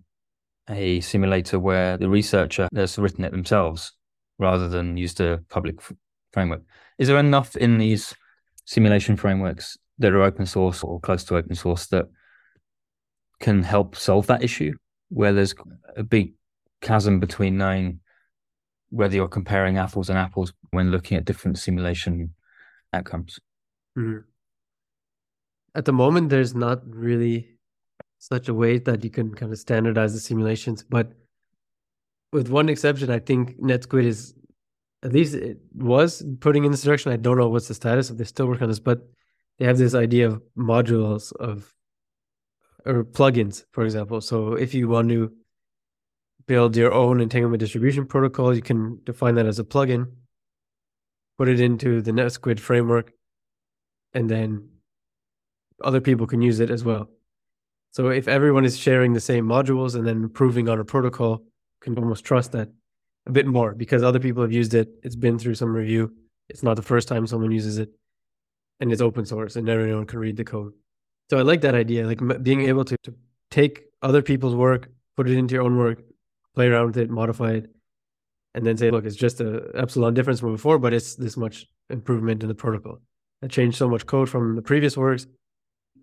a 0.68 1.00
simulator 1.00 1.58
where 1.58 1.96
the 1.96 2.08
researcher 2.08 2.68
has 2.74 2.98
written 2.98 3.24
it 3.24 3.32
themselves 3.32 3.92
rather 4.38 4.68
than 4.68 4.98
used 4.98 5.20
a 5.20 5.40
public 5.48 5.76
f- 5.78 5.92
framework. 6.32 6.62
Is 6.98 7.08
there 7.08 7.18
enough 7.18 7.56
in 7.56 7.78
these 7.78 8.14
simulation 8.66 9.16
frameworks 9.16 9.78
that 9.98 10.12
are 10.12 10.22
open 10.22 10.44
source 10.44 10.84
or 10.84 11.00
close 11.00 11.24
to 11.24 11.36
open 11.36 11.54
source 11.54 11.86
that 11.86 12.06
can 13.40 13.62
help 13.62 13.96
solve 13.96 14.26
that 14.26 14.44
issue? 14.44 14.74
where 15.12 15.32
there's 15.32 15.54
a 15.96 16.02
big 16.02 16.32
chasm 16.80 17.20
between 17.20 17.58
knowing 17.58 18.00
whether 18.88 19.14
you're 19.14 19.28
comparing 19.28 19.76
apples 19.76 20.08
and 20.08 20.18
apples 20.18 20.52
when 20.70 20.90
looking 20.90 21.16
at 21.18 21.24
different 21.24 21.58
simulation 21.58 22.34
outcomes. 22.92 23.38
Mm-hmm. 23.98 24.20
At 25.74 25.84
the 25.84 25.92
moment, 25.92 26.30
there's 26.30 26.54
not 26.54 26.80
really 26.86 27.58
such 28.22 28.48
a 28.48 28.54
way 28.54 28.78
that 28.78 29.02
you 29.02 29.10
can 29.10 29.34
kind 29.34 29.50
of 29.50 29.58
standardize 29.58 30.12
the 30.14 30.20
simulations, 30.20 30.84
but 30.84 31.12
with 32.32 32.48
one 32.48 32.68
exception, 32.68 33.10
I 33.10 33.18
think 33.18 33.60
NetSquid 33.60 34.04
is 34.04 34.34
at 35.02 35.12
least 35.12 35.34
it 35.34 35.58
was 35.74 36.22
putting 36.38 36.62
in 36.64 36.70
this 36.70 36.82
direction. 36.82 37.10
I 37.10 37.16
don't 37.16 37.36
know 37.36 37.48
what's 37.48 37.66
the 37.66 37.74
status 37.74 38.10
if 38.10 38.16
they're 38.16 38.24
still 38.24 38.46
working 38.46 38.62
on 38.62 38.68
this, 38.68 38.78
but 38.78 39.00
they 39.58 39.64
have 39.64 39.76
this 39.76 39.96
idea 39.96 40.28
of 40.28 40.42
modules 40.56 41.32
of 41.32 41.74
or 42.86 43.02
plugins, 43.02 43.64
for 43.72 43.84
example. 43.84 44.20
So 44.20 44.54
if 44.54 44.72
you 44.72 44.88
want 44.88 45.08
to 45.08 45.32
build 46.46 46.76
your 46.76 46.92
own 46.92 47.20
entanglement 47.20 47.58
distribution 47.58 48.06
protocol, 48.06 48.54
you 48.54 48.62
can 48.62 49.00
define 49.02 49.34
that 49.34 49.46
as 49.46 49.58
a 49.58 49.64
plugin, 49.64 50.12
put 51.38 51.48
it 51.48 51.58
into 51.58 52.00
the 52.02 52.12
NetSquid 52.12 52.60
framework, 52.60 53.12
and 54.14 54.30
then 54.30 54.68
other 55.82 56.00
people 56.00 56.28
can 56.28 56.40
use 56.40 56.60
it 56.60 56.70
as 56.70 56.84
well. 56.84 57.10
So 57.92 58.08
if 58.08 58.26
everyone 58.26 58.64
is 58.64 58.78
sharing 58.78 59.12
the 59.12 59.20
same 59.20 59.46
modules 59.46 59.94
and 59.94 60.06
then 60.06 60.16
improving 60.22 60.68
on 60.68 60.80
a 60.80 60.84
protocol, 60.84 61.44
can 61.80 61.98
almost 61.98 62.24
trust 62.24 62.52
that 62.52 62.68
a 63.26 63.32
bit 63.32 63.46
more 63.46 63.74
because 63.74 64.02
other 64.02 64.18
people 64.18 64.42
have 64.42 64.52
used 64.52 64.72
it. 64.74 64.88
It's 65.02 65.16
been 65.16 65.38
through 65.38 65.56
some 65.56 65.74
review. 65.74 66.12
It's 66.48 66.62
not 66.62 66.76
the 66.76 66.82
first 66.82 67.06
time 67.06 67.26
someone 67.26 67.50
uses 67.50 67.78
it, 67.78 67.90
and 68.80 68.90
it's 68.92 69.02
open 69.02 69.26
source 69.26 69.56
and 69.56 69.68
everyone 69.68 70.06
can 70.06 70.18
read 70.18 70.36
the 70.36 70.44
code. 70.44 70.72
So 71.30 71.38
I 71.38 71.42
like 71.42 71.60
that 71.62 71.74
idea, 71.74 72.06
like 72.06 72.42
being 72.42 72.62
able 72.62 72.84
to, 72.84 72.96
to 73.04 73.14
take 73.50 73.84
other 74.00 74.22
people's 74.22 74.54
work, 74.54 74.90
put 75.16 75.28
it 75.28 75.36
into 75.36 75.54
your 75.54 75.64
own 75.64 75.76
work, 75.76 76.02
play 76.54 76.68
around 76.68 76.86
with 76.86 76.98
it, 76.98 77.10
modify 77.10 77.52
it, 77.52 77.70
and 78.54 78.66
then 78.66 78.76
say, 78.76 78.90
look, 78.90 79.04
it's 79.04 79.16
just 79.16 79.40
a 79.40 79.70
epsilon 79.74 80.14
difference 80.14 80.40
from 80.40 80.52
before, 80.52 80.78
but 80.78 80.92
it's 80.92 81.14
this 81.14 81.36
much 81.36 81.66
improvement 81.90 82.42
in 82.42 82.48
the 82.48 82.54
protocol. 82.54 83.00
I 83.42 83.48
changed 83.48 83.76
so 83.76 83.88
much 83.88 84.06
code 84.06 84.28
from 84.28 84.56
the 84.56 84.62
previous 84.62 84.96
works. 84.96 85.26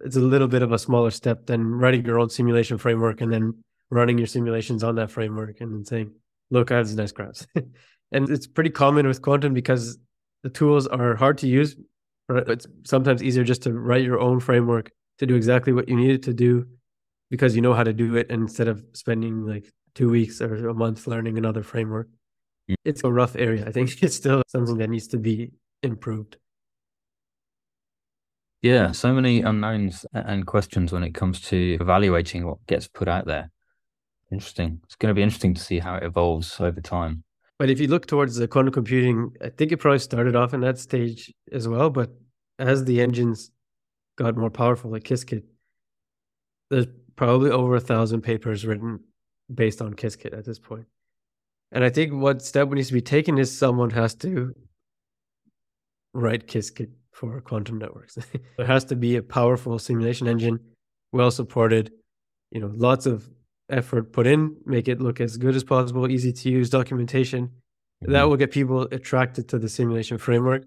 It's 0.02 0.16
a 0.16 0.22
little 0.22 0.48
bit 0.48 0.62
of 0.62 0.72
a 0.72 0.80
smaller 0.80 1.12
step 1.12 1.46
than 1.46 1.66
writing 1.66 2.06
your 2.06 2.20
own 2.20 2.30
simulation 2.30 2.78
framework 2.78 3.22
and 3.22 3.32
then 3.32 3.64
running 3.90 4.18
your 4.18 4.28
simulations 4.28 4.84
on 4.84 4.96
that 4.96 5.12
framework 5.12 5.62
and 5.62 5.74
then 5.74 5.86
saying, 5.86 6.12
look, 6.52 6.72
I 6.72 6.78
have 6.78 6.88
these 6.88 6.96
nice 6.96 7.12
graphs. 7.12 7.48
and 8.12 8.30
it's 8.30 8.48
pretty 8.48 8.70
common 8.70 9.08
with 9.08 9.22
quantum 9.22 9.54
because 9.54 9.98
the 10.44 10.50
tools 10.50 10.88
are 10.88 11.16
hard 11.16 11.38
to 11.40 11.48
use. 11.48 11.76
It's 12.30 12.68
sometimes 12.84 13.24
easier 13.24 13.44
just 13.44 13.64
to 13.64 13.74
write 13.74 14.04
your 14.04 14.20
own 14.20 14.40
framework 14.40 14.92
to 15.18 15.26
do 15.26 15.36
exactly 15.36 15.74
what 15.74 15.90
you 15.90 15.96
need 15.96 16.12
it 16.12 16.24
to 16.24 16.34
do 16.34 16.68
because 17.30 17.56
you 17.56 17.62
know 17.62 17.74
how 17.74 17.84
to 17.84 17.94
do 17.94 18.16
it 18.16 18.28
instead 18.30 18.68
of 18.68 18.84
spending 18.94 19.46
like 19.46 19.72
two 19.96 20.10
weeks 20.10 20.42
or 20.42 20.70
a 20.70 20.74
month 20.74 21.08
learning 21.08 21.38
another 21.38 21.64
framework. 21.64 22.08
Mm. 22.70 22.76
It's 22.86 23.04
a 23.04 23.12
rough 23.12 23.36
area. 23.36 23.66
I 23.68 23.72
think 23.72 24.02
it's 24.04 24.16
still 24.16 24.44
something 24.48 24.78
that 24.78 24.90
needs 24.90 25.08
to 25.10 25.18
be 25.18 25.52
improved. 25.84 26.38
Yeah, 28.62 28.92
so 28.92 29.14
many 29.14 29.42
unknowns 29.42 30.06
and 30.14 30.46
questions 30.46 30.92
when 30.92 31.04
it 31.04 31.14
comes 31.14 31.40
to 31.42 31.78
evaluating 31.80 32.46
what 32.46 32.66
gets 32.68 32.88
put 32.88 33.08
out 33.08 33.26
there. 33.26 33.52
Interesting. 34.32 34.82
It's 34.84 34.96
going 34.96 35.10
to 35.10 35.16
be 35.16 35.24
interesting 35.24 35.54
to 35.54 35.62
see 35.62 35.80
how 35.80 35.96
it 35.96 36.04
evolves 36.04 36.60
over 36.60 36.82
time. 36.82 37.24
But 37.58 37.70
if 37.70 37.80
you 37.80 37.88
look 37.88 38.06
towards 38.06 38.36
the 38.36 38.48
quantum 38.48 38.74
computing, 38.74 39.32
I 39.42 39.50
think 39.50 39.72
it 39.72 39.78
probably 39.78 40.00
started 40.00 40.36
off 40.36 40.54
in 40.54 40.62
that 40.62 40.78
stage 40.78 41.34
as 41.52 41.68
well. 41.68 41.90
But 41.90 42.12
as 42.58 42.84
the 42.84 43.02
engines 43.02 43.52
got 44.18 44.36
more 44.36 44.50
powerful, 44.50 44.92
like 44.92 45.04
Qiskit, 45.04 45.44
there's 46.70 46.88
probably 47.16 47.52
over 47.52 47.76
a 47.76 47.82
thousand 47.82 48.22
papers 48.22 48.66
written 48.66 49.00
based 49.54 49.82
on 49.82 49.94
Qiskit 49.94 50.38
at 50.38 50.46
this 50.46 50.60
point. 50.60 50.86
And 51.72 51.84
I 51.84 51.90
think 51.90 52.14
what 52.14 52.42
step 52.42 52.70
needs 52.70 52.88
to 52.88 52.94
be 52.94 53.02
taken 53.02 53.38
is 53.38 53.58
someone 53.58 53.90
has 53.92 54.16
to 54.16 54.54
write 56.14 56.48
Qiskit 56.48 56.90
for 57.20 57.42
quantum 57.42 57.78
networks. 57.78 58.18
there 58.58 58.66
has 58.66 58.86
to 58.86 58.96
be 58.96 59.18
a 59.18 59.22
powerful 59.22 59.78
simulation 59.78 60.26
engine, 60.26 60.58
well 61.12 61.32
supported, 61.32 61.92
you 62.50 62.62
know, 62.62 62.72
lots 62.74 63.06
of 63.06 63.30
effort 63.70 64.14
put 64.14 64.26
in, 64.26 64.56
make 64.66 64.88
it 64.88 65.02
look 65.02 65.20
as 65.20 65.36
good 65.36 65.54
as 65.54 65.66
possible, 65.66 66.10
easy 66.10 66.32
to 66.32 66.50
use 66.50 66.70
documentation. 66.70 67.48
Mm-hmm. 68.02 68.14
That 68.14 68.24
will 68.24 68.38
get 68.38 68.52
people 68.52 68.84
attracted 68.84 69.50
to 69.50 69.60
the 69.60 69.68
simulation 69.68 70.18
framework. 70.18 70.64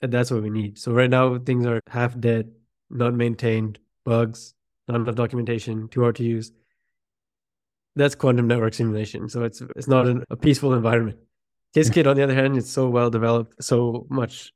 And 0.00 0.12
that's 0.12 0.30
what 0.30 0.44
we 0.44 0.50
need. 0.50 0.78
So 0.78 0.92
right 0.92 1.10
now 1.10 1.38
things 1.38 1.66
are 1.66 1.80
half 1.88 2.18
dead, 2.18 2.52
not 2.88 3.14
maintained, 3.14 3.80
bugs, 4.04 4.54
not 4.86 5.00
enough 5.00 5.16
documentation, 5.16 5.88
too 5.88 6.02
hard 6.02 6.14
to 6.16 6.24
use. 6.24 6.52
That's 7.96 8.14
quantum 8.14 8.46
network 8.46 8.74
simulation. 8.74 9.28
So 9.28 9.42
it's 9.42 9.60
it's 9.74 9.88
not 9.88 10.06
an, 10.06 10.22
a 10.30 10.36
peaceful 10.36 10.72
environment. 10.72 11.18
Qiskit, 11.74 12.06
on 12.06 12.14
the 12.16 12.22
other 12.22 12.34
hand, 12.34 12.56
it's 12.56 12.70
so 12.70 12.88
well 12.88 13.10
developed, 13.10 13.62
so 13.62 14.06
much 14.08 14.52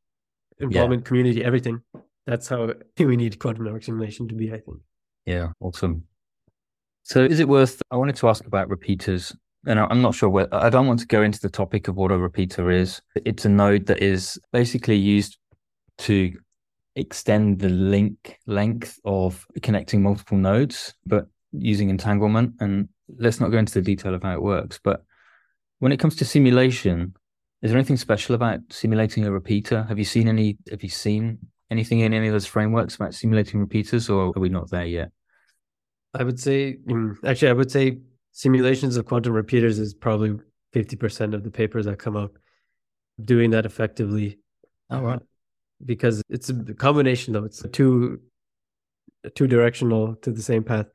involvement, 0.59 1.03
yeah. 1.03 1.09
community, 1.09 1.45
everything. 1.45 1.83
That's 2.27 2.49
how 2.49 2.73
we 2.99 3.17
need 3.17 3.39
quantum 3.39 3.65
network 3.65 3.85
simulation 3.85 4.29
to 4.29 4.35
be, 4.35 4.53
I 4.53 4.61
think. 4.61 4.79
Yeah, 5.27 5.49
awesome. 5.61 6.05
So, 7.05 7.25
is 7.25 7.41
it 7.41 7.49
worth? 7.49 7.83
I 7.91 7.97
wanted 7.97 8.17
to 8.17 8.29
ask 8.29 8.47
about 8.47 8.69
repeaters, 8.69 9.35
and 9.67 9.79
I'm 9.79 10.03
not 10.03 10.15
sure 10.15 10.29
where. 10.29 10.53
I 10.55 10.71
don't 10.71 10.87
want 10.87 11.01
to 11.01 11.07
go 11.07 11.23
into 11.23 11.41
the 11.41 11.51
topic 11.51 11.89
of 11.89 11.97
what 11.97 12.13
a 12.13 12.19
repeater 12.19 12.71
is. 12.71 13.01
It's 13.25 13.45
a 13.45 13.49
node 13.49 13.87
that 13.87 14.03
is 14.03 14.39
basically 14.53 14.97
used 14.97 15.39
to 15.99 16.33
extend 16.95 17.59
the 17.59 17.69
link 17.69 18.39
length 18.47 18.99
of 19.05 19.47
connecting 19.63 20.03
multiple 20.03 20.39
nodes, 20.39 20.95
but 21.07 21.27
using 21.53 21.91
entanglement. 21.91 22.55
And 22.61 22.89
let's 23.19 23.41
not 23.41 23.51
go 23.51 23.59
into 23.59 23.75
the 23.75 23.83
detail 23.83 24.15
of 24.15 24.23
how 24.23 24.35
it 24.35 24.43
works. 24.43 24.79
But 24.83 25.05
when 25.79 25.93
it 25.93 25.99
comes 25.99 26.17
to 26.17 26.25
simulation, 26.25 27.15
is 27.63 27.71
there 27.71 27.79
anything 27.79 27.97
special 27.97 28.35
about 28.35 28.61
simulating 28.71 29.25
a 29.25 29.31
repeater? 29.31 29.85
Have 29.85 29.99
you 29.99 30.05
seen 30.05 30.29
any? 30.29 30.59
Have 30.71 30.83
you 30.83 30.89
seen 30.89 31.39
anything 31.71 32.01
in 32.01 32.13
any 32.13 32.27
of 32.27 32.33
those 32.33 32.47
frameworks 32.47 32.97
about 32.97 33.15
simulating 33.15 33.61
repeaters, 33.61 34.11
or 34.11 34.33
are 34.37 34.41
we 34.41 34.49
not 34.49 34.71
there 34.71 34.85
yet? 34.85 35.11
I 36.15 36.25
would 36.25 36.41
say, 36.41 36.79
mm, 36.87 37.17
actually, 37.25 37.49
I 37.49 37.55
would 37.55 37.71
say 37.71 38.01
simulations 38.33 38.97
of 38.97 39.07
quantum 39.07 39.33
repeaters 39.33 39.79
is 39.79 39.95
probably 39.95 40.39
50% 40.75 41.35
of 41.35 41.45
the 41.45 41.51
papers 41.51 41.87
that 41.87 41.99
come 41.99 42.17
out 42.17 42.33
doing 43.21 43.51
that 43.51 43.65
effectively. 43.65 44.39
Oh, 44.91 45.01
right. 45.01 45.21
Because 45.85 46.23
it's 46.29 46.51
a 46.51 46.75
combination 46.75 47.33
though. 47.33 47.45
It's 47.45 47.63
two, 47.73 48.21
two 49.35 49.47
directional 49.47 50.17
to 50.17 50.31
the 50.31 50.43
same 50.43 50.65
path. 50.65 50.87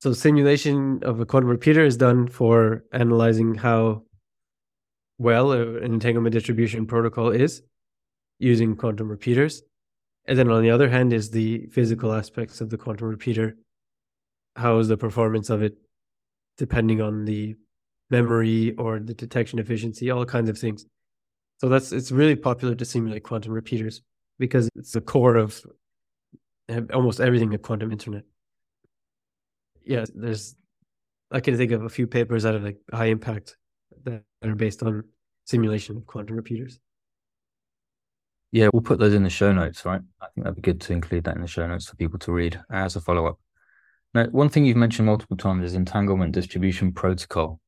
So 0.00 0.12
simulation 0.12 1.00
of 1.02 1.20
a 1.20 1.26
quantum 1.26 1.50
repeater 1.50 1.84
is 1.84 1.96
done 1.96 2.26
for 2.26 2.84
analyzing 2.92 3.54
how 3.54 4.02
well 5.20 5.52
an 5.52 5.92
entanglement 5.92 6.32
distribution 6.32 6.86
protocol 6.86 7.28
is 7.30 7.62
using 8.38 8.74
quantum 8.74 9.08
repeaters. 9.08 9.62
And 10.24 10.38
then 10.38 10.50
on 10.50 10.62
the 10.62 10.70
other 10.70 10.88
hand 10.88 11.12
is 11.12 11.30
the 11.30 11.66
physical 11.66 12.14
aspects 12.14 12.62
of 12.62 12.70
the 12.70 12.78
quantum 12.78 13.08
repeater 13.08 13.56
how 14.56 14.78
is 14.78 14.88
the 14.88 14.96
performance 14.96 15.50
of 15.50 15.62
it 15.62 15.76
depending 16.56 17.00
on 17.00 17.24
the 17.24 17.54
memory 18.10 18.74
or 18.76 18.98
the 18.98 19.14
detection 19.14 19.58
efficiency, 19.58 20.10
all 20.10 20.24
kinds 20.24 20.48
of 20.48 20.58
things. 20.58 20.86
So 21.58 21.68
that's 21.68 21.92
it's 21.92 22.10
really 22.10 22.36
popular 22.36 22.74
to 22.74 22.84
simulate 22.84 23.22
quantum 23.22 23.52
repeaters 23.52 24.02
because 24.38 24.68
it's 24.74 24.92
the 24.92 25.02
core 25.02 25.36
of 25.36 25.62
almost 26.94 27.20
everything 27.20 27.52
in 27.52 27.58
quantum 27.58 27.92
internet. 27.92 28.24
Yeah, 29.84 30.06
there's 30.14 30.56
I 31.30 31.40
can 31.40 31.56
think 31.58 31.72
of 31.72 31.84
a 31.84 31.90
few 31.90 32.06
papers 32.06 32.42
that 32.42 32.54
are 32.54 32.60
like 32.60 32.78
high 32.92 33.06
impact 33.06 33.56
that 34.04 34.22
are 34.42 34.54
based 34.54 34.82
on 34.82 35.04
simulation 35.44 35.96
of 35.96 36.06
quantum 36.06 36.36
repeaters. 36.36 36.78
Yeah, 38.52 38.68
we'll 38.72 38.82
put 38.82 38.98
those 38.98 39.14
in 39.14 39.22
the 39.22 39.30
show 39.30 39.52
notes, 39.52 39.84
right? 39.84 40.00
I 40.20 40.26
think 40.34 40.44
that'd 40.44 40.56
be 40.56 40.62
good 40.62 40.80
to 40.82 40.92
include 40.92 41.24
that 41.24 41.36
in 41.36 41.42
the 41.42 41.46
show 41.46 41.66
notes 41.66 41.88
for 41.88 41.96
people 41.96 42.18
to 42.20 42.32
read 42.32 42.60
as 42.70 42.96
a 42.96 43.00
follow 43.00 43.26
up. 43.26 43.38
Now, 44.12 44.26
one 44.26 44.48
thing 44.48 44.64
you've 44.64 44.76
mentioned 44.76 45.06
multiple 45.06 45.36
times 45.36 45.64
is 45.64 45.74
entanglement 45.74 46.32
distribution 46.32 46.92
protocol. 46.92 47.60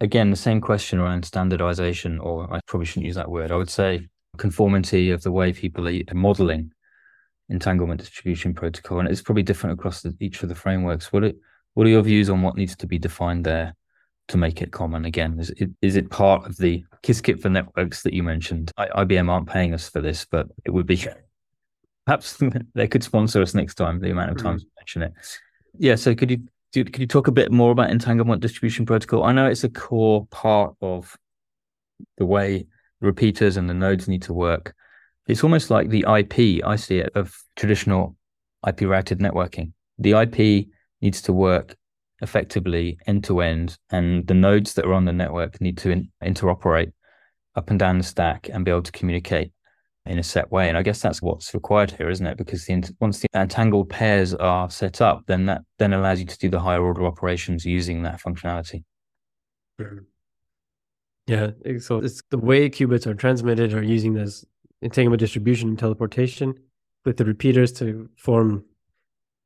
Again, 0.00 0.30
the 0.30 0.36
same 0.36 0.60
question 0.60 1.00
around 1.00 1.24
standardization, 1.24 2.20
or 2.20 2.52
I 2.52 2.60
probably 2.66 2.86
shouldn't 2.86 3.06
use 3.06 3.16
that 3.16 3.30
word. 3.30 3.50
I 3.50 3.56
would 3.56 3.70
say 3.70 4.08
conformity 4.36 5.10
of 5.10 5.22
the 5.22 5.32
way 5.32 5.52
people 5.52 5.88
are 5.88 6.14
modeling 6.14 6.70
entanglement 7.48 8.00
distribution 8.00 8.54
protocol, 8.54 9.00
and 9.00 9.08
it's 9.08 9.22
probably 9.22 9.42
different 9.42 9.78
across 9.78 10.02
the, 10.02 10.14
each 10.20 10.42
of 10.42 10.48
the 10.48 10.54
frameworks. 10.54 11.12
What 11.12 11.24
are, 11.24 11.32
what 11.74 11.86
are 11.86 11.90
your 11.90 12.02
views 12.02 12.30
on 12.30 12.42
what 12.42 12.56
needs 12.56 12.76
to 12.76 12.86
be 12.86 12.98
defined 12.98 13.44
there 13.44 13.74
to 14.28 14.36
make 14.36 14.62
it 14.62 14.72
common? 14.72 15.04
Again, 15.04 15.38
is 15.38 15.50
it, 15.50 15.70
is 15.82 15.96
it 15.96 16.10
part 16.10 16.46
of 16.46 16.56
the 16.56 16.84
Qiskit 17.02 17.40
for 17.40 17.48
networks 17.48 18.02
that 18.02 18.12
you 18.14 18.22
mentioned? 18.22 18.72
I, 18.76 19.04
IBM 19.04 19.30
aren't 19.30 19.48
paying 19.48 19.74
us 19.74 19.88
for 19.88 20.00
this, 20.00 20.26
but 20.30 20.48
it 20.64 20.70
would 20.70 20.86
be 20.86 21.04
perhaps 22.06 22.42
they 22.74 22.88
could 22.88 23.02
sponsor 23.02 23.42
us 23.42 23.54
next 23.54 23.74
time. 23.74 24.00
The 24.00 24.10
amount 24.10 24.30
of 24.30 24.42
times 24.42 24.62
mm-hmm. 24.62 24.80
mention 24.80 25.02
it 25.02 25.12
yeah, 25.78 25.94
so 25.94 26.14
could 26.14 26.30
you 26.30 26.42
do, 26.72 26.84
could 26.84 27.00
you 27.00 27.06
talk 27.06 27.28
a 27.28 27.32
bit 27.32 27.52
more 27.52 27.70
about 27.70 27.90
entanglement 27.90 28.42
distribution 28.42 28.86
protocol? 28.86 29.24
I 29.24 29.32
know 29.32 29.46
it's 29.46 29.64
a 29.64 29.68
core 29.68 30.26
part 30.26 30.74
of 30.80 31.16
the 32.18 32.26
way 32.26 32.66
repeaters 33.00 33.56
and 33.56 33.68
the 33.68 33.74
nodes 33.74 34.08
need 34.08 34.22
to 34.22 34.32
work. 34.32 34.74
It's 35.26 35.42
almost 35.42 35.70
like 35.70 35.88
the 35.88 36.04
IP, 36.08 36.64
I 36.64 36.76
see 36.76 36.98
it, 36.98 37.12
of 37.14 37.36
traditional 37.56 38.16
IP 38.66 38.82
routed 38.82 39.18
networking. 39.18 39.72
The 39.98 40.12
IP 40.12 40.68
needs 41.00 41.22
to 41.22 41.32
work 41.32 41.76
effectively 42.22 42.98
end 43.06 43.24
to 43.24 43.40
end, 43.40 43.76
and 43.90 44.26
the 44.26 44.34
nodes 44.34 44.74
that 44.74 44.86
are 44.86 44.94
on 44.94 45.04
the 45.04 45.12
network 45.12 45.60
need 45.60 45.78
to 45.78 45.90
in- 45.90 46.10
interoperate 46.22 46.92
up 47.54 47.70
and 47.70 47.78
down 47.78 47.98
the 47.98 48.04
stack 48.04 48.48
and 48.52 48.64
be 48.64 48.70
able 48.70 48.82
to 48.82 48.92
communicate 48.92 49.52
in 50.06 50.18
a 50.18 50.22
set 50.22 50.50
way. 50.52 50.68
And 50.68 50.78
I 50.78 50.82
guess 50.82 51.00
that's 51.00 51.20
what's 51.20 51.52
required 51.52 51.90
here, 51.90 52.08
isn't 52.08 52.26
it? 52.26 52.38
Because 52.38 52.64
the, 52.64 52.94
once 53.00 53.20
the 53.20 53.28
entangled 53.34 53.90
pairs 53.90 54.34
are 54.34 54.70
set 54.70 55.00
up, 55.00 55.24
then 55.26 55.46
that 55.46 55.62
then 55.78 55.92
allows 55.92 56.20
you 56.20 56.26
to 56.26 56.38
do 56.38 56.48
the 56.48 56.60
higher 56.60 56.82
order 56.82 57.04
operations 57.06 57.64
using 57.64 58.02
that 58.02 58.20
functionality. 58.20 58.84
Yeah. 61.26 61.50
So 61.78 61.98
it's 61.98 62.22
the 62.30 62.38
way 62.38 62.70
qubits 62.70 63.06
are 63.06 63.14
transmitted 63.14 63.74
are 63.74 63.82
using 63.82 64.14
this 64.14 64.44
entanglement 64.80 65.20
distribution 65.20 65.70
and 65.70 65.78
teleportation 65.78 66.54
with 67.04 67.16
the 67.16 67.24
repeaters 67.24 67.72
to 67.72 68.08
form 68.16 68.64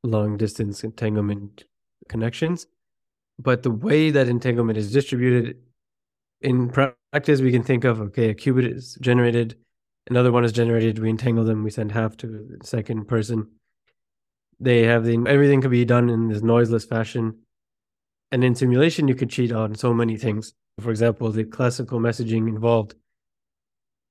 long 0.03 0.37
distance 0.37 0.83
entanglement 0.83 1.63
connections. 2.09 2.67
But 3.39 3.63
the 3.63 3.71
way 3.71 4.11
that 4.11 4.27
entanglement 4.27 4.77
is 4.77 4.91
distributed 4.91 5.57
in 6.41 6.69
practice, 6.69 7.41
we 7.41 7.51
can 7.51 7.63
think 7.63 7.83
of 7.83 8.01
okay, 8.01 8.29
a 8.29 8.35
qubit 8.35 8.71
is 8.71 8.97
generated, 9.01 9.57
another 10.09 10.31
one 10.31 10.43
is 10.43 10.51
generated, 10.51 10.99
we 10.99 11.09
entangle 11.09 11.43
them, 11.43 11.63
we 11.63 11.71
send 11.71 11.91
half 11.91 12.17
to 12.17 12.27
the 12.27 12.65
second 12.65 13.07
person. 13.07 13.47
They 14.59 14.83
have 14.83 15.05
the 15.05 15.17
everything 15.27 15.61
can 15.61 15.71
be 15.71 15.85
done 15.85 16.09
in 16.09 16.27
this 16.27 16.43
noiseless 16.43 16.85
fashion. 16.85 17.39
And 18.31 18.43
in 18.43 18.55
simulation, 18.55 19.07
you 19.07 19.15
could 19.15 19.29
cheat 19.29 19.51
on 19.51 19.75
so 19.75 19.93
many 19.93 20.17
things. 20.17 20.53
For 20.79 20.91
example, 20.91 21.31
the 21.31 21.43
classical 21.43 21.99
messaging 21.99 22.47
involved 22.47 22.95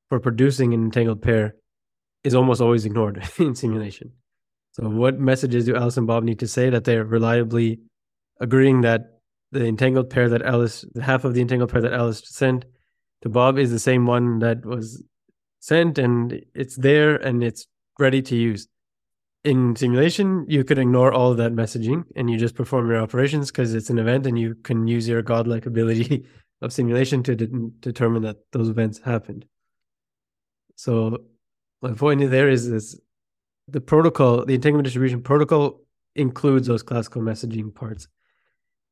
for 0.09 0.21
producing 0.21 0.75
an 0.75 0.83
entangled 0.85 1.23
pair 1.23 1.55
is 2.25 2.35
almost 2.35 2.61
always 2.61 2.85
ignored 2.85 3.23
in 3.39 3.55
simulation. 3.55 4.13
So, 4.81 4.89
what 4.89 5.21
messages 5.21 5.67
do 5.67 5.77
Alice 5.77 5.99
and 5.99 6.07
Bob 6.07 6.25
need 6.25 6.39
to 6.39 6.49
say 6.49 6.71
that 6.71 6.85
they're 6.85 7.05
reliably 7.05 7.81
agreeing 8.41 8.81
that 8.81 9.21
the 9.53 9.67
entangled 9.67 10.09
pair 10.09 10.29
that 10.29 10.43
Alice, 10.43 10.85
half 11.03 11.25
of 11.25 11.35
the 11.35 11.43
entangled 11.43 11.71
pair 11.71 11.83
that 11.83 11.93
Alice 11.93 12.23
sent 12.25 12.65
to 13.23 13.29
Bob 13.29 13.59
is 13.59 13.71
the 13.71 13.79
same 13.79 14.07
one 14.07 14.39
that 14.39 14.65
was 14.65 15.03
sent 15.59 15.99
and 15.99 16.43
it's 16.55 16.77
there 16.77 17.17
and 17.17 17.45
it's 17.45 17.67
ready 17.99 18.23
to 18.23 18.37
use. 18.37 18.69
In 19.45 19.77
simulation, 19.77 20.47
you 20.49 20.65
could 20.65 20.79
ignore 20.79 21.13
all 21.13 21.35
that 21.35 21.53
messaging 21.53 22.05
and 22.17 22.31
you 22.31 22.39
just 22.39 22.55
perform 22.55 22.89
your 22.89 23.03
operations 23.03 23.51
because 23.51 23.75
it's 23.75 23.91
an 23.91 23.99
event 23.99 24.27
and 24.27 24.39
you 24.39 24.55
can 24.55 24.87
use 24.87 25.07
your 25.07 25.21
godlike 25.21 25.67
ability 25.67 26.25
of 26.63 26.73
simulation 26.73 27.23
to 27.25 27.37
de- 27.37 27.71
determine 27.81 28.23
that 28.23 28.37
those 28.53 28.69
events 28.69 29.01
happened. 29.05 29.45
So 30.77 31.19
my 31.83 31.93
point 31.93 32.31
there 32.31 32.49
is 32.49 32.67
is 32.67 32.99
the 33.71 33.81
protocol, 33.81 34.45
the 34.45 34.55
entanglement 34.55 34.85
distribution 34.85 35.23
protocol 35.23 35.81
includes 36.15 36.67
those 36.67 36.83
classical 36.83 37.23
messaging 37.23 37.75
parts 37.75 38.09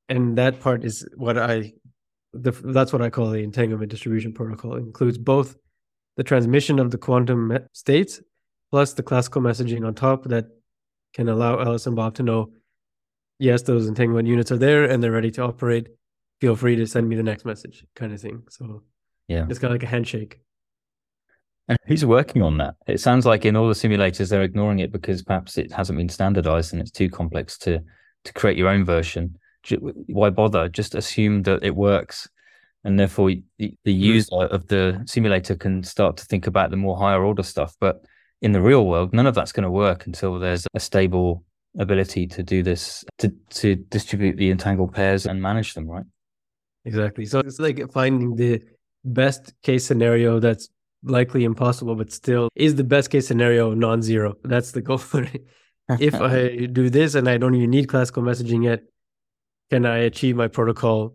and 0.08 0.38
that 0.38 0.60
part 0.60 0.84
is 0.84 1.06
what 1.16 1.38
I 1.38 1.72
the, 2.32 2.50
that's 2.50 2.92
what 2.92 3.02
I 3.02 3.10
call 3.10 3.30
the 3.30 3.42
entanglement 3.42 3.90
distribution 3.90 4.32
protocol. 4.32 4.74
It 4.74 4.80
includes 4.80 5.18
both 5.18 5.56
the 6.16 6.22
transmission 6.22 6.78
of 6.78 6.90
the 6.90 6.98
quantum 6.98 7.58
states 7.72 8.20
plus 8.70 8.92
the 8.92 9.02
classical 9.02 9.40
messaging 9.40 9.86
on 9.86 9.94
top 9.94 10.24
that 10.24 10.46
can 11.14 11.28
allow 11.28 11.58
Alice 11.58 11.86
and 11.86 11.96
Bob 11.96 12.14
to 12.16 12.22
know, 12.22 12.52
yes, 13.38 13.62
those 13.62 13.86
entanglement 13.86 14.28
units 14.28 14.52
are 14.52 14.58
there 14.58 14.84
and 14.84 15.02
they're 15.02 15.10
ready 15.10 15.30
to 15.32 15.42
operate. 15.42 15.88
Feel 16.40 16.54
free 16.54 16.76
to 16.76 16.86
send 16.86 17.08
me 17.08 17.16
the 17.16 17.22
next 17.22 17.44
message, 17.44 17.84
kind 17.96 18.12
of 18.12 18.20
thing. 18.20 18.42
So 18.50 18.82
yeah, 19.26 19.46
it's 19.48 19.58
kind 19.58 19.72
of 19.72 19.80
like 19.80 19.88
a 19.88 19.90
handshake. 19.90 20.40
And 21.68 21.78
who's 21.86 22.04
working 22.04 22.42
on 22.42 22.56
that? 22.58 22.76
It 22.86 23.00
sounds 23.00 23.26
like 23.26 23.44
in 23.44 23.54
all 23.54 23.68
the 23.68 23.74
simulators 23.74 24.30
they're 24.30 24.42
ignoring 24.42 24.78
it 24.78 24.90
because 24.90 25.22
perhaps 25.22 25.58
it 25.58 25.70
hasn't 25.70 25.98
been 25.98 26.08
standardized 26.08 26.72
and 26.72 26.80
it's 26.80 26.90
too 26.90 27.10
complex 27.10 27.58
to 27.58 27.80
to 28.24 28.32
create 28.32 28.56
your 28.56 28.68
own 28.68 28.84
version 28.84 29.38
why 29.76 30.30
bother? 30.30 30.68
Just 30.68 30.94
assume 30.94 31.42
that 31.42 31.62
it 31.62 31.74
works, 31.74 32.28
and 32.84 32.98
therefore 32.98 33.30
the, 33.58 33.74
the 33.84 33.94
hmm. 33.94 34.00
user 34.00 34.34
of 34.34 34.66
the 34.68 35.02
simulator 35.06 35.54
can 35.54 35.82
start 35.82 36.16
to 36.18 36.24
think 36.24 36.46
about 36.46 36.70
the 36.70 36.76
more 36.76 36.96
higher 36.96 37.22
order 37.24 37.42
stuff. 37.42 37.74
But 37.80 38.04
in 38.40 38.52
the 38.52 38.60
real 38.60 38.86
world, 38.86 39.12
none 39.12 39.26
of 39.26 39.34
that's 39.34 39.52
going 39.52 39.64
to 39.64 39.70
work 39.70 40.06
until 40.06 40.38
there's 40.38 40.66
a 40.74 40.80
stable 40.80 41.44
ability 41.78 42.26
to 42.26 42.42
do 42.42 42.62
this 42.62 43.04
to 43.18 43.32
to 43.50 43.76
distribute 43.76 44.36
the 44.36 44.50
entangled 44.50 44.94
pairs 44.94 45.26
and 45.26 45.42
manage 45.42 45.74
them, 45.74 45.86
right? 45.86 46.06
Exactly. 46.84 47.26
So 47.26 47.40
it's 47.40 47.58
like 47.58 47.80
finding 47.92 48.36
the 48.36 48.62
best 49.04 49.52
case 49.62 49.84
scenario 49.84 50.38
that's 50.38 50.68
likely 51.02 51.44
impossible, 51.44 51.94
but 51.94 52.12
still 52.12 52.48
is 52.54 52.74
the 52.74 52.84
best 52.84 53.10
case 53.10 53.26
scenario 53.26 53.74
non-zero. 53.74 54.34
That's 54.44 54.72
the 54.72 54.82
goal. 54.82 55.00
if 55.98 56.14
I 56.20 56.66
do 56.66 56.90
this 56.90 57.14
and 57.14 57.28
I 57.28 57.38
don't 57.38 57.54
even 57.54 57.70
need 57.70 57.88
classical 57.88 58.22
messaging 58.22 58.64
yet, 58.64 58.82
can 59.70 59.86
I 59.86 59.98
achieve 59.98 60.36
my 60.36 60.48
protocol 60.48 61.14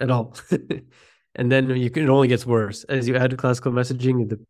at 0.00 0.10
all? 0.10 0.36
and 1.34 1.50
then 1.52 1.70
you 1.76 1.90
can, 1.90 2.04
it 2.04 2.08
only 2.08 2.28
gets 2.28 2.46
worse 2.46 2.84
as 2.84 3.08
you 3.08 3.16
add 3.16 3.36
classical 3.36 3.72
messaging. 3.72 4.28
The 4.28 4.44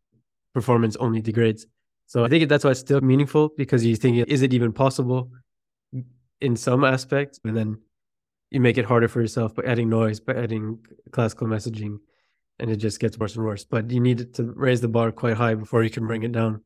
performance 0.53 0.95
only 0.97 1.21
degrades. 1.21 1.65
So 2.07 2.25
I 2.25 2.27
think 2.27 2.49
that's 2.49 2.63
why 2.63 2.71
it's 2.71 2.79
still 2.79 3.01
meaningful 3.01 3.49
because 3.55 3.85
you 3.85 3.95
think, 3.95 4.27
is 4.27 4.41
it 4.41 4.53
even 4.53 4.73
possible 4.73 5.31
in 6.41 6.55
some 6.55 6.83
aspects? 6.83 7.39
And 7.43 7.55
then 7.55 7.77
you 8.49 8.59
make 8.59 8.79
it 8.79 8.85
harder 8.85 9.07
for 9.07 9.21
yourself 9.21 9.53
by 9.53 9.63
adding 9.63 9.89
noise, 9.89 10.19
by 10.19 10.33
adding 10.33 10.79
classical 11.11 11.47
messaging, 11.47 11.99
and 12.59 12.69
it 12.69 12.77
just 12.77 12.99
gets 12.99 13.17
worse 13.17 13.35
and 13.35 13.45
worse. 13.45 13.63
But 13.63 13.89
you 13.91 13.99
need 13.99 14.33
to 14.35 14.43
raise 14.43 14.81
the 14.81 14.87
bar 14.87 15.11
quite 15.11 15.37
high 15.37 15.55
before 15.55 15.83
you 15.83 15.89
can 15.89 16.05
bring 16.07 16.23
it 16.23 16.31
down 16.31 16.63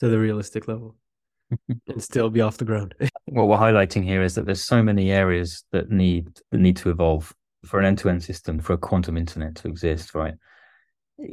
to 0.00 0.08
the 0.08 0.18
realistic 0.18 0.68
level 0.68 0.96
and 1.88 2.02
still 2.02 2.30
be 2.30 2.40
off 2.40 2.56
the 2.56 2.64
ground. 2.64 2.94
what 3.26 3.48
we're 3.48 3.56
highlighting 3.56 4.04
here 4.04 4.22
is 4.22 4.34
that 4.34 4.46
there's 4.46 4.64
so 4.64 4.82
many 4.82 5.10
areas 5.10 5.64
that 5.72 5.90
need 5.90 6.28
that 6.50 6.58
need 6.58 6.76
to 6.78 6.90
evolve 6.90 7.32
for 7.64 7.78
an 7.78 7.86
end-to-end 7.86 8.22
system 8.22 8.58
for 8.58 8.74
a 8.74 8.78
quantum 8.78 9.16
internet 9.16 9.54
to 9.56 9.68
exist, 9.68 10.14
right? 10.14 10.34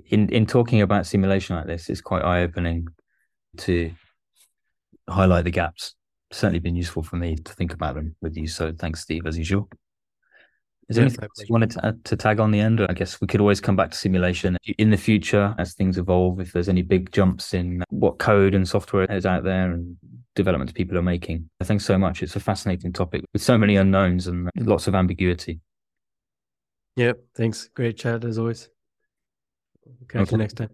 In 0.09 0.29
in 0.29 0.45
talking 0.45 0.81
about 0.81 1.07
simulation 1.07 1.55
like 1.55 1.67
this, 1.67 1.89
it's 1.89 2.01
quite 2.01 2.23
eye-opening 2.23 2.87
to 3.57 3.91
highlight 5.09 5.43
the 5.43 5.51
gaps. 5.51 5.95
Certainly 6.31 6.59
been 6.59 6.75
useful 6.75 7.03
for 7.03 7.17
me 7.17 7.35
to 7.35 7.53
think 7.53 7.73
about 7.73 7.95
them 7.95 8.15
with 8.21 8.37
you. 8.37 8.47
So 8.47 8.71
thanks, 8.71 9.01
Steve, 9.01 9.25
as 9.25 9.37
usual. 9.37 9.67
Is 10.91 10.97
there 10.97 11.05
anything 11.05 11.29
you 11.37 11.45
wanted 11.49 11.71
to, 11.71 11.97
to 12.03 12.15
tag 12.17 12.41
on 12.41 12.51
the 12.51 12.59
end? 12.59 12.81
I 12.81 12.91
guess 12.91 13.21
we 13.21 13.27
could 13.27 13.39
always 13.39 13.61
come 13.61 13.77
back 13.77 13.91
to 13.91 13.97
simulation 13.97 14.57
in 14.77 14.89
the 14.89 14.97
future 14.97 15.55
as 15.57 15.73
things 15.73 15.97
evolve. 15.97 16.41
If 16.41 16.51
there's 16.51 16.67
any 16.67 16.81
big 16.81 17.13
jumps 17.13 17.53
in 17.53 17.81
what 17.91 18.19
code 18.19 18.53
and 18.53 18.67
software 18.67 19.05
is 19.05 19.25
out 19.25 19.45
there 19.45 19.71
and 19.71 19.95
developments 20.35 20.73
people 20.73 20.97
are 20.97 21.01
making. 21.01 21.49
Thanks 21.63 21.85
so 21.85 21.97
much. 21.97 22.21
It's 22.21 22.35
a 22.35 22.41
fascinating 22.41 22.91
topic 22.91 23.23
with 23.31 23.41
so 23.41 23.57
many 23.57 23.77
unknowns 23.77 24.27
and 24.27 24.49
lots 24.57 24.87
of 24.87 24.95
ambiguity. 24.95 25.61
Yep. 26.97 27.19
Thanks. 27.37 27.69
Great 27.73 27.97
chat 27.97 28.25
as 28.25 28.37
always. 28.37 28.67
Catch 30.09 30.23
okay. 30.23 30.31
you 30.31 30.37
next 30.39 30.57
time. 30.57 30.71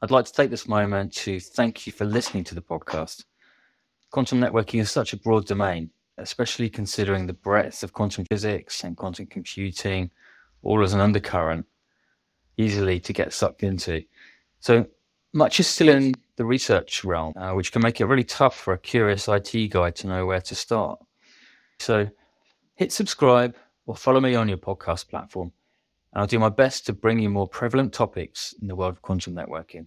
I'd 0.00 0.10
like 0.10 0.24
to 0.24 0.32
take 0.32 0.48
this 0.48 0.66
moment 0.66 1.12
to 1.16 1.40
thank 1.40 1.86
you 1.86 1.92
for 1.92 2.06
listening 2.06 2.44
to 2.44 2.54
the 2.54 2.62
podcast. 2.62 3.24
Quantum 4.10 4.40
networking 4.40 4.80
is 4.80 4.90
such 4.90 5.12
a 5.12 5.18
broad 5.18 5.44
domain 5.44 5.90
especially 6.18 6.68
considering 6.68 7.26
the 7.26 7.32
breadth 7.32 7.82
of 7.82 7.92
quantum 7.92 8.24
physics 8.26 8.84
and 8.84 8.96
quantum 8.96 9.26
computing, 9.26 10.10
all 10.62 10.82
as 10.82 10.94
an 10.94 11.00
undercurrent, 11.00 11.66
easily 12.56 13.00
to 13.00 13.12
get 13.12 13.32
sucked 13.32 13.62
into. 13.62 14.02
So 14.60 14.86
much 15.32 15.58
is 15.60 15.66
still 15.66 15.88
in 15.88 16.14
the 16.36 16.44
research 16.44 17.04
realm, 17.04 17.34
uh, 17.36 17.52
which 17.52 17.72
can 17.72 17.82
make 17.82 18.00
it 18.00 18.06
really 18.06 18.24
tough 18.24 18.56
for 18.56 18.72
a 18.72 18.78
curious 18.78 19.28
IT 19.28 19.70
guy 19.70 19.90
to 19.90 20.06
know 20.06 20.26
where 20.26 20.40
to 20.40 20.54
start. 20.54 21.00
So 21.78 22.08
hit 22.76 22.92
subscribe 22.92 23.56
or 23.86 23.96
follow 23.96 24.20
me 24.20 24.34
on 24.34 24.48
your 24.48 24.58
podcast 24.58 25.08
platform, 25.08 25.52
and 26.12 26.20
I'll 26.20 26.26
do 26.26 26.38
my 26.38 26.48
best 26.48 26.86
to 26.86 26.92
bring 26.92 27.18
you 27.18 27.28
more 27.28 27.48
prevalent 27.48 27.92
topics 27.92 28.54
in 28.60 28.68
the 28.68 28.76
world 28.76 28.92
of 28.94 29.02
quantum 29.02 29.34
networking. 29.34 29.86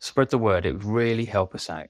Spread 0.00 0.30
the 0.30 0.38
word, 0.38 0.64
it 0.64 0.72
would 0.72 0.84
really 0.84 1.24
help 1.24 1.54
us 1.54 1.68
out. 1.68 1.88